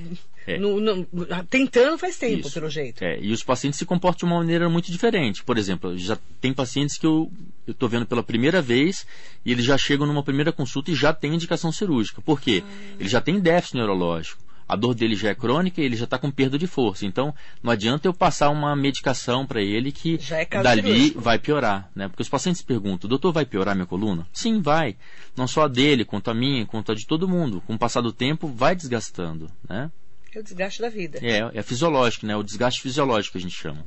É. 0.47 0.57
no- 0.57 0.79
no- 0.79 1.07
tentando 1.49 1.97
faz 1.97 2.17
tempo, 2.17 2.41
Isso. 2.47 2.53
pelo 2.53 2.69
jeito. 2.69 3.03
É, 3.03 3.19
e 3.19 3.31
os 3.31 3.43
pacientes 3.43 3.77
se 3.79 3.85
comportam 3.85 4.27
de 4.27 4.33
uma 4.33 4.39
maneira 4.39 4.69
muito 4.69 4.91
diferente. 4.91 5.43
Por 5.43 5.57
exemplo, 5.57 5.97
já 5.97 6.17
tem 6.39 6.53
pacientes 6.53 6.97
que 6.97 7.05
eu 7.05 7.31
estou 7.67 7.89
vendo 7.89 8.05
pela 8.05 8.21
primeira 8.21 8.61
vez 8.61 9.05
e 9.43 9.51
eles 9.51 9.65
já 9.65 9.77
chegam 9.77 10.05
numa 10.05 10.21
primeira 10.23 10.51
consulta 10.51 10.91
e 10.91 10.95
já 10.95 11.11
tem 11.13 11.33
indicação 11.33 11.71
cirúrgica. 11.71 12.21
Por 12.21 12.39
quê? 12.39 12.63
Ah. 12.65 12.95
Ele 12.99 13.09
já 13.09 13.19
tem 13.19 13.39
déficit 13.39 13.75
neurológico. 13.77 14.44
A 14.67 14.75
dor 14.75 14.95
dele 14.95 15.15
já 15.15 15.29
é 15.29 15.35
crônica 15.35 15.79
e 15.79 15.85
ele 15.85 15.95
já 15.95 16.05
está 16.05 16.17
com 16.17 16.31
perda 16.31 16.57
de 16.57 16.65
força. 16.65 17.05
Então, 17.05 17.33
não 17.61 17.71
adianta 17.71 18.07
eu 18.07 18.13
passar 18.13 18.49
uma 18.49 18.75
medicação 18.75 19.45
para 19.45 19.61
ele 19.61 19.91
que 19.91 20.17
Já 20.19 20.39
é 20.39 20.45
dali 20.45 21.11
vai 21.11 21.37
piorar. 21.37 21.89
Né? 21.95 22.07
Porque 22.07 22.23
os 22.23 22.29
pacientes 22.29 22.61
perguntam, 22.61 23.07
doutor, 23.07 23.31
vai 23.31 23.45
piorar 23.45 23.75
minha 23.75 23.85
coluna? 23.85 24.27
Sim, 24.33 24.61
vai. 24.61 24.95
Não 25.35 25.47
só 25.47 25.65
a 25.65 25.67
dele, 25.67 26.03
quanto 26.03 26.31
a 26.31 26.33
minha, 26.33 26.65
quanto 26.65 26.91
a 26.91 26.95
de 26.95 27.05
todo 27.05 27.27
mundo. 27.27 27.61
Com 27.67 27.75
o 27.75 27.79
passar 27.79 28.01
do 28.01 28.11
tempo, 28.11 28.47
vai 28.47 28.75
desgastando. 28.75 29.51
Né? 29.69 29.91
É 30.33 30.39
o 30.39 30.43
desgaste 30.43 30.81
da 30.81 30.89
vida. 30.89 31.19
É, 31.21 31.49
é 31.53 31.63
fisiológico, 31.63 32.25
né? 32.25 32.35
O 32.35 32.43
desgaste 32.43 32.81
fisiológico 32.81 33.33
que 33.33 33.37
a 33.37 33.41
gente 33.41 33.55
chama. 33.55 33.85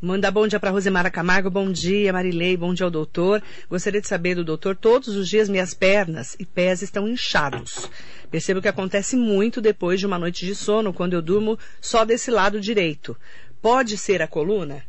Mandar 0.00 0.32
bom 0.32 0.48
dia 0.48 0.58
para 0.58 0.72
Rosemara 0.72 1.12
Camargo, 1.12 1.48
bom 1.48 1.70
dia, 1.70 2.12
Marilei, 2.12 2.56
bom 2.56 2.74
dia 2.74 2.84
ao 2.84 2.90
doutor. 2.90 3.40
Gostaria 3.70 4.00
de 4.00 4.08
saber 4.08 4.34
do 4.34 4.44
doutor, 4.44 4.74
todos 4.76 5.08
os 5.08 5.28
dias 5.28 5.48
minhas 5.48 5.74
pernas 5.74 6.36
e 6.40 6.44
pés 6.44 6.82
estão 6.82 7.08
inchados. 7.08 7.88
Percebo 8.32 8.62
que 8.62 8.68
acontece 8.68 9.14
muito 9.14 9.60
depois 9.60 10.00
de 10.00 10.06
uma 10.06 10.18
noite 10.18 10.46
de 10.46 10.54
sono, 10.54 10.90
quando 10.90 11.12
eu 11.12 11.20
durmo 11.20 11.58
só 11.82 12.02
desse 12.02 12.30
lado 12.30 12.58
direito. 12.58 13.14
Pode 13.60 13.98
ser 13.98 14.22
a 14.22 14.26
coluna? 14.26 14.82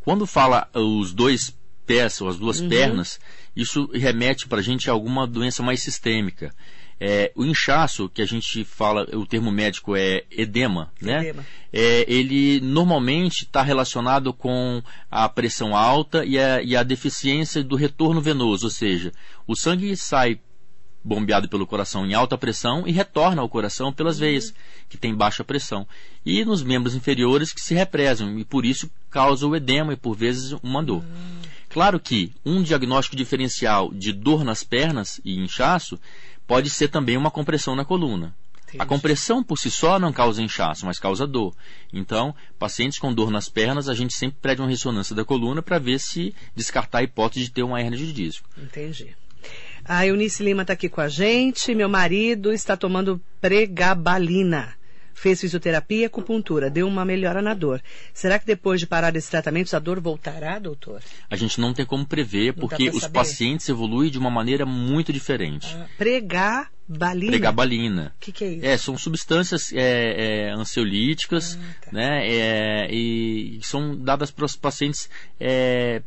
Quando 0.00 0.26
fala 0.26 0.66
os 0.74 1.12
dois 1.12 1.54
pés 1.86 2.18
ou 2.22 2.28
as 2.28 2.38
duas 2.38 2.62
pernas, 2.62 3.20
isso 3.54 3.90
remete 3.92 4.48
para 4.48 4.60
a 4.60 4.62
gente 4.62 4.88
a 4.88 4.92
alguma 4.94 5.26
doença 5.26 5.62
mais 5.62 5.82
sistêmica. 5.82 6.50
É, 6.98 7.30
o 7.34 7.44
inchaço, 7.44 8.08
que 8.08 8.22
a 8.22 8.26
gente 8.26 8.64
fala, 8.64 9.06
o 9.16 9.26
termo 9.26 9.52
médico 9.52 9.94
é 9.94 10.24
edema, 10.30 10.90
né? 10.98 11.20
Edema. 11.20 11.46
É, 11.70 12.06
ele 12.08 12.58
normalmente 12.60 13.42
está 13.44 13.60
relacionado 13.60 14.32
com 14.32 14.82
a 15.10 15.28
pressão 15.28 15.76
alta 15.76 16.24
e 16.24 16.38
a, 16.38 16.62
e 16.62 16.74
a 16.74 16.82
deficiência 16.82 17.62
do 17.62 17.76
retorno 17.76 18.20
venoso, 18.22 18.64
ou 18.64 18.70
seja, 18.70 19.12
o 19.46 19.54
sangue 19.54 19.94
sai 19.94 20.40
bombeado 21.04 21.48
pelo 21.48 21.66
coração 21.66 22.06
em 22.06 22.14
alta 22.14 22.38
pressão 22.38 22.86
e 22.86 22.92
retorna 22.92 23.42
ao 23.42 23.48
coração 23.48 23.92
pelas 23.92 24.18
veias, 24.18 24.54
que 24.88 24.96
tem 24.96 25.14
baixa 25.14 25.42
pressão. 25.42 25.86
E 26.24 26.44
nos 26.44 26.62
membros 26.62 26.94
inferiores 26.94 27.52
que 27.52 27.60
se 27.60 27.74
represam, 27.74 28.38
e 28.38 28.44
por 28.44 28.64
isso 28.64 28.90
causa 29.10 29.46
o 29.46 29.56
edema 29.56 29.92
e 29.92 29.96
por 29.96 30.16
vezes 30.16 30.52
uma 30.62 30.82
dor. 30.82 31.04
Claro 31.68 31.98
que 31.98 32.32
um 32.44 32.62
diagnóstico 32.62 33.16
diferencial 33.16 33.92
de 33.92 34.12
dor 34.12 34.44
nas 34.44 34.62
pernas 34.62 35.20
e 35.24 35.38
inchaço 35.38 35.98
pode 36.46 36.68
ser 36.70 36.88
também 36.88 37.16
uma 37.16 37.30
compressão 37.30 37.74
na 37.74 37.84
coluna. 37.84 38.34
A 38.78 38.86
compressão 38.86 39.42
por 39.42 39.58
si 39.58 39.70
só 39.70 39.98
não 39.98 40.12
causa 40.12 40.42
inchaço, 40.42 40.86
mas 40.86 40.98
causa 40.98 41.26
dor. 41.26 41.54
Então, 41.92 42.34
pacientes 42.58 42.98
com 42.98 43.12
dor 43.12 43.30
nas 43.30 43.48
pernas, 43.48 43.88
a 43.88 43.94
gente 43.94 44.14
sempre 44.14 44.38
pede 44.40 44.62
uma 44.62 44.68
ressonância 44.68 45.14
da 45.14 45.24
coluna 45.24 45.60
para 45.62 45.78
ver 45.78 45.98
se 45.98 46.34
descartar 46.54 46.98
a 46.98 47.02
hipótese 47.02 47.46
de 47.46 47.50
ter 47.50 47.62
uma 47.62 47.80
hernia 47.80 47.98
de 47.98 48.12
disco. 48.12 48.48
Entendi. 48.56 49.14
A 49.84 50.06
Eunice 50.06 50.42
Lima 50.42 50.62
está 50.62 50.72
aqui 50.74 50.88
com 50.88 51.00
a 51.00 51.08
gente. 51.08 51.74
Meu 51.74 51.88
marido 51.88 52.52
está 52.52 52.76
tomando 52.76 53.20
pregabalina. 53.40 54.74
Fez 55.14 55.40
fisioterapia 55.40 55.98
e 55.98 56.04
acupuntura, 56.06 56.70
deu 56.70 56.88
uma 56.88 57.04
melhora 57.04 57.42
na 57.42 57.52
dor. 57.54 57.82
Será 58.14 58.38
que 58.38 58.46
depois 58.46 58.80
de 58.80 58.86
parar 58.86 59.12
desses 59.12 59.28
tratamentos 59.30 59.72
a 59.74 59.78
dor 59.78 60.00
voltará, 60.00 60.58
doutor? 60.58 61.00
A 61.30 61.36
gente 61.36 61.60
não 61.60 61.72
tem 61.74 61.84
como 61.84 62.04
prever, 62.06 62.54
Não 62.56 62.60
porque 62.60 62.88
os 62.88 63.02
saber? 63.02 63.12
pacientes 63.12 63.68
evoluem 63.68 64.10
de 64.10 64.18
uma 64.18 64.30
maneira 64.30 64.64
muito 64.64 65.12
diferente. 65.12 65.76
Ah, 65.78 65.86
pregabalina. 65.98 67.30
Pregabalina. 67.30 68.12
O 68.16 68.20
que, 68.20 68.32
que 68.32 68.42
é 68.44 68.48
isso? 68.48 68.66
É, 68.66 68.76
são 68.78 68.96
substâncias 68.98 69.70
é, 69.72 70.48
é, 70.48 70.50
ansiolíticas, 70.54 71.56
Ah, 71.60 71.74
tá. 71.84 71.92
né? 71.92 72.26
é, 72.28 72.88
e 72.90 73.60
são 73.62 73.94
dadas 73.94 74.30
para 74.30 74.46
os 74.46 74.56
pacientes 74.56 75.08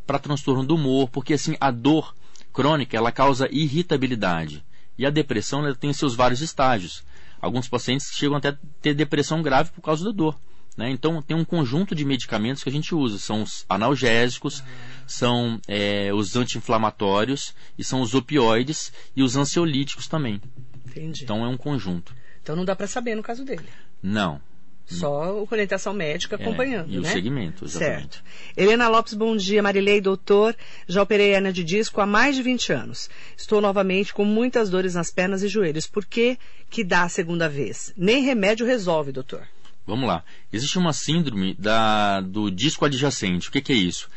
para 0.08 0.20
transtorno 0.20 0.64
do 0.66 0.76
humor, 0.76 1.10
porque 1.10 1.36
assim 1.36 1.56
a 1.62 1.70
dor 1.72 2.14
crônica 2.56 2.96
ela 2.96 3.12
causa 3.12 3.50
irritabilidade 3.52 4.66
e 4.98 5.06
a 5.06 5.10
depressão 5.10 5.66
ela 5.66 5.76
tem 5.76 5.92
seus 5.92 6.16
vários 6.16 6.40
estágios. 6.40 7.04
Alguns 7.42 7.68
pacientes 7.68 8.10
chegam 8.14 8.38
até 8.38 8.50
a 8.50 8.58
ter 8.82 8.94
depressão 8.94 9.42
grave 9.42 9.72
por 9.72 9.82
causa 9.82 10.06
da 10.06 10.12
dor. 10.12 10.40
né? 10.78 10.90
Então 10.90 11.22
tem 11.22 11.36
um 11.36 11.44
conjunto 11.44 11.94
de 11.94 12.06
medicamentos 12.06 12.64
que 12.64 12.70
a 12.70 12.72
gente 12.72 12.96
usa. 12.96 13.20
São 13.20 13.44
os 13.44 13.66
analgésicos, 13.68 14.64
são 15.06 15.60
é, 15.68 16.14
os 16.14 16.38
anti-inflamatórios 16.38 17.54
e 17.78 17.84
são 17.84 18.02
os 18.02 18.16
opioides 18.16 18.92
e 19.14 19.22
os 19.22 19.36
ansiolíticos 19.36 20.08
também. 20.08 20.42
Entendi. 20.88 21.26
Então 21.26 21.44
é 21.44 21.48
um 21.50 21.58
conjunto. 21.58 22.16
Então 22.42 22.56
não 22.56 22.64
dá 22.64 22.76
para 22.76 22.88
saber 22.88 23.16
no 23.16 23.24
caso 23.24 23.44
dele. 23.44 23.68
Não. 24.02 24.40
Só 24.88 25.24
a 25.24 25.34
orientação 25.52 25.94
médica 25.94 26.36
acompanhando, 26.36 26.92
É, 26.92 26.96
e 26.96 27.00
o 27.00 27.02
né? 27.02 27.12
segmento, 27.12 27.66
exatamente. 27.66 28.16
Certo. 28.16 28.24
Helena 28.56 28.88
Lopes, 28.88 29.16
bom 29.16 29.36
dia. 29.36 29.64
Marilei, 29.64 30.00
doutor. 30.00 30.56
Já 30.88 31.02
operei 31.02 31.34
hernia 31.34 31.52
de 31.52 31.64
disco 31.64 32.02
há 32.02 32.06
mais 32.06 32.36
de 32.36 32.44
20 32.44 32.72
anos. 32.72 33.10
Estou 33.36 33.60
novamente 33.60 34.14
com 34.14 34.24
muitas 34.24 34.70
dores 34.70 34.94
nas 34.94 35.10
pernas 35.10 35.42
e 35.42 35.48
joelhos. 35.48 35.88
Por 35.88 36.06
que 36.06 36.38
que 36.70 36.84
dá 36.84 37.04
a 37.04 37.10
segunda 37.10 37.50
vez? 37.50 37.94
Nem 37.98 38.24
remédio 38.24 38.66
resolve, 38.66 39.12
doutor. 39.12 39.48
Vamos 39.88 40.08
lá. 40.08 40.24
Existe 40.54 40.78
uma 40.78 40.94
síndrome 40.94 41.56
da, 41.56 42.22
do 42.22 42.52
disco 42.52 42.86
adjacente. 42.86 43.50
O 43.50 43.52
que, 43.52 43.62
que 43.62 43.74
é 43.74 43.76
isso? 43.76 44.08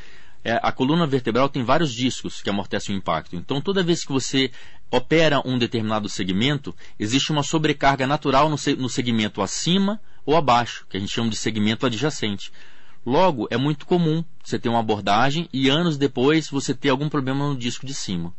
É, 0.45 0.59
a 0.63 0.71
coluna 0.71 1.07
vertebral 1.07 1.49
tem 1.49 1.63
vários 1.63 1.93
discos 1.93 2.41
que 2.43 2.49
amortecem 2.49 2.95
o 2.95 2.99
impacto. 2.99 3.37
Então, 3.37 3.61
toda 3.61 3.83
vez 3.83 4.05
que 4.05 4.13
você 4.13 4.51
opera 4.91 5.43
um 5.45 5.59
determinado 5.59 6.09
segmento, 6.09 6.75
existe 6.99 7.33
uma 7.33 7.43
sobrecarga 7.43 8.07
natural 8.07 8.49
no, 8.49 8.57
no 8.79 8.89
segmento 8.89 9.43
acima 9.43 10.01
ou 10.29 10.37
abaixo, 10.37 10.85
que 10.91 10.97
a 10.99 11.01
gente 11.01 11.11
chama 11.11 11.31
de 11.31 11.37
segmento 11.37 11.87
adjacente. 11.87 12.53
Logo, 13.07 13.49
é 13.51 13.57
muito 13.57 13.87
comum 13.87 14.23
você 14.45 14.59
ter 14.59 14.69
uma 14.69 14.81
abordagem 14.81 15.49
e 15.51 15.71
anos 15.71 15.97
depois 15.97 16.51
você 16.51 16.75
ter 16.75 16.91
algum 16.91 17.09
problema 17.09 17.49
no 17.49 17.57
disco 17.57 17.87
de 17.87 17.95
cima. 17.95 18.35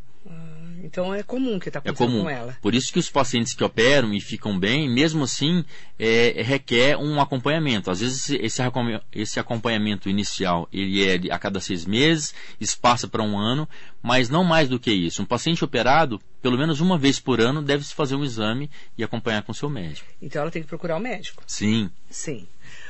Então 0.91 1.13
é 1.13 1.21
comum 1.21 1.59
que 1.59 1.69
está 1.69 1.79
É 1.79 1.89
acontecendo 1.89 2.09
comum. 2.11 2.23
com 2.23 2.29
ela. 2.29 2.57
Por 2.61 2.73
isso 2.73 2.91
que 2.91 2.97
os 2.97 3.09
pacientes 3.11 3.53
que 3.53 3.63
operam 3.63 4.11
e 4.13 4.19
ficam 4.19 4.57
bem, 4.57 4.89
mesmo 4.89 5.23
assim, 5.23 5.63
é, 5.99 6.41
requer 6.41 6.97
um 6.97 7.21
acompanhamento. 7.21 7.91
Às 7.91 7.99
vezes 7.99 8.17
esse, 8.29 8.35
esse 8.37 8.61
acompanha- 8.61 9.01
esse 9.11 9.39
acompanhamento 9.39 10.09
inicial 10.09 10.67
ele 10.73 11.05
é 11.05 11.31
a 11.31 11.37
cada 11.37 11.59
seis 11.61 11.85
meses, 11.85 12.33
espaça 12.59 13.07
para 13.07 13.21
um 13.21 13.37
ano, 13.37 13.69
mas 14.01 14.29
não 14.29 14.43
mais 14.43 14.67
do 14.67 14.79
que 14.79 14.91
isso. 14.91 15.21
Um 15.21 15.25
paciente 15.25 15.63
operado, 15.63 16.19
pelo 16.41 16.57
menos 16.57 16.79
uma 16.81 16.97
vez 16.97 17.19
por 17.19 17.39
ano, 17.39 17.61
deve 17.61 17.83
se 17.83 17.93
fazer 17.93 18.15
um 18.15 18.23
exame 18.23 18.69
e 18.97 19.03
acompanhar 19.03 19.43
com 19.43 19.53
seu 19.53 19.69
médico. 19.69 20.07
Então 20.21 20.41
ela 20.41 20.49
tem 20.51 20.61
que 20.63 20.67
procurar 20.67 20.97
o 20.97 20.99
médico. 20.99 21.43
Sim. 21.45 21.91
Sim. 22.09 22.47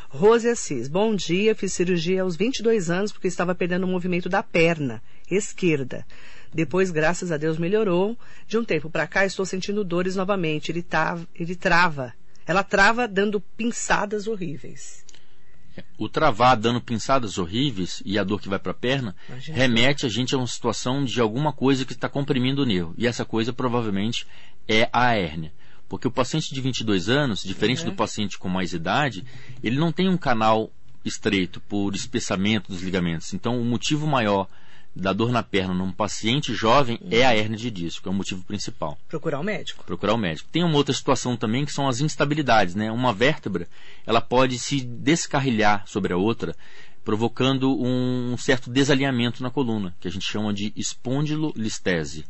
Rose 0.10 0.48
Assis, 0.50 0.88
bom 0.88 1.14
dia. 1.16 1.54
Fiz 1.54 1.74
cirurgia 1.74 2.24
aos 2.24 2.36
22 2.36 2.90
anos 2.90 3.12
porque 3.12 3.28
estava 3.28 3.54
perdendo 3.54 3.84
o 3.84 3.88
movimento 3.88 4.28
da 4.30 4.42
perna 4.42 5.02
esquerda. 5.30 6.06
Depois, 6.54 6.90
graças 6.92 7.32
a 7.32 7.38
Deus, 7.38 7.58
melhorou. 7.58 8.18
De 8.48 8.58
um 8.58 8.64
tempo 8.64 8.90
para 8.90 9.06
cá, 9.08 9.26
estou 9.26 9.46
sentindo 9.46 9.84
dores 9.84 10.16
novamente. 10.16 10.72
Ele, 10.72 10.82
tá, 10.82 11.18
ele 11.36 11.56
trava. 11.56 12.14
Ela 12.46 12.64
trava 12.64 13.08
dando 13.08 13.40
pinçadas 13.40 14.28
horríveis. 14.28 15.06
O 15.98 16.10
travar 16.10 16.58
dando 16.58 16.82
pinçadas 16.82 17.38
horríveis 17.38 18.02
e 18.04 18.18
a 18.20 18.24
dor 18.24 18.42
que 18.42 18.50
vai 18.50 18.60
para 18.60 18.72
a 18.72 18.76
perna 18.76 19.16
Imagina. 19.30 19.58
remete 19.58 20.06
a 20.06 20.10
gente 20.10 20.36
a 20.36 20.38
uma 20.38 20.48
situação 20.48 21.06
de 21.06 21.22
alguma 21.22 21.54
coisa 21.54 21.86
que 21.86 21.94
está 21.94 22.10
comprimindo 22.10 22.64
o 22.64 22.66
nervo. 22.66 22.94
E 22.98 23.08
essa 23.08 23.24
coisa 23.24 23.54
provavelmente 23.54 24.28
é 24.68 24.90
a 24.92 25.16
hérnia. 25.16 25.54
Porque 25.88 26.08
o 26.08 26.12
paciente 26.12 26.54
de 26.54 26.60
22 26.60 27.08
anos, 27.08 27.42
diferente 27.44 27.84
Uhum. 27.84 27.92
do 27.92 27.96
paciente 27.96 28.38
com 28.38 28.50
mais 28.50 28.74
idade, 28.74 29.24
ele 29.64 29.78
não 29.80 29.92
tem 29.92 30.10
um 30.10 30.18
canal 30.18 30.70
estreito 31.06 31.62
por 31.62 31.96
espessamento 31.96 32.70
dos 32.72 32.82
ligamentos. 32.82 33.34
Então, 33.34 33.60
o 33.62 33.64
motivo 33.64 34.06
maior 34.06 34.48
da 35.00 35.14
dor 35.14 35.32
na 35.32 35.42
perna 35.42 35.74
num 35.74 35.92
paciente 35.92 36.54
jovem 36.54 37.00
é 37.10 37.26
a 37.26 37.36
hérnia 37.36 37.58
de 37.58 37.72
disco, 37.72 38.08
é 38.08 38.12
o 38.12 38.16
motivo 38.16 38.44
principal 38.44 38.98
Procurar 39.08 39.40
o 39.40 39.44
médico. 39.44 39.84
procurar 39.84 40.14
o 40.14 40.18
médico. 40.18 40.50
Tem 40.52 40.64
uma 40.64 40.76
outra 40.76 40.94
situação 40.94 41.36
também 41.36 41.66
que 41.66 41.72
são 41.72 41.88
as 41.88 42.02
instabilidades, 42.02 42.76
né? 42.76 42.92
Uma 42.92 43.14
vértebra, 43.14 43.68
ela 44.06 44.22
pode 44.22 44.58
se 44.60 44.82
descarrilhar 44.82 45.84
sobre 45.88 46.14
a 46.14 46.18
outra, 46.18 46.56
provocando 47.04 47.76
um 47.82 48.38
certo 48.38 48.70
desalinhamento 48.70 49.42
na 49.42 49.50
coluna, 49.50 49.96
que 50.00 50.08
a 50.08 50.12
gente 50.12 50.26
chama 50.26 50.54
de 50.54 50.72
espondilolistese. 50.76 52.26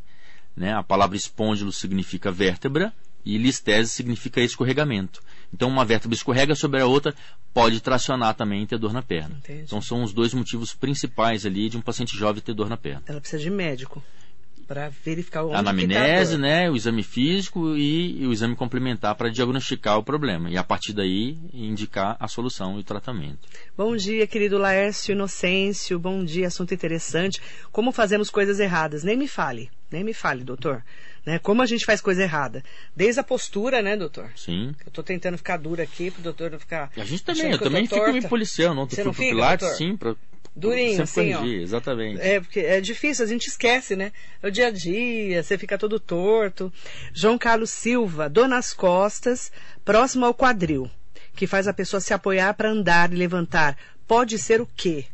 Né? 0.55 0.73
A 0.73 0.84
palavra 0.84 1.17
espôndilo 1.17 1.71
significa 1.71 2.32
vértebra 2.32 2.93
e 3.25 3.38
listese 3.38 3.89
significa 3.89 4.41
escorregamento. 4.41 5.21
Então, 5.53 5.67
uma 5.67 5.85
vértebra 5.85 6.15
escorrega 6.15 6.55
sobre 6.55 6.81
a 6.81 6.85
outra, 6.85 7.13
pode 7.53 7.81
tracionar 7.81 8.35
também 8.35 8.63
e 8.63 8.67
ter 8.67 8.77
dor 8.77 8.93
na 8.93 9.01
perna. 9.01 9.35
Entendi. 9.39 9.63
Então, 9.63 9.81
são 9.81 10.03
os 10.03 10.13
dois 10.13 10.33
motivos 10.33 10.73
principais 10.73 11.45
ali 11.45 11.69
de 11.69 11.77
um 11.77 11.81
paciente 11.81 12.15
jovem 12.17 12.41
ter 12.41 12.53
dor 12.53 12.69
na 12.69 12.77
perna. 12.77 13.03
Ela 13.07 13.19
precisa 13.19 13.41
de 13.41 13.49
médico 13.49 14.03
para 14.69 14.88
verificar 15.03 15.43
onde 15.43 15.55
A 15.55 15.57
que 15.57 15.63
tá 15.63 15.67
a 15.67 15.71
anamnese, 15.71 16.38
né, 16.38 16.69
o 16.69 16.75
exame 16.75 17.01
físico 17.01 17.75
e, 17.75 18.21
e 18.21 18.27
o 18.27 18.31
exame 18.31 18.55
complementar 18.55 19.15
para 19.15 19.31
diagnosticar 19.31 19.97
o 19.97 20.03
problema. 20.03 20.47
E 20.47 20.57
a 20.57 20.63
partir 20.63 20.93
daí 20.93 21.39
indicar 21.51 22.15
a 22.19 22.27
solução 22.27 22.77
e 22.77 22.81
o 22.81 22.83
tratamento. 22.83 23.49
Bom 23.75 23.95
dia, 23.95 24.27
querido 24.27 24.59
Laércio 24.59 25.13
Inocêncio. 25.13 25.97
Bom 25.97 26.23
dia, 26.23 26.45
assunto 26.45 26.71
interessante. 26.71 27.41
Como 27.71 27.91
fazemos 27.91 28.29
coisas 28.29 28.59
erradas? 28.59 29.03
Nem 29.03 29.17
me 29.17 29.27
fale, 29.27 29.71
nem 29.91 30.03
me 30.03 30.13
fale, 30.13 30.43
doutor. 30.43 30.83
Né? 31.29 31.37
Como 31.37 31.61
a 31.61 31.65
gente 31.67 31.85
faz 31.85 32.01
coisa 32.01 32.23
errada? 32.23 32.63
Desde 32.95 33.19
a 33.19 33.23
postura, 33.23 33.83
né, 33.83 33.95
doutor? 33.95 34.31
Sim. 34.35 34.73
Eu 34.83 34.91
tô 34.91 35.03
tentando 35.03 35.37
ficar 35.37 35.57
dura 35.57 35.83
aqui 35.83 36.09
pro 36.09 36.23
doutor 36.23 36.49
não 36.49 36.57
ficar. 36.57 36.91
A 36.97 37.05
gente 37.05 37.23
também, 37.23 37.51
eu 37.51 37.57
que 37.59 37.63
também 37.63 37.85
fico 37.85 38.11
me 38.11 38.27
policiando. 38.27 38.81
Ontem 38.81 38.95
Você 38.95 39.03
fui 39.03 39.05
não 39.05 39.13
fica, 39.13 39.29
Pilates, 39.29 39.67
doutor? 39.67 39.77
sim, 39.77 39.95
pra 39.95 40.15
Durinho, 40.55 41.03
assim, 41.03 41.35
ó. 41.35 41.45
exatamente. 41.45 42.19
É, 42.19 42.39
porque 42.39 42.61
é 42.61 42.81
difícil, 42.81 43.23
a 43.23 43.27
gente 43.27 43.45
esquece, 43.45 43.95
né? 43.95 44.11
É 44.41 44.47
o 44.47 44.51
dia 44.51 44.67
a 44.67 44.71
dia, 44.71 45.43
você 45.43 45.55
fica 45.55 45.77
todo 45.77 45.99
torto. 45.99 46.73
João 47.13 47.37
Carlos 47.37 47.69
Silva, 47.69 48.27
dor 48.27 48.47
nas 48.47 48.73
costas, 48.73 49.51
próximo 49.85 50.25
ao 50.25 50.33
quadril, 50.33 50.89
que 51.35 51.45
faz 51.45 51.67
a 51.67 51.73
pessoa 51.73 52.01
se 52.01 52.11
apoiar 52.11 52.55
para 52.55 52.71
andar 52.71 53.13
e 53.13 53.15
levantar. 53.15 53.77
Pode 54.07 54.39
ser 54.39 54.59
o 54.59 54.65
quê? 54.65 55.05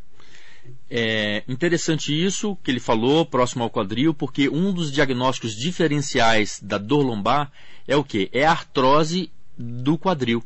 É 0.90 1.44
interessante 1.48 2.14
isso 2.14 2.56
que 2.64 2.70
ele 2.70 2.80
falou, 2.80 3.26
próximo 3.26 3.64
ao 3.64 3.70
quadril, 3.70 4.14
porque 4.14 4.48
um 4.48 4.72
dos 4.72 4.92
diagnósticos 4.92 5.56
diferenciais 5.56 6.60
da 6.62 6.78
dor 6.78 7.02
lombar 7.02 7.52
é 7.88 7.96
o 7.96 8.04
que? 8.04 8.30
É 8.32 8.46
a 8.46 8.52
artrose 8.52 9.32
do 9.58 9.98
quadril. 9.98 10.44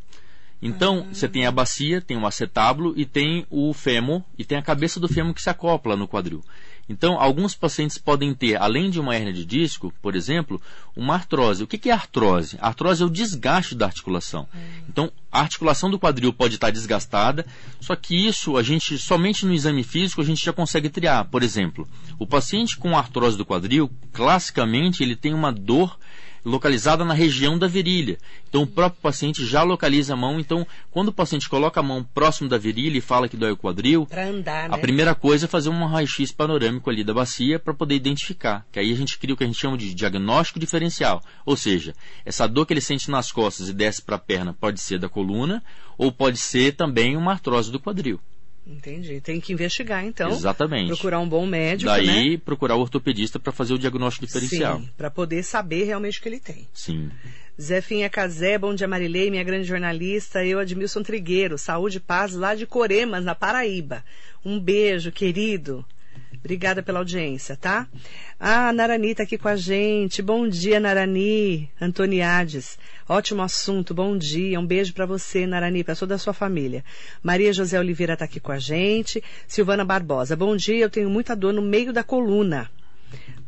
Então, 0.62 1.08
você 1.12 1.28
tem 1.28 1.46
a 1.46 1.52
bacia, 1.52 2.02
tem 2.02 2.18
o 2.18 2.26
acetábulo 2.26 2.94
e 2.98 3.06
tem 3.06 3.46
o 3.50 3.74
fêmur 3.74 4.24
e 4.38 4.44
tem 4.44 4.58
a 4.58 4.62
cabeça 4.62 5.00
do 5.00 5.08
fêmur 5.08 5.34
que 5.34 5.42
se 5.42 5.50
acopla 5.50 5.96
no 5.96 6.08
quadril. 6.08 6.44
Então, 6.90 7.22
alguns 7.22 7.54
pacientes 7.54 8.00
podem 8.00 8.34
ter, 8.34 8.60
além 8.60 8.90
de 8.90 9.00
uma 9.00 9.16
hernia 9.16 9.32
de 9.32 9.46
disco, 9.46 9.94
por 10.02 10.16
exemplo, 10.16 10.60
uma 10.96 11.14
artrose. 11.14 11.64
O 11.64 11.68
que 11.68 11.90
é 11.90 11.94
artrose? 11.94 12.58
A 12.60 12.68
artrose 12.68 13.04
é 13.04 13.06
o 13.06 13.10
desgaste 13.10 13.76
da 13.76 13.86
articulação. 13.86 14.48
Então, 14.90 15.12
a 15.32 15.42
articulação 15.42 15.92
do 15.92 16.00
quadril 16.00 16.34
pode 16.34 16.56
estar 16.56 16.72
desgastada, 16.72 17.46
só 17.80 17.96
que 17.96 18.28
isso 18.28 18.58
a 18.58 18.64
gente 18.64 18.98
somente 18.98 19.46
no 19.46 19.54
exame 19.54 19.84
físico 19.84 20.22
a 20.22 20.26
gente 20.26 20.44
já 20.44 20.52
consegue 20.52 20.90
triar. 20.90 21.26
Por 21.26 21.44
exemplo, 21.44 21.88
o 22.18 22.26
paciente 22.26 22.76
com 22.76 22.98
artrose 22.98 23.38
do 23.38 23.46
quadril, 23.46 23.90
classicamente 24.12 25.04
ele 25.04 25.16
tem 25.16 25.34
uma 25.34 25.52
dor 25.52 25.96
localizada 26.44 27.04
na 27.06 27.14
região 27.14 27.58
da 27.58 27.68
virilha. 27.68 28.18
Então 28.48 28.64
o 28.64 28.68
próprio 28.68 29.02
paciente 29.02 29.46
já 29.46 29.64
localiza 29.64 30.14
a 30.14 30.18
mão. 30.18 30.40
Então, 30.40 30.66
quando 30.92 31.10
o 31.10 31.14
paciente 31.14 31.50
coloca 31.50 31.80
a 31.80 31.84
mão 31.84 32.04
próximo 32.04 32.50
da 32.50 32.58
virilha 32.58 32.98
e 32.98 33.02
fala 33.02 33.28
que 33.28 33.38
dói 33.38 33.52
o 33.52 33.58
quadril, 33.58 34.08
andar, 34.12 34.70
né? 34.70 34.76
a 34.76 34.78
primeira 34.78 35.14
coisa 35.14 35.46
é 35.46 35.48
fazer 35.48 35.70
um 35.70 35.86
raio-x 35.86 36.32
panorâmico 36.32 36.90
ali 36.90 37.04
da 37.04 37.14
bacia 37.14 37.60
para 37.60 37.74
poder 37.74 37.96
identificar. 37.96 38.66
Que 38.72 38.80
aí 38.80 38.92
a 38.92 38.96
gente 38.96 39.18
cria 39.18 39.34
o 39.34 39.38
que 39.38 39.44
a 39.44 39.48
gente 39.48 39.60
chama 39.60 39.78
de 39.78 39.94
diagnóstico 39.94 40.60
diferencial. 40.60 41.22
Ou 41.46 41.56
seja, 41.56 41.94
essa 42.26 42.48
dor 42.48 42.66
que 42.66 42.74
ele 42.74 42.82
sente 42.82 43.10
nas 43.12 43.32
costas 43.32 43.70
e 43.70 43.74
desce 43.74 44.02
para 44.02 44.16
a 44.16 44.20
perna 44.20 44.54
pode 44.54 44.80
ser 44.80 45.00
da 45.00 45.10
coluna 45.10 45.64
ou 45.98 46.12
pode 46.12 46.38
ser 46.38 46.76
também 46.76 47.18
uma 47.18 47.32
artrose 47.32 47.72
do 47.72 47.80
quadril. 47.80 48.20
Entendi. 48.70 49.20
Tem 49.20 49.42
que 49.42 49.52
investigar, 49.52 50.06
então. 50.06 50.30
Exatamente. 50.30 50.88
Procurar 50.88 51.20
um 51.20 51.28
bom 51.28 51.46
médico. 51.46 51.90
Daí, 51.90 52.32
né? 52.32 52.38
procurar 52.38 52.76
o 52.76 52.82
ortopedista 52.82 53.40
para 53.40 53.52
fazer 53.52 53.74
o 53.74 53.80
diagnóstico 53.80 54.28
diferencial. 54.28 54.80
Sim, 54.80 54.90
para 54.96 55.10
poder 55.10 55.44
saber 55.44 55.86
realmente 55.86 56.20
o 56.20 56.22
que 56.22 56.30
ele 56.30 56.40
tem. 56.40 56.68
Sim. 56.72 57.10
Zefinha 57.60 58.10
Casé, 58.10 58.58
bom 58.58 58.74
dia 58.74 58.88
Marilei, 58.88 59.30
minha 59.30 59.44
grande 59.44 59.66
jornalista, 59.68 60.46
eu 60.46 60.60
Admilson 60.60 61.04
Trigueiro, 61.04 61.58
saúde 61.58 61.98
e 61.98 62.00
paz 62.00 62.34
lá 62.34 62.56
de 62.56 62.66
Coremas, 62.66 63.26
na 63.26 63.36
Paraíba. 63.36 64.06
Um 64.46 64.58
beijo, 64.60 65.12
querido. 65.12 65.84
Obrigada 66.40 66.82
pela 66.82 67.00
audiência, 67.00 67.58
tá? 67.58 67.86
Ah, 68.40 68.70
a 68.70 68.74
Narani 68.74 69.10
está 69.10 69.24
aqui 69.24 69.38
com 69.38 69.50
a 69.50 69.58
gente. 69.58 70.22
Bom 70.22 70.48
dia, 70.48 70.80
Narani. 70.80 71.70
Antoniades. 71.82 72.80
Ótimo 73.10 73.42
assunto. 73.42 73.92
Bom 73.92 74.16
dia. 74.16 74.60
Um 74.60 74.66
beijo 74.68 74.94
para 74.94 75.04
você, 75.04 75.48
Narani, 75.48 75.84
para 75.84 75.96
toda 75.96 76.14
a 76.14 76.18
sua 76.20 76.32
família. 76.32 76.86
Maria 77.24 77.52
José 77.52 77.80
Oliveira 77.80 78.14
está 78.14 78.26
aqui 78.26 78.40
com 78.40 78.52
a 78.52 78.60
gente. 78.60 79.24
Silvana 79.48 79.84
Barbosa. 79.84 80.36
Bom 80.36 80.56
dia. 80.56 80.86
Eu 80.86 80.92
tenho 80.92 81.10
muita 81.10 81.36
dor 81.36 81.52
no 81.52 81.62
meio 81.64 81.92
da 81.92 82.04
coluna. 82.04 82.70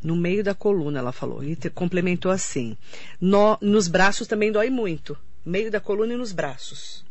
No 0.04 0.16
meio 0.16 0.44
da 0.44 0.56
coluna, 0.56 0.98
ela 0.98 1.12
falou. 1.12 1.44
E 1.44 1.56
complementou 1.70 2.32
assim. 2.32 2.76
No, 3.22 3.56
nos 3.62 3.88
braços 3.88 4.28
também 4.28 4.52
dói 4.52 4.72
muito. 4.72 5.16
Meio 5.46 5.70
da 5.70 5.80
coluna 5.80 6.16
e 6.16 6.18
nos 6.18 6.32
braços. 6.32 7.06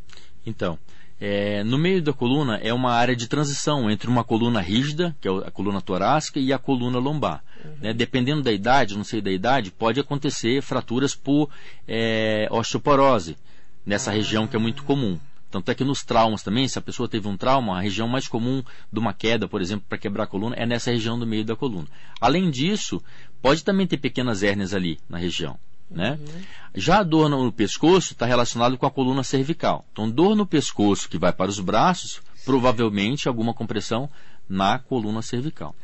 Então, 0.44 0.76
é, 1.20 1.62
no 1.62 1.78
meio 1.78 2.02
da 2.02 2.12
coluna 2.12 2.56
é 2.56 2.74
uma 2.74 2.92
área 2.92 3.14
de 3.14 3.28
transição 3.28 3.88
entre 3.88 4.08
uma 4.08 4.24
coluna 4.24 4.60
rígida, 4.60 5.16
que 5.20 5.28
é 5.28 5.30
a 5.30 5.52
coluna 5.52 5.80
torácica, 5.80 6.40
e 6.40 6.52
a 6.52 6.58
coluna 6.58 6.98
lombar. 6.98 7.44
Uhum. 7.64 7.72
Né? 7.80 7.92
Dependendo 7.92 8.42
da 8.42 8.52
idade, 8.52 8.96
não 8.96 9.04
sei 9.04 9.20
da 9.20 9.30
idade, 9.30 9.70
pode 9.70 10.00
acontecer 10.00 10.62
fraturas 10.62 11.14
por 11.14 11.48
é, 11.86 12.48
osteoporose 12.50 13.36
nessa 13.84 14.10
ah. 14.10 14.14
região 14.14 14.46
que 14.46 14.56
é 14.56 14.58
muito 14.58 14.84
comum. 14.84 15.18
Tanto 15.50 15.70
é 15.70 15.74
que 15.74 15.82
nos 15.82 16.04
traumas 16.04 16.44
também, 16.44 16.68
se 16.68 16.78
a 16.78 16.82
pessoa 16.82 17.08
teve 17.08 17.26
um 17.26 17.36
trauma, 17.36 17.76
a 17.76 17.80
região 17.80 18.06
mais 18.06 18.28
comum 18.28 18.62
de 18.92 18.98
uma 19.00 19.12
queda, 19.12 19.48
por 19.48 19.60
exemplo, 19.60 19.84
para 19.88 19.98
quebrar 19.98 20.24
a 20.24 20.26
coluna, 20.26 20.54
é 20.56 20.64
nessa 20.64 20.92
região 20.92 21.18
do 21.18 21.26
meio 21.26 21.44
da 21.44 21.56
coluna. 21.56 21.88
Além 22.20 22.50
disso, 22.50 23.02
pode 23.42 23.64
também 23.64 23.86
ter 23.86 23.96
pequenas 23.96 24.44
hérnias 24.44 24.72
ali 24.72 25.00
na 25.08 25.18
região. 25.18 25.58
Né? 25.90 26.20
Uhum. 26.20 26.42
Já 26.76 27.00
a 27.00 27.02
dor 27.02 27.28
no 27.28 27.50
pescoço 27.50 28.12
está 28.12 28.24
relacionado 28.26 28.78
com 28.78 28.86
a 28.86 28.90
coluna 28.92 29.24
cervical. 29.24 29.84
Então, 29.92 30.08
dor 30.08 30.36
no 30.36 30.46
pescoço 30.46 31.08
que 31.08 31.18
vai 31.18 31.32
para 31.32 31.50
os 31.50 31.58
braços, 31.58 32.22
provavelmente 32.44 33.26
alguma 33.26 33.52
compressão 33.52 34.08
na 34.48 34.78
coluna 34.78 35.20
cervical. 35.20 35.74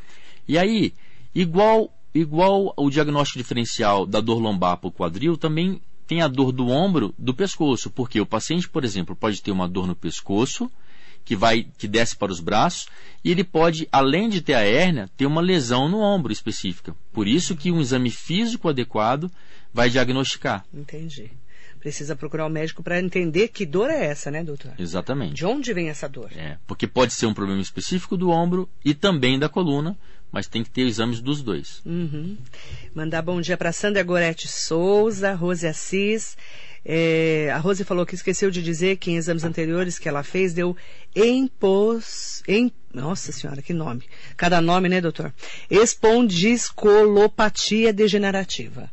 E 0.47 0.57
aí, 0.57 0.93
igual, 1.41 1.93
igual 2.15 2.73
o 2.75 2.89
diagnóstico 2.89 3.37
diferencial 3.37 4.07
da 4.07 4.19
dor 4.19 4.39
lombar 4.39 4.77
para 4.77 4.87
o 4.87 4.91
quadril, 4.91 5.37
também 5.37 5.79
tem 6.07 6.21
a 6.21 6.27
dor 6.27 6.51
do 6.51 6.67
ombro 6.67 7.13
do 7.17 7.33
pescoço, 7.33 7.91
porque 7.91 8.19
o 8.19 8.25
paciente, 8.25 8.67
por 8.67 8.83
exemplo, 8.83 9.15
pode 9.15 9.41
ter 9.41 9.51
uma 9.51 9.67
dor 9.67 9.85
no 9.85 9.95
pescoço, 9.95 10.71
que 11.23 11.35
vai 11.35 11.67
que 11.77 11.87
desce 11.87 12.15
para 12.15 12.31
os 12.31 12.39
braços 12.39 12.87
e 13.23 13.29
ele 13.29 13.43
pode, 13.43 13.87
além 13.91 14.29
de 14.29 14.41
ter 14.41 14.53
a 14.53 14.61
hérnia, 14.61 15.09
ter 15.15 15.25
uma 15.25 15.41
lesão 15.41 15.89
no 15.89 15.99
ombro 15.99 16.31
específica. 16.31 16.95
Por 17.11 17.27
isso 17.27 17.55
que 17.55 17.71
um 17.71 17.81
exame 17.81 18.09
físico 18.09 18.69
adequado 18.69 19.29
vai 19.73 19.89
diagnosticar. 19.89 20.65
Entendi. 20.73 21.29
Precisa 21.79 22.15
procurar 22.15 22.45
o 22.45 22.47
um 22.47 22.51
médico 22.51 22.81
para 22.81 22.99
entender 22.99 23.49
que 23.49 23.65
dor 23.65 23.89
é 23.89 24.05
essa, 24.05 24.31
né, 24.31 24.43
doutor? 24.43 24.73
Exatamente. 24.79 25.35
De 25.35 25.45
onde 25.45 25.73
vem 25.73 25.89
essa 25.89 26.07
dor? 26.07 26.31
É, 26.35 26.57
porque 26.65 26.87
pode 26.87 27.13
ser 27.13 27.27
um 27.27 27.33
problema 27.33 27.61
específico 27.61 28.17
do 28.17 28.29
ombro 28.29 28.67
e 28.83 28.93
também 28.93 29.37
da 29.37 29.47
coluna, 29.47 29.97
mas 30.31 30.47
tem 30.47 30.63
que 30.63 30.69
ter 30.69 30.81
exames 30.81 31.19
dos 31.19 31.41
dois. 31.41 31.81
Uhum. 31.85 32.37
Mandar 32.93 33.21
bom 33.21 33.41
dia 33.41 33.57
para 33.57 33.71
Sandra 33.71 34.03
Gorete 34.03 34.47
Souza, 34.47 35.33
Rose 35.33 35.65
Assis. 35.65 36.37
É, 36.89 37.51
a 37.53 37.57
Rose 37.57 37.83
falou 37.83 38.05
que 38.05 38.15
esqueceu 38.15 38.49
de 38.49 38.63
dizer 38.63 38.95
que 38.95 39.11
em 39.11 39.17
exames 39.17 39.43
anteriores 39.43 39.99
que 39.99 40.07
ela 40.07 40.23
fez 40.23 40.53
deu 40.53 40.73
empos, 41.13 42.41
em, 42.47 42.71
nossa 42.93 43.33
senhora, 43.33 43.61
que 43.61 43.73
nome. 43.73 44.05
Cada 44.37 44.61
nome, 44.61 44.87
né, 44.87 45.01
doutor? 45.01 45.33
Espondiscolopatia 45.69 47.91
degenerativa. 47.91 48.89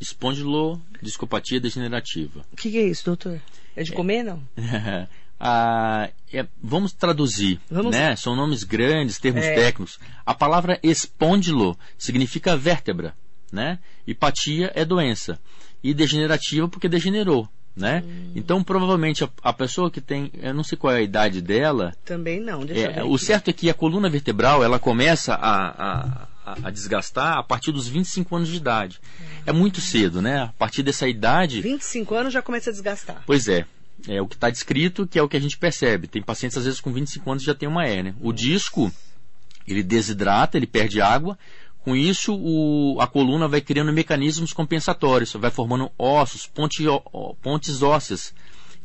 espondilodiscopatia 0.00 1.60
degenerativa. 1.60 2.44
O 2.52 2.56
que, 2.56 2.72
que, 2.72 2.78
é 2.78 2.86
isso, 2.86 3.04
doutor? 3.04 3.40
É 3.76 3.84
de 3.84 3.92
é, 3.92 3.94
comer, 3.94 4.24
não? 4.24 4.42
ah, 5.46 6.08
é, 6.32 6.46
vamos 6.62 6.94
traduzir, 6.94 7.60
vamos... 7.70 7.92
né? 7.92 8.16
São 8.16 8.34
nomes 8.34 8.64
grandes, 8.64 9.18
termos 9.18 9.44
é. 9.44 9.54
técnicos. 9.54 9.98
A 10.24 10.32
palavra 10.32 10.80
espondilo 10.82 11.76
significa 11.98 12.56
vértebra, 12.56 13.14
né? 13.52 13.78
Hipatia 14.06 14.72
é 14.74 14.86
doença 14.86 15.38
e 15.82 15.92
degenerativa 15.92 16.66
porque 16.66 16.88
degenerou. 16.88 17.46
Né? 17.76 18.04
Hum. 18.06 18.30
Então, 18.36 18.62
provavelmente, 18.62 19.24
a, 19.24 19.28
a, 19.42 19.52
pessoa 19.52 19.90
que 19.90 20.00
tem, 20.00 20.30
eu 20.40 20.54
não 20.54 20.62
sei 20.62 20.78
qual 20.78 20.94
é 20.94 20.98
a 20.98 21.02
idade 21.02 21.42
dela. 21.42 21.92
Também 22.04 22.40
não, 22.40 22.64
deixa 22.64 22.86
é, 22.86 23.02
O 23.02 23.18
certo 23.18 23.48
é 23.50 23.52
que 23.52 23.68
a 23.68 23.74
coluna 23.74 24.08
vertebral 24.08 24.62
ela 24.62 24.78
começa 24.78 25.34
a, 25.34 26.28
a, 26.44 26.58
a, 26.62 26.70
desgastar 26.70 27.36
a 27.36 27.42
partir 27.42 27.72
dos 27.72 27.88
25 27.88 28.36
anos 28.36 28.48
de 28.48 28.56
idade. 28.56 29.00
Hum. 29.20 29.24
É 29.46 29.52
muito 29.52 29.80
cedo, 29.80 30.22
né? 30.22 30.42
A 30.42 30.52
partir 30.56 30.84
dessa 30.84 31.08
idade. 31.08 31.60
25 31.60 32.14
anos 32.14 32.32
já 32.32 32.40
começa 32.40 32.70
a 32.70 32.72
desgastar. 32.72 33.24
Pois 33.26 33.48
é. 33.48 33.66
É 34.08 34.20
o 34.20 34.26
que 34.26 34.34
está 34.34 34.50
descrito, 34.50 35.06
que 35.06 35.18
é 35.18 35.22
o 35.22 35.28
que 35.28 35.36
a 35.36 35.40
gente 35.40 35.56
percebe. 35.56 36.06
Tem 36.06 36.22
pacientes, 36.22 36.58
às 36.58 36.64
vezes, 36.64 36.80
com 36.80 36.92
25 36.92 37.30
anos 37.30 37.42
já 37.42 37.54
tem 37.54 37.68
uma 37.68 37.86
hérnia. 37.86 38.14
O 38.20 38.32
disco, 38.32 38.92
ele 39.66 39.82
desidrata, 39.82 40.56
ele 40.56 40.66
perde 40.66 41.00
água 41.00 41.38
com 41.84 41.94
isso, 41.94 42.34
o, 42.34 42.98
a 42.98 43.06
coluna 43.06 43.46
vai 43.46 43.60
criando 43.60 43.92
mecanismos 43.92 44.54
compensatórios, 44.54 45.34
vai 45.34 45.50
formando 45.50 45.90
ossos, 45.98 46.46
ponte, 46.46 46.82
pontes 47.42 47.82
ósseas, 47.82 48.32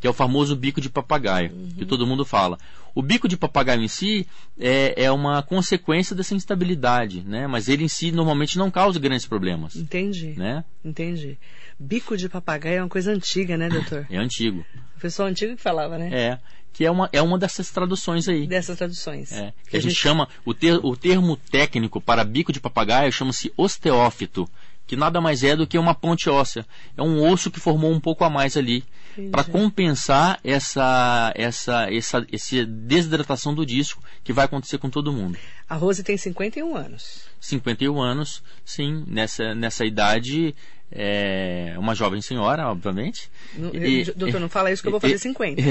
que 0.02 0.06
é 0.06 0.10
o 0.10 0.14
famoso 0.14 0.54
bico 0.54 0.82
de 0.82 0.90
papagaio, 0.90 1.52
uhum. 1.54 1.70
que 1.78 1.86
todo 1.86 2.06
mundo 2.06 2.26
fala. 2.26 2.58
O 2.96 3.02
bico 3.02 3.28
de 3.28 3.38
papagaio 3.38 3.82
em 3.82 3.88
si 3.88 4.28
é, 4.60 5.04
é, 5.04 5.12
uma 5.12 5.42
consequência 5.42 6.16
dessa 6.16 6.36
instabilidade, 6.36 7.22
né? 7.22 7.48
Mas 7.48 7.70
ele 7.70 7.84
em 7.84 7.88
si 7.88 8.12
normalmente 8.12 8.58
não 8.58 8.72
causa 8.72 9.00
grandes 9.00 9.26
problemas. 9.26 9.76
Entendi. 9.76 10.34
Né? 10.38 10.64
Entendi. 10.84 11.38
Bico 11.80 12.18
de 12.18 12.28
papagaio 12.28 12.80
é 12.80 12.82
uma 12.82 12.90
coisa 12.90 13.12
antiga, 13.12 13.58
né, 13.58 13.70
doutor? 13.70 14.06
É 14.10 14.18
antigo. 14.18 14.66
O 14.98 15.00
pessoal 15.00 15.30
antigo 15.30 15.56
que 15.56 15.62
falava, 15.62 15.98
né? 15.98 16.10
É 16.12 16.40
que 16.72 16.86
é 16.86 16.92
uma, 16.92 17.10
é 17.12 17.22
uma 17.22 17.38
dessas 17.38 17.70
traduções 17.72 18.30
aí. 18.30 18.48
Dessas 18.48 18.78
traduções. 18.78 19.32
É, 19.32 19.54
que, 19.68 19.76
a, 19.76 19.80
gente, 19.80 19.90
gente 19.90 20.00
chama, 20.00 20.30
o, 20.46 20.54
ter, 20.54 20.80
o 20.84 20.96
termo 20.96 21.36
técnico 21.36 22.00
para 22.00 22.24
bico 22.24 22.54
de 22.54 22.60
papagaio 22.60 23.12
chama-se 23.12 23.52
osteófito, 23.58 24.50
que 24.88 24.96
nada 24.96 25.20
mais 25.20 25.44
é 25.44 25.56
do 25.56 25.68
que 25.68 25.78
uma 25.78 25.94
ponte 25.94 26.30
óssea. 26.30 26.66
É 26.96 27.02
um 27.02 27.22
osso 27.28 27.52
que 27.52 27.60
formou 27.60 27.92
um 27.92 28.00
pouco 28.00 28.24
a 28.24 28.30
mais 28.30 28.56
ali, 28.56 28.84
para 29.32 29.44
compensar 29.44 30.40
essa, 30.44 31.32
essa, 31.36 31.88
essa, 31.90 32.28
essa 32.32 32.66
desidratação 32.66 33.54
do 33.54 33.66
disco 33.66 34.04
que 34.24 34.34
vai 34.34 34.46
acontecer 34.46 34.78
com 34.78 34.90
todo 34.90 35.12
mundo. 35.12 35.38
A 35.68 35.76
Rose 35.76 36.04
tem 36.04 36.18
51 36.18 36.76
anos. 36.76 37.24
51 37.40 38.02
anos, 38.02 38.44
sim. 38.66 39.04
Nessa, 39.08 39.54
nessa 39.54 39.86
idade, 39.86 40.56
é 40.92 41.76
uma 41.78 41.94
jovem 41.94 42.22
senhora, 42.22 42.68
obviamente. 42.68 43.30
No, 43.54 43.76
e, 43.76 44.06
doutor, 44.16 44.40
não 44.40 44.50
fala 44.50 44.72
isso 44.72 44.82
que 44.82 44.88
eu 44.88 44.92
vou 44.92 45.00
fazer 45.00 45.18
50. 45.18 45.62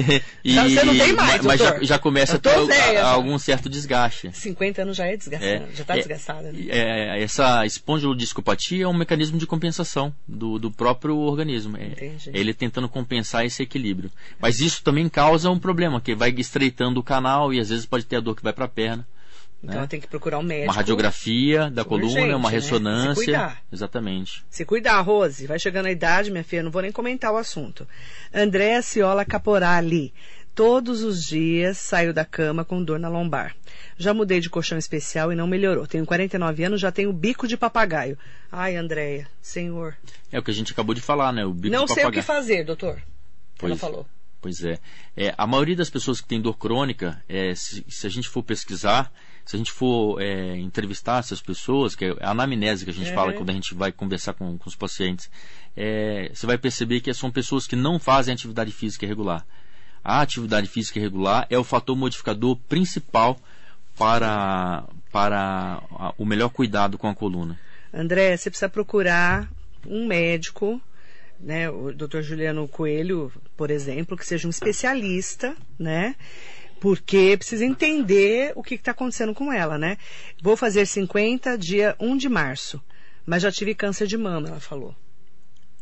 E, 0.44 0.54
já, 0.54 0.68
você 0.68 0.84
não 0.84 0.96
tem 0.96 1.12
mais, 1.12 1.42
Mas 1.44 1.60
já, 1.60 1.82
já, 1.82 1.98
começa 1.98 2.36
a 2.36 2.38
ter 2.38 2.66
velha, 2.66 3.04
algum 3.04 3.36
certo 3.38 3.68
desgaste. 3.68 4.30
50 4.32 4.82
anos 4.82 4.96
já 4.96 5.06
é 5.06 5.16
desgastado, 5.16 5.52
é, 5.52 5.74
já 5.74 5.82
está 5.82 5.94
é, 5.94 5.96
desgastada. 5.96 6.52
Né? 6.52 6.66
É, 6.68 7.22
essa 7.22 7.66
espondilodiscopatia 7.66 8.84
é 8.84 8.88
um 8.88 8.96
mecanismo 8.96 9.38
de 9.38 9.46
compensação 9.46 10.14
do, 10.26 10.58
do 10.58 10.70
próprio 10.70 11.16
organismo. 11.16 11.76
É, 11.76 11.86
Entendi. 11.86 12.30
ele 12.32 12.54
tentando 12.54 12.88
compensar 12.88 13.44
esse 13.44 13.62
equilíbrio. 13.62 14.10
Mas 14.40 14.60
isso 14.60 14.82
também 14.82 15.08
causa 15.08 15.50
um 15.50 15.58
problema, 15.58 16.00
que 16.00 16.14
vai 16.14 16.30
estreitando 16.30 17.00
o 17.00 17.02
canal 17.02 17.52
e 17.52 17.58
às 17.58 17.70
vezes 17.70 17.86
pode 17.86 18.06
ter 18.06 18.16
a 18.16 18.20
dor 18.20 18.36
que 18.36 18.42
vai 18.42 18.52
para 18.52 18.66
a 18.66 18.68
perna. 18.68 19.06
Então 19.62 19.80
né? 19.80 19.86
tem 19.86 20.00
que 20.00 20.06
procurar 20.06 20.38
um 20.38 20.42
médico. 20.42 20.68
Uma 20.68 20.74
radiografia 20.74 21.70
da 21.70 21.84
coluna, 21.84 22.36
uma 22.36 22.50
ressonância. 22.50 23.08
Né? 23.08 23.14
Se 23.14 23.24
cuidar. 23.24 23.62
Exatamente. 23.72 24.44
Se 24.48 24.64
cuidar, 24.64 25.00
Rose. 25.00 25.46
Vai 25.46 25.58
chegando 25.58 25.86
a 25.86 25.90
idade, 25.90 26.30
minha 26.30 26.44
filha, 26.44 26.62
não 26.62 26.70
vou 26.70 26.82
nem 26.82 26.92
comentar 26.92 27.32
o 27.32 27.36
assunto. 27.36 27.86
Andréa 28.32 28.80
Ciola 28.82 29.24
Caporali. 29.24 30.12
Todos 30.54 31.02
os 31.04 31.24
dias 31.24 31.78
saio 31.78 32.12
da 32.12 32.24
cama 32.24 32.64
com 32.64 32.82
dor 32.82 32.98
na 32.98 33.08
lombar. 33.08 33.54
Já 33.96 34.12
mudei 34.12 34.40
de 34.40 34.50
colchão 34.50 34.76
especial 34.76 35.32
e 35.32 35.36
não 35.36 35.46
melhorou. 35.46 35.86
Tenho 35.86 36.04
49 36.04 36.64
anos, 36.64 36.80
já 36.80 36.90
tenho 36.90 37.12
bico 37.12 37.46
de 37.46 37.56
papagaio. 37.56 38.18
Ai, 38.50 38.74
Andréia, 38.74 39.28
senhor. 39.40 39.96
É 40.32 40.38
o 40.38 40.42
que 40.42 40.50
a 40.50 40.54
gente 40.54 40.72
acabou 40.72 40.94
de 40.96 41.00
falar, 41.00 41.32
né? 41.32 41.44
O 41.44 41.52
bico 41.52 41.72
não 41.72 41.84
de 41.84 41.88
papagaio. 41.88 42.06
Não 42.06 42.12
sei 42.12 42.20
o 42.20 42.22
que 42.22 42.26
fazer, 42.26 42.64
doutor. 42.64 43.00
Pois, 43.56 43.70
Ela 43.70 43.78
falou. 43.78 44.06
Pois 44.40 44.64
é. 44.64 44.78
é. 45.16 45.34
A 45.38 45.46
maioria 45.46 45.76
das 45.76 45.90
pessoas 45.90 46.20
que 46.20 46.26
tem 46.26 46.40
dor 46.40 46.56
crônica, 46.56 47.22
é, 47.28 47.54
se, 47.54 47.84
se 47.88 48.06
a 48.06 48.10
gente 48.10 48.28
for 48.28 48.42
pesquisar, 48.42 49.12
se 49.48 49.56
a 49.56 49.58
gente 49.58 49.72
for 49.72 50.20
é, 50.20 50.58
entrevistar 50.58 51.20
essas 51.20 51.40
pessoas, 51.40 51.96
que 51.96 52.04
é 52.04 52.14
a 52.20 52.32
anamnese 52.32 52.84
que 52.84 52.90
a 52.90 52.94
gente 52.94 53.10
fala 53.14 53.32
quando 53.32 53.48
a 53.48 53.54
gente 53.54 53.74
vai 53.74 53.90
conversar 53.90 54.34
com, 54.34 54.58
com 54.58 54.68
os 54.68 54.76
pacientes, 54.76 55.30
é, 55.74 56.30
você 56.34 56.46
vai 56.46 56.58
perceber 56.58 57.00
que 57.00 57.14
são 57.14 57.30
pessoas 57.30 57.66
que 57.66 57.74
não 57.74 57.98
fazem 57.98 58.34
atividade 58.34 58.70
física 58.70 59.06
regular. 59.06 59.46
A 60.04 60.20
atividade 60.20 60.68
física 60.68 61.00
regular 61.00 61.46
é 61.48 61.56
o 61.56 61.64
fator 61.64 61.96
modificador 61.96 62.56
principal 62.68 63.40
para, 63.96 64.84
para 65.10 65.82
o 66.18 66.26
melhor 66.26 66.50
cuidado 66.50 66.98
com 66.98 67.08
a 67.08 67.14
coluna. 67.14 67.58
André, 67.90 68.36
você 68.36 68.50
precisa 68.50 68.68
procurar 68.68 69.50
um 69.86 70.06
médico, 70.06 70.78
né, 71.40 71.70
o 71.70 71.90
Dr. 71.90 72.20
Juliano 72.20 72.68
Coelho, 72.68 73.32
por 73.56 73.70
exemplo, 73.70 74.14
que 74.14 74.26
seja 74.26 74.46
um 74.46 74.50
especialista, 74.50 75.56
né? 75.78 76.16
Porque 76.80 77.36
precisa 77.36 77.64
entender 77.64 78.52
o 78.54 78.62
que 78.62 78.74
está 78.74 78.92
acontecendo 78.92 79.34
com 79.34 79.52
ela, 79.52 79.78
né? 79.78 79.96
Vou 80.42 80.56
fazer 80.56 80.86
50 80.86 81.56
dia 81.58 81.96
1 81.98 82.16
de 82.16 82.28
março, 82.28 82.82
mas 83.26 83.42
já 83.42 83.50
tive 83.52 83.74
câncer 83.74 84.06
de 84.06 84.16
mama, 84.16 84.48
ela 84.48 84.60
falou. 84.60 84.94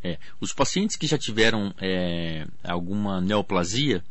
É, 0.03 0.19
os 0.41 0.53
pacientes 0.53 0.97
que 0.97 1.07
já 1.07 1.19
tiveram 1.19 1.75
é, 1.81 2.47
alguma 2.63 3.21
neoplasia 3.21 4.05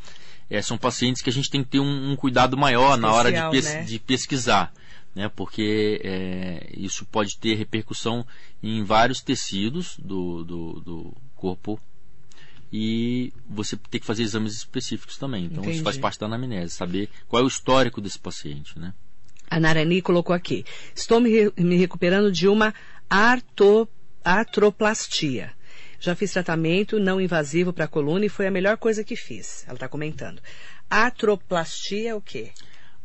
é, 0.49 0.61
são 0.61 0.77
pacientes 0.77 1.21
que 1.21 1.29
a 1.29 1.33
gente 1.33 1.49
tem 1.49 1.63
que 1.63 1.69
ter 1.69 1.79
um, 1.79 2.11
um 2.11 2.15
cuidado 2.15 2.57
maior 2.57 2.95
Especial, 2.95 3.11
na 3.11 3.13
hora 3.13 3.31
de, 3.31 3.49
pes 3.51 3.65
né? 3.65 3.83
de 3.83 3.99
pesquisar 3.99 4.73
né, 5.15 5.31
porque 5.33 6.01
é, 6.03 6.69
isso 6.75 7.05
pode 7.05 7.37
ter 7.37 7.55
repercussão 7.55 8.27
em 8.61 8.83
vários 8.83 9.21
tecidos 9.21 9.97
do, 9.97 10.43
do, 10.43 10.79
do, 10.81 11.17
corpo 11.33 11.79
e 12.71 13.31
você 13.49 13.77
tem 13.77 13.99
que 13.99 14.05
fazer 14.05 14.23
exames 14.23 14.55
específicos 14.55 15.17
também. 15.17 15.45
Então 15.45 15.59
Entendi. 15.59 15.75
isso 15.75 15.83
faz 15.83 15.97
parte 15.97 16.19
da 16.19 16.25
anamnese, 16.25 16.73
saber 16.73 17.09
qual 17.27 17.41
é 17.41 17.45
o 17.45 17.47
histórico 17.47 18.01
desse 18.01 18.19
paciente. 18.19 18.77
Né? 18.77 18.93
A 19.49 19.59
Narani 19.59 20.01
colocou 20.01 20.35
aqui: 20.35 20.65
estou 20.95 21.19
me, 21.19 21.51
me 21.57 21.75
recuperando 21.77 22.31
de 22.31 22.47
uma 22.47 22.73
arto, 23.09 23.87
artroplastia. 24.23 25.53
Já 25.99 26.15
fiz 26.15 26.31
tratamento 26.31 26.99
não 26.99 27.19
invasivo 27.19 27.71
para 27.73 27.85
a 27.85 27.87
coluna 27.87 28.25
e 28.25 28.29
foi 28.29 28.47
a 28.47 28.51
melhor 28.51 28.77
coisa 28.77 29.03
que 29.03 29.15
fiz. 29.15 29.63
Ela 29.65 29.75
está 29.75 29.87
comentando. 29.87 30.41
Artroplastia 30.89 32.11
é 32.11 32.15
o 32.15 32.21
quê? 32.21 32.51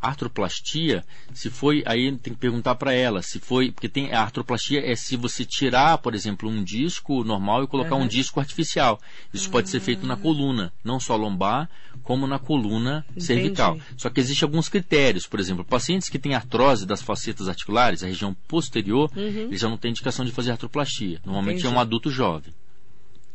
Artroplastia, 0.01 1.05
se 1.35 1.51
foi, 1.51 1.83
aí 1.87 2.11
tem 2.17 2.33
que 2.33 2.41
perguntar 2.41 2.75
para 2.77 2.93
ela, 2.93 3.23
se 3.23 3.39
foi, 3.39 3.71
porque 3.71 3.89
tem 3.89 4.13
a 4.13 4.23
artroplastia 4.23 4.81
é 4.81 4.97
se 4.97 5.17
você 5.17 5.45
tirar, 5.45 5.99
por 5.99 6.15
exemplo, 6.15 6.49
um 6.49 6.65
disco 6.65 7.23
normal 7.23 7.65
e 7.65 7.67
colocar 7.67 7.97
uhum. 7.97 8.03
um 8.03 8.09
disco 8.09 8.41
artificial. 8.41 8.99
Isso 9.33 9.47
uhum. 9.47 9.53
pode 9.53 9.69
ser 9.69 9.81
feito 9.81 10.07
na 10.07 10.17
coluna, 10.17 10.73
não 10.83 10.99
só 10.99 11.17
lombar, 11.17 11.69
como 12.03 12.27
na 12.27 12.39
coluna 12.39 13.05
Entendi. 13.11 13.27
cervical. 13.27 13.79
Só 13.97 14.09
que 14.09 14.21
existem 14.21 14.47
alguns 14.47 14.69
critérios, 14.69 15.27
por 15.27 15.39
exemplo, 15.39 15.65
pacientes 15.65 16.09
que 16.09 16.19
têm 16.19 16.35
artrose 16.35 16.87
das 16.87 17.03
facetas 17.03 17.49
articulares, 17.49 18.03
a 18.03 18.07
região 18.07 18.35
posterior, 18.49 19.11
uhum. 19.15 19.43
eles 19.43 19.61
já 19.61 19.69
não 19.69 19.77
têm 19.77 19.91
indicação 19.91 20.25
de 20.25 20.33
fazer 20.33 20.53
artroplastia. 20.53 21.21
Normalmente 21.25 21.59
Entendi. 21.59 21.75
é 21.75 21.77
um 21.77 21.81
adulto 21.81 22.11
jovem. 22.11 22.55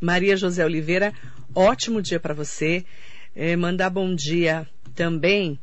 Maria 0.01 0.35
José 0.35 0.65
Oliveira, 0.65 1.13
ótimo 1.53 2.01
dia 2.01 2.19
para 2.19 2.33
você. 2.33 2.85
É, 3.35 3.55
mandar 3.55 3.89
bom 3.89 4.15
dia 4.15 4.65
também 4.95 5.59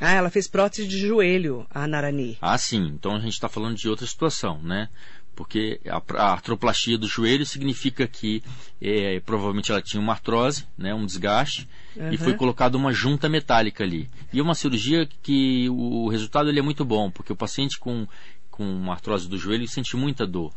ah, 0.00 0.14
ela 0.14 0.30
fez 0.30 0.48
prótese 0.48 0.88
de 0.88 0.98
joelho, 0.98 1.66
a 1.70 1.86
Narani. 1.86 2.38
Ah, 2.40 2.56
sim. 2.56 2.92
Então 2.94 3.14
a 3.14 3.20
gente 3.20 3.34
está 3.34 3.48
falando 3.48 3.76
de 3.76 3.88
outra 3.88 4.06
situação, 4.06 4.60
né? 4.62 4.88
Porque 5.36 5.80
a, 5.86 6.02
a 6.16 6.32
artroplastia 6.32 6.98
do 6.98 7.06
joelho 7.06 7.46
significa 7.46 8.06
que 8.06 8.42
é, 8.80 9.20
provavelmente 9.20 9.70
ela 9.70 9.80
tinha 9.80 10.00
uma 10.00 10.12
artrose, 10.12 10.66
né, 10.76 10.92
um 10.92 11.06
desgaste, 11.06 11.68
uhum. 11.96 12.12
e 12.12 12.16
foi 12.18 12.34
colocada 12.34 12.76
uma 12.76 12.92
junta 12.92 13.28
metálica 13.28 13.84
ali. 13.84 14.08
E 14.32 14.38
é 14.38 14.42
uma 14.42 14.54
cirurgia 14.54 15.08
que 15.22 15.68
o 15.70 16.08
resultado 16.08 16.48
ele 16.48 16.58
é 16.58 16.62
muito 16.62 16.84
bom, 16.84 17.10
porque 17.10 17.32
o 17.32 17.36
paciente 17.36 17.78
com 17.78 18.06
com 18.60 18.92
artrose 18.92 19.26
do 19.26 19.38
joelho 19.38 19.66
sente 19.66 19.96
muita 19.96 20.26
dor. 20.26 20.52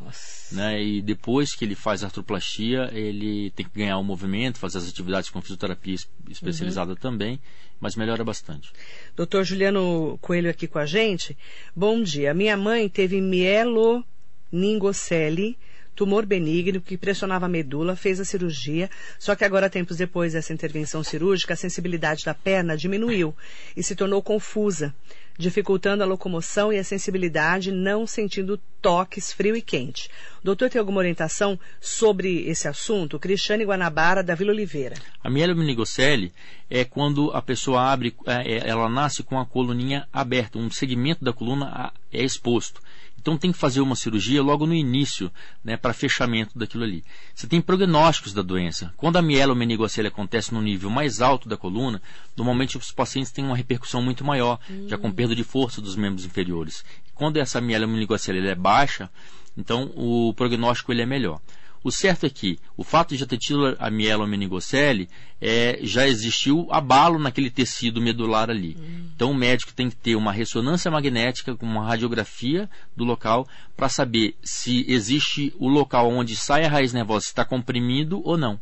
Né? 0.51 0.83
E 0.83 1.01
depois 1.01 1.55
que 1.55 1.63
ele 1.63 1.73
faz 1.73 2.03
artroplastia, 2.03 2.89
ele 2.91 3.49
tem 3.51 3.65
que 3.65 3.79
ganhar 3.79 3.97
o 3.97 4.03
movimento, 4.03 4.59
fazer 4.59 4.79
as 4.79 4.89
atividades 4.89 5.29
com 5.29 5.41
fisioterapia 5.41 5.95
especializada 6.29 6.91
uhum. 6.91 6.97
também, 6.97 7.39
mas 7.79 7.95
melhora 7.95 8.21
bastante. 8.21 8.73
Doutor 9.15 9.45
Juliano 9.45 10.19
Coelho 10.21 10.49
aqui 10.49 10.67
com 10.67 10.79
a 10.79 10.85
gente. 10.85 11.37
Bom 11.73 12.03
dia. 12.03 12.33
Minha 12.33 12.57
mãe 12.57 12.89
teve 12.89 13.21
mieloningocele, 13.21 15.57
tumor 15.95 16.25
benigno 16.25 16.81
que 16.81 16.97
pressionava 16.97 17.45
a 17.45 17.49
medula, 17.49 17.95
fez 17.95 18.19
a 18.19 18.25
cirurgia, 18.25 18.89
só 19.19 19.35
que 19.35 19.45
agora, 19.45 19.69
tempos 19.69 19.97
depois 19.97 20.33
dessa 20.33 20.53
intervenção 20.53 21.03
cirúrgica, 21.03 21.53
a 21.53 21.57
sensibilidade 21.57 22.25
da 22.25 22.33
perna 22.33 22.77
diminuiu 22.77 23.35
e 23.75 23.83
se 23.83 23.95
tornou 23.95 24.21
confusa 24.21 24.93
dificultando 25.37 26.03
a 26.03 26.05
locomoção 26.05 26.71
e 26.71 26.77
a 26.77 26.83
sensibilidade, 26.83 27.71
não 27.71 28.05
sentindo 28.05 28.59
toques 28.81 29.31
frio 29.31 29.55
e 29.55 29.61
quente. 29.61 30.09
Doutor 30.43 30.69
tem 30.69 30.79
alguma 30.79 30.99
orientação 30.99 31.59
sobre 31.79 32.47
esse 32.47 32.67
assunto? 32.67 33.19
Cristiane 33.19 33.65
Guanabara, 33.65 34.21
da 34.21 34.35
Vila 34.35 34.51
Oliveira. 34.51 34.95
A 35.23 35.29
mielomeningocele 35.29 36.33
é 36.69 36.83
quando 36.83 37.31
a 37.31 37.41
pessoa 37.41 37.91
abre, 37.91 38.15
é, 38.25 38.53
é, 38.53 38.69
ela 38.69 38.89
nasce 38.89 39.23
com 39.23 39.39
a 39.39 39.45
coluninha 39.45 40.07
aberta, 40.11 40.57
um 40.57 40.69
segmento 40.69 41.23
da 41.23 41.33
coluna 41.33 41.91
é 42.11 42.23
exposto. 42.23 42.81
Então 43.23 43.37
tem 43.37 43.53
que 43.53 43.57
fazer 43.57 43.79
uma 43.79 43.95
cirurgia 43.95 44.43
logo 44.43 44.67
no 44.67 44.73
início, 44.73 45.31
né, 45.63 45.77
para 45.77 45.93
fechamento 45.93 46.59
daquilo 46.59 46.83
ali. 46.83 47.05
Você 47.33 47.47
tem 47.47 47.61
prognósticos 47.61 48.33
da 48.33 48.41
doença. 48.41 48.93
Quando 48.97 49.15
a 49.15 49.21
mielomeningocele 49.21 50.09
acontece 50.09 50.53
no 50.53 50.61
nível 50.61 50.89
mais 50.89 51.21
alto 51.21 51.47
da 51.47 51.55
coluna, 51.55 52.01
normalmente 52.35 52.77
os 52.77 52.91
pacientes 52.91 53.31
têm 53.31 53.45
uma 53.45 53.55
repercussão 53.55 54.01
muito 54.01 54.25
maior, 54.25 54.59
hum. 54.69 54.87
já 54.89 54.97
com 54.97 55.09
perda 55.09 55.33
de 55.33 55.43
força 55.43 55.79
dos 55.79 55.95
membros 55.95 56.25
inferiores. 56.25 56.83
Quando 57.15 57.37
essa 57.37 57.61
mielomeningocele 57.61 58.45
é 58.45 58.55
baixa, 58.55 59.09
então 59.57 59.93
o 59.95 60.33
prognóstico 60.33 60.91
ele 60.91 61.03
é 61.03 61.05
melhor. 61.05 61.39
O 61.83 61.91
certo 61.91 62.25
é 62.25 62.29
que 62.29 62.57
o 62.77 62.83
fato 62.83 63.09
de 63.09 63.17
já 63.17 63.25
ter 63.25 63.37
tido 63.37 63.75
a 63.77 63.91
mielomeningocele, 63.91 65.09
é, 65.41 65.79
já 65.81 66.07
existiu 66.07 66.67
abalo 66.71 67.19
naquele 67.19 67.49
tecido 67.49 68.01
medular 68.01 68.49
ali. 68.49 68.77
Hum. 68.79 69.09
Então 69.13 69.31
o 69.31 69.35
médico 69.35 69.73
tem 69.73 69.89
que 69.89 69.95
ter 69.95 70.15
uma 70.15 70.31
ressonância 70.31 70.89
magnética 70.89 71.55
com 71.55 71.65
uma 71.65 71.85
radiografia 71.85 72.69
do 72.95 73.03
local 73.03 73.45
para 73.75 73.89
saber 73.89 74.35
se 74.41 74.85
existe 74.87 75.53
o 75.59 75.67
local 75.67 76.09
onde 76.09 76.35
sai 76.37 76.63
a 76.63 76.69
raiz 76.69 76.93
nervosa 76.93 77.25
está 77.25 77.43
comprimido 77.43 78.21
ou 78.23 78.37
não. 78.37 78.59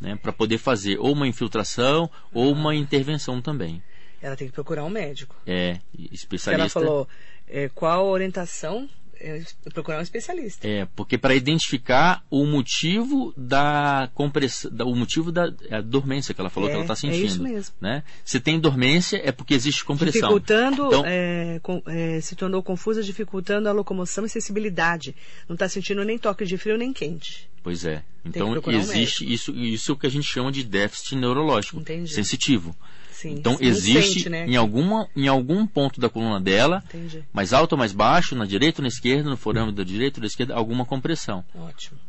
Né, 0.00 0.16
para 0.16 0.32
poder 0.32 0.56
fazer 0.56 0.98
ou 0.98 1.12
uma 1.12 1.28
infiltração 1.28 2.08
ou 2.32 2.50
uma 2.52 2.74
intervenção 2.74 3.42
também. 3.42 3.82
Ela 4.22 4.34
tem 4.34 4.46
que 4.46 4.54
procurar 4.54 4.82
um 4.84 4.88
médico. 4.88 5.36
É, 5.46 5.78
especialista. 6.10 6.78
Ela 6.78 6.86
falou 6.88 7.08
é, 7.46 7.68
qual 7.68 8.06
a 8.06 8.10
orientação 8.10 8.88
é, 9.20 9.42
procurar 9.72 9.98
um 9.98 10.02
especialista. 10.02 10.66
É, 10.66 10.86
porque 10.96 11.18
para 11.18 11.34
identificar 11.34 12.24
o 12.30 12.46
motivo 12.46 13.34
da 13.36 14.10
compressão, 14.14 14.70
o 14.86 14.96
motivo 14.96 15.30
da 15.30 15.52
é, 15.68 15.82
dormência 15.82 16.34
que 16.34 16.40
ela 16.40 16.48
falou 16.48 16.68
é, 16.68 16.72
que 16.72 16.76
ela 16.76 16.84
está 16.84 16.96
sentindo. 16.96 17.22
É 17.22 17.26
isso 17.26 17.42
mesmo. 17.42 17.74
Né? 17.80 18.02
Se 18.24 18.40
tem 18.40 18.58
dormência, 18.58 19.20
é 19.22 19.30
porque 19.30 19.54
existe 19.54 19.84
compressão. 19.84 20.20
Dificultando, 20.20 20.86
então, 20.86 21.02
é, 21.06 21.60
com, 21.62 21.82
é, 21.86 22.20
se 22.20 22.34
tornou 22.34 22.62
confusa, 22.62 23.02
dificultando 23.02 23.68
a 23.68 23.72
locomoção 23.72 24.24
e 24.24 24.28
sensibilidade. 24.28 25.14
Não 25.48 25.54
está 25.54 25.68
sentindo 25.68 26.04
nem 26.04 26.18
toque 26.18 26.44
de 26.44 26.56
frio 26.56 26.78
nem 26.78 26.92
quente. 26.92 27.48
Pois 27.62 27.84
é. 27.84 28.02
Então 28.24 28.54
existe 28.68 29.24
um 29.24 29.28
isso, 29.28 29.54
isso 29.54 29.96
que 29.96 30.06
a 30.06 30.10
gente 30.10 30.26
chama 30.26 30.50
de 30.50 30.64
déficit 30.64 31.16
neurológico 31.16 31.80
Entendi. 31.80 32.12
sensitivo. 32.12 32.74
Sim, 33.20 33.32
então 33.32 33.58
existe 33.60 34.14
sente, 34.14 34.30
né? 34.30 34.46
em, 34.46 34.56
alguma, 34.56 35.06
em 35.14 35.28
algum 35.28 35.66
ponto 35.66 36.00
da 36.00 36.08
coluna 36.08 36.40
dela, 36.40 36.82
Entendi. 36.88 37.22
mais 37.34 37.52
alto 37.52 37.72
ou 37.72 37.78
mais 37.78 37.92
baixo, 37.92 38.34
na 38.34 38.46
direita 38.46 38.80
ou 38.80 38.82
na 38.82 38.88
esquerda, 38.88 39.28
no 39.28 39.36
forame 39.36 39.72
da 39.72 39.84
direita 39.84 40.18
ou 40.18 40.22
da 40.22 40.26
esquerda, 40.26 40.54
alguma 40.54 40.86
compressão. 40.86 41.44
Ótimo. 41.54 42.00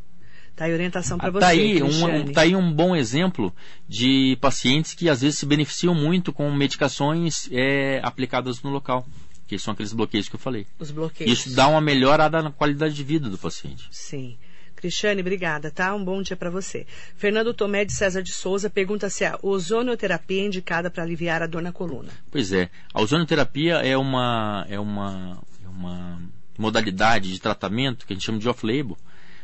Tá 0.55 0.65
aí 0.65 0.73
orientação 0.73 1.17
para 1.17 1.27
ah, 1.27 1.31
você. 1.31 1.39
Tá 1.41 1.47
aí, 1.47 1.83
um, 1.83 2.31
tá 2.31 2.41
aí 2.41 2.55
um 2.55 2.71
bom 2.71 2.95
exemplo 2.95 3.53
de 3.89 4.37
pacientes 4.39 4.93
que 4.93 5.09
às 5.09 5.19
vezes 5.19 5.39
se 5.39 5.45
beneficiam 5.45 5.93
muito 5.93 6.31
com 6.31 6.49
medicações 6.49 7.49
é, 7.51 7.99
aplicadas 8.03 8.61
no 8.61 8.69
local. 8.69 9.05
Que 9.47 9.59
são 9.59 9.73
aqueles 9.73 9.91
bloqueios 9.91 10.29
que 10.29 10.35
eu 10.35 10.39
falei. 10.39 10.65
Os 10.79 10.91
bloqueios. 10.91 11.29
Isso 11.29 11.53
dá 11.53 11.67
uma 11.67 11.81
melhorada 11.81 12.41
na 12.41 12.51
qualidade 12.51 12.93
de 12.93 13.03
vida 13.03 13.29
do 13.29 13.37
paciente. 13.37 13.85
Sim. 13.91 14.37
Cristiane, 14.81 15.21
obrigada, 15.21 15.69
tá? 15.69 15.93
Um 15.93 16.03
bom 16.03 16.23
dia 16.23 16.35
para 16.35 16.49
você. 16.49 16.87
Fernando 17.15 17.53
Tomé 17.53 17.85
de 17.85 17.93
César 17.93 18.23
de 18.23 18.31
Souza 18.31 18.67
pergunta 18.67 19.11
se 19.11 19.23
a 19.23 19.37
ozonioterapia 19.43 20.41
é 20.41 20.45
indicada 20.47 20.89
para 20.89 21.03
aliviar 21.03 21.43
a 21.43 21.47
dor 21.47 21.61
na 21.61 21.71
coluna. 21.71 22.09
Pois 22.31 22.51
é, 22.51 22.67
a 22.91 22.99
ozonioterapia 22.99 23.75
é 23.75 23.95
uma, 23.95 24.65
é 24.67 24.79
uma, 24.79 25.37
é 25.63 25.69
uma 25.69 26.19
modalidade 26.57 27.31
de 27.31 27.39
tratamento 27.39 28.07
que 28.07 28.13
a 28.13 28.15
gente 28.15 28.25
chama 28.25 28.39
de 28.39 28.49
off-label, 28.49 28.97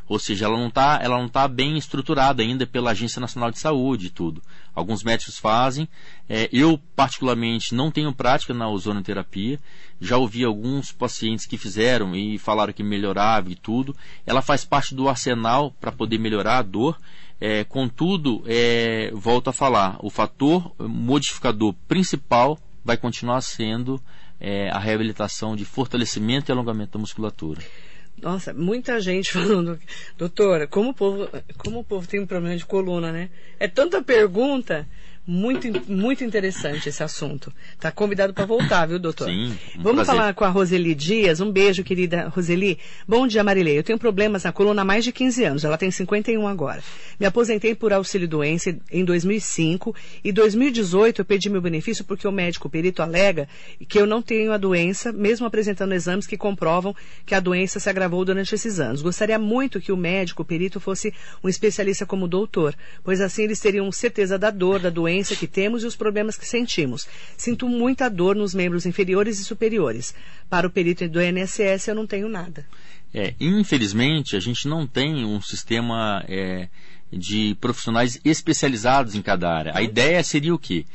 ou 0.07 0.17
seja, 0.17 0.45
ela 0.45 0.57
não 0.57 0.69
está 0.69 0.99
tá 1.31 1.47
bem 1.47 1.77
estruturada 1.77 2.41
ainda 2.41 2.65
pela 2.65 2.91
Agência 2.91 3.19
Nacional 3.19 3.51
de 3.51 3.59
Saúde 3.59 4.07
e 4.07 4.09
tudo. 4.09 4.41
Alguns 4.77 5.03
médicos 5.03 5.39
fazem. 5.39 5.89
É, 6.29 6.47
eu, 6.53 6.79
particularmente, 6.95 7.73
não 7.73 7.89
tenho 7.89 8.13
prática 8.13 8.53
na 8.53 8.69
ozonoterapia. 8.69 9.59
Já 9.99 10.17
ouvi 10.17 10.43
alguns 10.43 10.91
pacientes 10.91 11.47
que 11.47 11.57
fizeram 11.57 12.15
e 12.15 12.37
falaram 12.37 12.71
que 12.71 12.83
melhorava 12.83 13.49
e 13.49 13.55
tudo. 13.55 13.95
Ela 14.23 14.39
faz 14.39 14.63
parte 14.63 14.93
do 14.93 15.09
arsenal 15.09 15.71
para 15.81 15.91
poder 15.91 16.19
melhorar 16.19 16.59
a 16.59 16.61
dor. 16.61 16.95
É, 17.41 17.63
contudo, 17.63 18.43
é, 18.45 19.09
volto 19.15 19.49
a 19.49 19.53
falar, 19.53 19.97
o 19.99 20.11
fator 20.11 20.71
modificador 20.77 21.73
principal 21.87 22.59
vai 22.85 22.97
continuar 22.97 23.41
sendo 23.41 23.99
é, 24.39 24.69
a 24.69 24.77
reabilitação 24.77 25.55
de 25.55 25.65
fortalecimento 25.65 26.51
e 26.51 26.53
alongamento 26.53 26.91
da 26.91 26.99
musculatura. 26.99 27.61
Nossa, 28.21 28.53
muita 28.53 28.99
gente 28.99 29.31
falando, 29.33 29.79
doutora, 30.17 30.67
como 30.67 30.89
o 30.89 30.93
povo, 30.93 31.29
como 31.57 31.79
o 31.79 31.83
povo 31.83 32.07
tem 32.07 32.19
um 32.19 32.25
problema 32.25 32.57
de 32.57 32.65
coluna, 32.65 33.11
né? 33.11 33.29
É 33.59 33.67
tanta 33.67 34.01
pergunta. 34.01 34.87
Muito, 35.29 35.67
muito 35.91 36.23
interessante 36.23 36.87
esse 36.87 37.03
assunto. 37.03 37.51
Está 37.73 37.91
convidado 37.91 38.33
para 38.33 38.45
voltar, 38.45 38.85
viu, 38.85 38.97
doutor? 38.97 39.27
Sim. 39.27 39.57
Um 39.77 39.83
Vamos 39.83 40.05
prazer. 40.05 40.15
falar 40.15 40.33
com 40.33 40.45
a 40.45 40.47
Roseli 40.47 40.95
Dias. 40.95 41.41
Um 41.41 41.51
beijo, 41.51 41.83
querida 41.83 42.29
Roseli. 42.29 42.79
Bom 43.05 43.27
dia, 43.27 43.43
Marilei. 43.43 43.77
Eu 43.77 43.83
tenho 43.83 43.99
problemas 43.99 44.45
na 44.45 44.53
coluna 44.53 44.83
há 44.83 44.85
mais 44.85 45.03
de 45.03 45.11
15 45.11 45.43
anos. 45.43 45.63
Ela 45.65 45.77
tem 45.77 45.91
51 45.91 46.47
agora. 46.47 46.81
Me 47.19 47.25
aposentei 47.25 47.75
por 47.75 47.91
auxílio-doença 47.91 48.77
em 48.89 49.03
2005 49.03 49.93
e 50.23 50.31
2018 50.31 51.19
eu 51.19 51.25
pedi 51.25 51.49
meu 51.49 51.59
benefício 51.59 52.05
porque 52.05 52.25
o 52.25 52.31
médico 52.31 52.69
perito 52.69 53.01
alega 53.01 53.49
que 53.89 53.99
eu 53.99 54.07
não 54.07 54.21
tenho 54.21 54.53
a 54.53 54.57
doença, 54.57 55.11
mesmo 55.11 55.45
apresentando 55.45 55.93
exames 55.93 56.25
que 56.25 56.37
comprovam 56.37 56.95
que 57.25 57.35
a 57.35 57.41
doença 57.41 57.81
se 57.81 57.89
agravou 57.89 58.23
durante 58.23 58.55
esses 58.55 58.79
anos. 58.79 59.01
Gostaria 59.01 59.37
muito 59.37 59.81
que 59.81 59.91
o 59.91 59.97
médico 59.97 60.45
perito 60.45 60.79
fosse 60.79 61.13
um 61.43 61.49
especialista 61.49 62.05
como 62.05 62.25
o 62.25 62.29
doutor, 62.29 62.73
pois 63.03 63.19
assim 63.19 63.43
eles 63.43 63.59
teriam 63.59 63.91
certeza 63.91 64.39
da 64.39 64.49
dor, 64.49 64.79
da 64.79 64.89
doença 64.89 65.16
que 65.35 65.47
temos 65.47 65.83
e 65.83 65.85
os 65.87 65.95
problemas 65.95 66.37
que 66.37 66.45
sentimos. 66.45 67.07
Sinto 67.37 67.67
muita 67.67 68.09
dor 68.09 68.35
nos 68.35 68.53
membros 68.53 68.85
inferiores 68.85 69.39
e 69.39 69.43
superiores. 69.43 70.13
Para 70.49 70.67
o 70.67 70.69
perito 70.69 71.07
do 71.07 71.21
INSS 71.21 71.87
eu 71.87 71.95
não 71.95 72.05
tenho 72.05 72.29
nada. 72.29 72.65
É, 73.13 73.33
infelizmente, 73.39 74.35
a 74.35 74.39
gente 74.39 74.67
não 74.67 74.85
tem 74.85 75.25
um 75.25 75.41
sistema 75.41 76.23
é, 76.27 76.67
de 77.11 77.55
profissionais 77.59 78.19
especializados 78.23 79.15
em 79.15 79.21
cada 79.21 79.49
área. 79.49 79.71
A 79.75 79.81
ideia 79.81 80.21
seria 80.23 80.53
o 80.53 80.59
quê? 80.59 80.85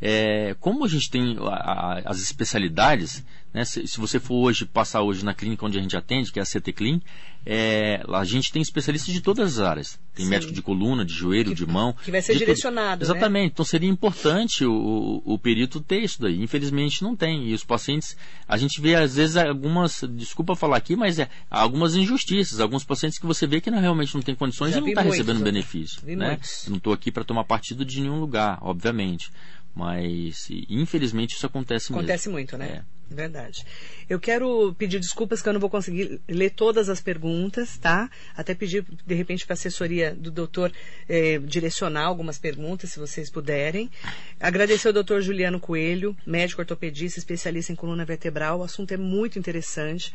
É, 0.00 0.54
como 0.60 0.84
a 0.84 0.88
gente 0.88 1.10
tem 1.10 1.36
a, 1.40 1.54
a, 1.54 2.02
as 2.06 2.20
especialidades, 2.20 3.24
né, 3.52 3.64
se, 3.64 3.86
se, 3.86 3.98
você 4.00 4.18
for 4.18 4.36
hoje 4.36 4.64
passar 4.64 5.02
hoje 5.02 5.24
na 5.24 5.34
clínica 5.34 5.64
onde 5.66 5.78
a 5.78 5.82
gente 5.82 5.96
atende, 5.96 6.32
que 6.32 6.38
é 6.38 6.42
a 6.42 6.46
CT 6.46 6.72
Clean, 6.72 7.00
é, 7.44 8.02
a 8.08 8.24
gente 8.24 8.52
tem 8.52 8.62
especialistas 8.62 9.12
de 9.12 9.20
todas 9.20 9.58
as 9.58 9.58
áreas. 9.58 9.98
Tem 10.14 10.24
Sim. 10.24 10.30
médico 10.30 10.52
de 10.52 10.62
coluna, 10.62 11.04
de 11.04 11.12
joelho, 11.12 11.50
Que- 11.50 11.56
de 11.56 11.66
mão. 11.66 11.92
que 12.04 12.10
vai 12.10 12.22
ser 12.22 12.36
direcionado, 12.36 13.04
né? 13.04 13.10
Exatamente. 13.10 13.52
Então 13.52 13.64
seria 13.64 13.88
importante 13.90 14.64
o, 14.64 14.72
o, 14.72 15.34
o 15.34 15.38
perito 15.38 15.80
ter 15.80 16.00
isso 16.00 16.20
daí. 16.20 16.40
Infelizmente 16.40 17.02
não 17.02 17.16
tem. 17.16 17.48
E 17.48 17.54
os 17.54 17.64
pacientes, 17.64 18.16
a 18.46 18.56
gente 18.56 18.80
vê 18.80 18.94
às 18.94 19.16
vezes 19.16 19.36
algumas, 19.36 20.02
desculpa 20.10 20.54
falar 20.54 20.76
aqui, 20.76 20.94
mas 20.94 21.18
é 21.18 21.28
algumas 21.50 21.96
injustiças. 21.96 22.60
Alguns 22.60 22.84
pacientes 22.84 23.18
que 23.18 23.26
você 23.26 23.46
vê 23.46 23.60
que 23.60 23.70
não, 23.70 23.80
realmente 23.80 24.14
não 24.14 24.22
tem 24.22 24.34
condições 24.34 24.70
Já 24.72 24.78
e 24.78 24.80
não 24.80 24.88
está 24.88 25.02
recebendo 25.02 25.36
doutor. 25.38 25.44
benefício. 25.52 26.00
Né? 26.06 26.38
não 26.68 26.76
estou 26.76 26.92
aqui 26.92 27.10
para 27.10 27.24
tomar 27.24 27.44
partido 27.44 27.84
de 27.84 28.00
nenhum 28.00 28.20
lugar, 28.20 28.58
obviamente. 28.62 29.30
Mas 29.74 30.48
infelizmente 30.68 31.34
isso 31.34 31.46
acontece, 31.46 31.92
Acontece 31.92 32.28
mesmo. 32.28 32.32
muito, 32.38 32.56
né? 32.58 32.66
É. 32.66 32.82
Verdade. 33.12 33.64
Eu 34.08 34.18
quero 34.18 34.74
pedir 34.74 34.98
desculpas 34.98 35.40
que 35.40 35.48
eu 35.48 35.52
não 35.52 35.60
vou 35.60 35.70
conseguir 35.70 36.20
ler 36.28 36.50
todas 36.50 36.88
as 36.88 37.00
perguntas, 37.00 37.76
tá? 37.78 38.10
Até 38.36 38.54
pedir, 38.54 38.84
de 39.06 39.14
repente, 39.14 39.44
para 39.44 39.54
a 39.54 39.54
assessoria 39.54 40.14
do 40.14 40.30
doutor 40.30 40.72
eh, 41.08 41.38
direcionar 41.38 42.04
algumas 42.04 42.38
perguntas, 42.38 42.90
se 42.90 42.98
vocês 42.98 43.30
puderem. 43.30 43.90
Agradecer 44.40 44.88
ao 44.88 44.94
doutor 44.94 45.22
Juliano 45.22 45.60
Coelho, 45.60 46.16
médico 46.26 46.60
ortopedista, 46.60 47.18
especialista 47.18 47.72
em 47.72 47.76
coluna 47.76 48.04
vertebral. 48.04 48.60
O 48.60 48.62
assunto 48.64 48.92
é 48.92 48.96
muito 48.96 49.38
interessante. 49.38 50.12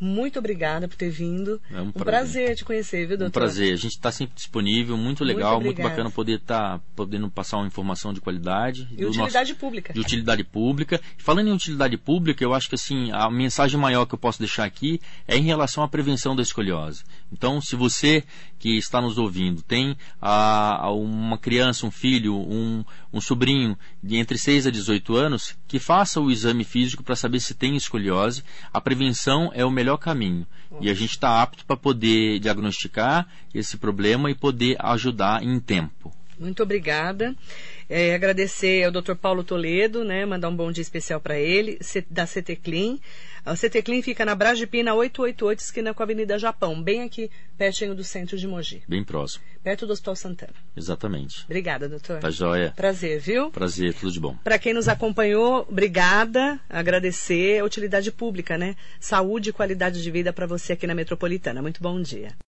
Muito 0.00 0.38
obrigada 0.38 0.88
por 0.88 0.96
ter 0.96 1.10
vindo. 1.10 1.60
É 1.70 1.80
um 1.80 1.88
um 1.88 1.92
prazer. 1.92 2.04
prazer 2.44 2.56
te 2.56 2.64
conhecer, 2.64 3.06
viu, 3.06 3.18
doutor? 3.18 3.28
Um 3.28 3.30
prazer. 3.30 3.72
A 3.74 3.76
gente 3.76 3.92
está 3.92 4.10
sempre 4.10 4.34
disponível, 4.34 4.96
muito 4.96 5.22
Muito 5.22 5.24
legal, 5.24 5.54
muito, 5.56 5.66
obrigada. 5.72 5.88
bacana 5.90 6.10
poder 6.10 6.36
estar 6.38 6.80
podendo 6.96 7.28
passar 7.30 7.58
uma 7.58 7.66
informação 7.66 8.14
de 8.14 8.20
qualidade. 8.20 8.88
E 8.92 8.96
do 8.96 9.06
nosso- 9.08 9.20
utilidade 9.20 9.54
pública. 9.54 9.92
de 9.92 10.00
utilidade 10.00 10.42
pública. 10.44 11.00
Falando 11.18 11.48
em 11.48 11.52
utilidade 11.52 11.96
pública, 11.98 12.42
eu 12.42 12.54
acho 12.54 12.68
que 12.68 12.74
assim, 12.76 13.10
a 13.12 13.30
mensagem 13.30 13.78
maior 13.78 14.06
que 14.06 14.14
eu 14.14 14.18
posso 14.18 14.38
deixar 14.38 14.64
aqui 14.64 15.00
é 15.28 15.36
em 15.36 15.42
relação 15.42 15.84
à 15.84 15.88
prevenção 15.88 16.34
da 16.34 16.42
escoliose. 16.42 17.02
Então, 17.30 17.60
se 17.60 17.76
você 17.76 18.24
que 18.58 18.76
está 18.78 19.00
nos 19.00 19.18
ouvindo 19.18 19.62
tem 19.62 19.96
ah, 20.20 20.90
uma 20.92 21.36
criança, 21.38 21.86
um 21.86 21.90
filho, 21.90 22.34
um, 22.36 22.84
um 23.12 23.20
sobrinho 23.20 23.76
de 24.02 24.16
entre 24.16 24.38
6 24.38 24.66
a 24.66 24.70
18 24.70 25.14
anos, 25.14 25.54
que 25.70 25.78
faça 25.78 26.20
o 26.20 26.32
exame 26.32 26.64
físico 26.64 27.04
para 27.04 27.14
saber 27.14 27.38
se 27.38 27.54
tem 27.54 27.76
escoliose. 27.76 28.42
A 28.72 28.80
prevenção 28.80 29.52
é 29.54 29.64
o 29.64 29.70
melhor 29.70 29.98
caminho. 29.98 30.44
E 30.80 30.90
a 30.90 30.94
gente 30.94 31.12
está 31.12 31.40
apto 31.40 31.64
para 31.64 31.76
poder 31.76 32.40
diagnosticar 32.40 33.28
esse 33.54 33.76
problema 33.76 34.28
e 34.28 34.34
poder 34.34 34.76
ajudar 34.80 35.44
em 35.44 35.60
tempo. 35.60 36.12
Muito 36.40 36.62
obrigada. 36.62 37.36
É, 37.88 38.14
agradecer 38.14 38.84
ao 38.84 38.90
Dr. 38.90 39.14
Paulo 39.14 39.44
Toledo, 39.44 40.04
né, 40.04 40.24
mandar 40.24 40.48
um 40.48 40.56
bom 40.56 40.72
dia 40.72 40.80
especial 40.82 41.20
para 41.20 41.38
ele, 41.38 41.78
da 42.08 42.24
CT 42.26 42.56
Clean. 42.56 42.98
A 43.44 43.54
CT 43.56 43.82
Clean 43.82 44.02
fica 44.02 44.24
na 44.24 44.34
Brasipina 44.34 44.94
888, 44.94 45.58
esquina 45.60 45.94
com 45.94 46.02
a 46.02 46.04
Avenida 46.04 46.38
Japão, 46.38 46.80
bem 46.82 47.02
aqui 47.02 47.30
pertinho 47.56 47.94
do 47.94 48.04
centro 48.04 48.36
de 48.38 48.46
Mogi, 48.46 48.82
Bem 48.86 49.02
próximo. 49.02 49.44
perto 49.62 49.86
do 49.86 49.92
Hospital 49.92 50.14
Santana. 50.16 50.52
Exatamente. 50.76 51.44
Obrigada, 51.44 51.88
doutor. 51.88 52.20
Tá 52.20 52.30
joia. 52.30 52.72
Prazer, 52.76 53.18
viu? 53.18 53.50
Prazer, 53.50 53.94
tudo 53.94 54.12
de 54.12 54.20
bom. 54.20 54.36
Para 54.44 54.58
quem 54.58 54.72
nos 54.72 54.88
acompanhou, 54.88 55.66
obrigada. 55.68 56.60
Agradecer 56.68 57.60
a 57.60 57.64
utilidade 57.64 58.12
pública, 58.12 58.56
né? 58.56 58.76
Saúde 58.98 59.50
e 59.50 59.52
qualidade 59.52 60.02
de 60.02 60.10
vida 60.10 60.32
para 60.32 60.46
você 60.46 60.74
aqui 60.74 60.86
na 60.86 60.94
Metropolitana. 60.94 61.60
Muito 61.62 61.82
bom 61.82 62.00
dia. 62.00 62.32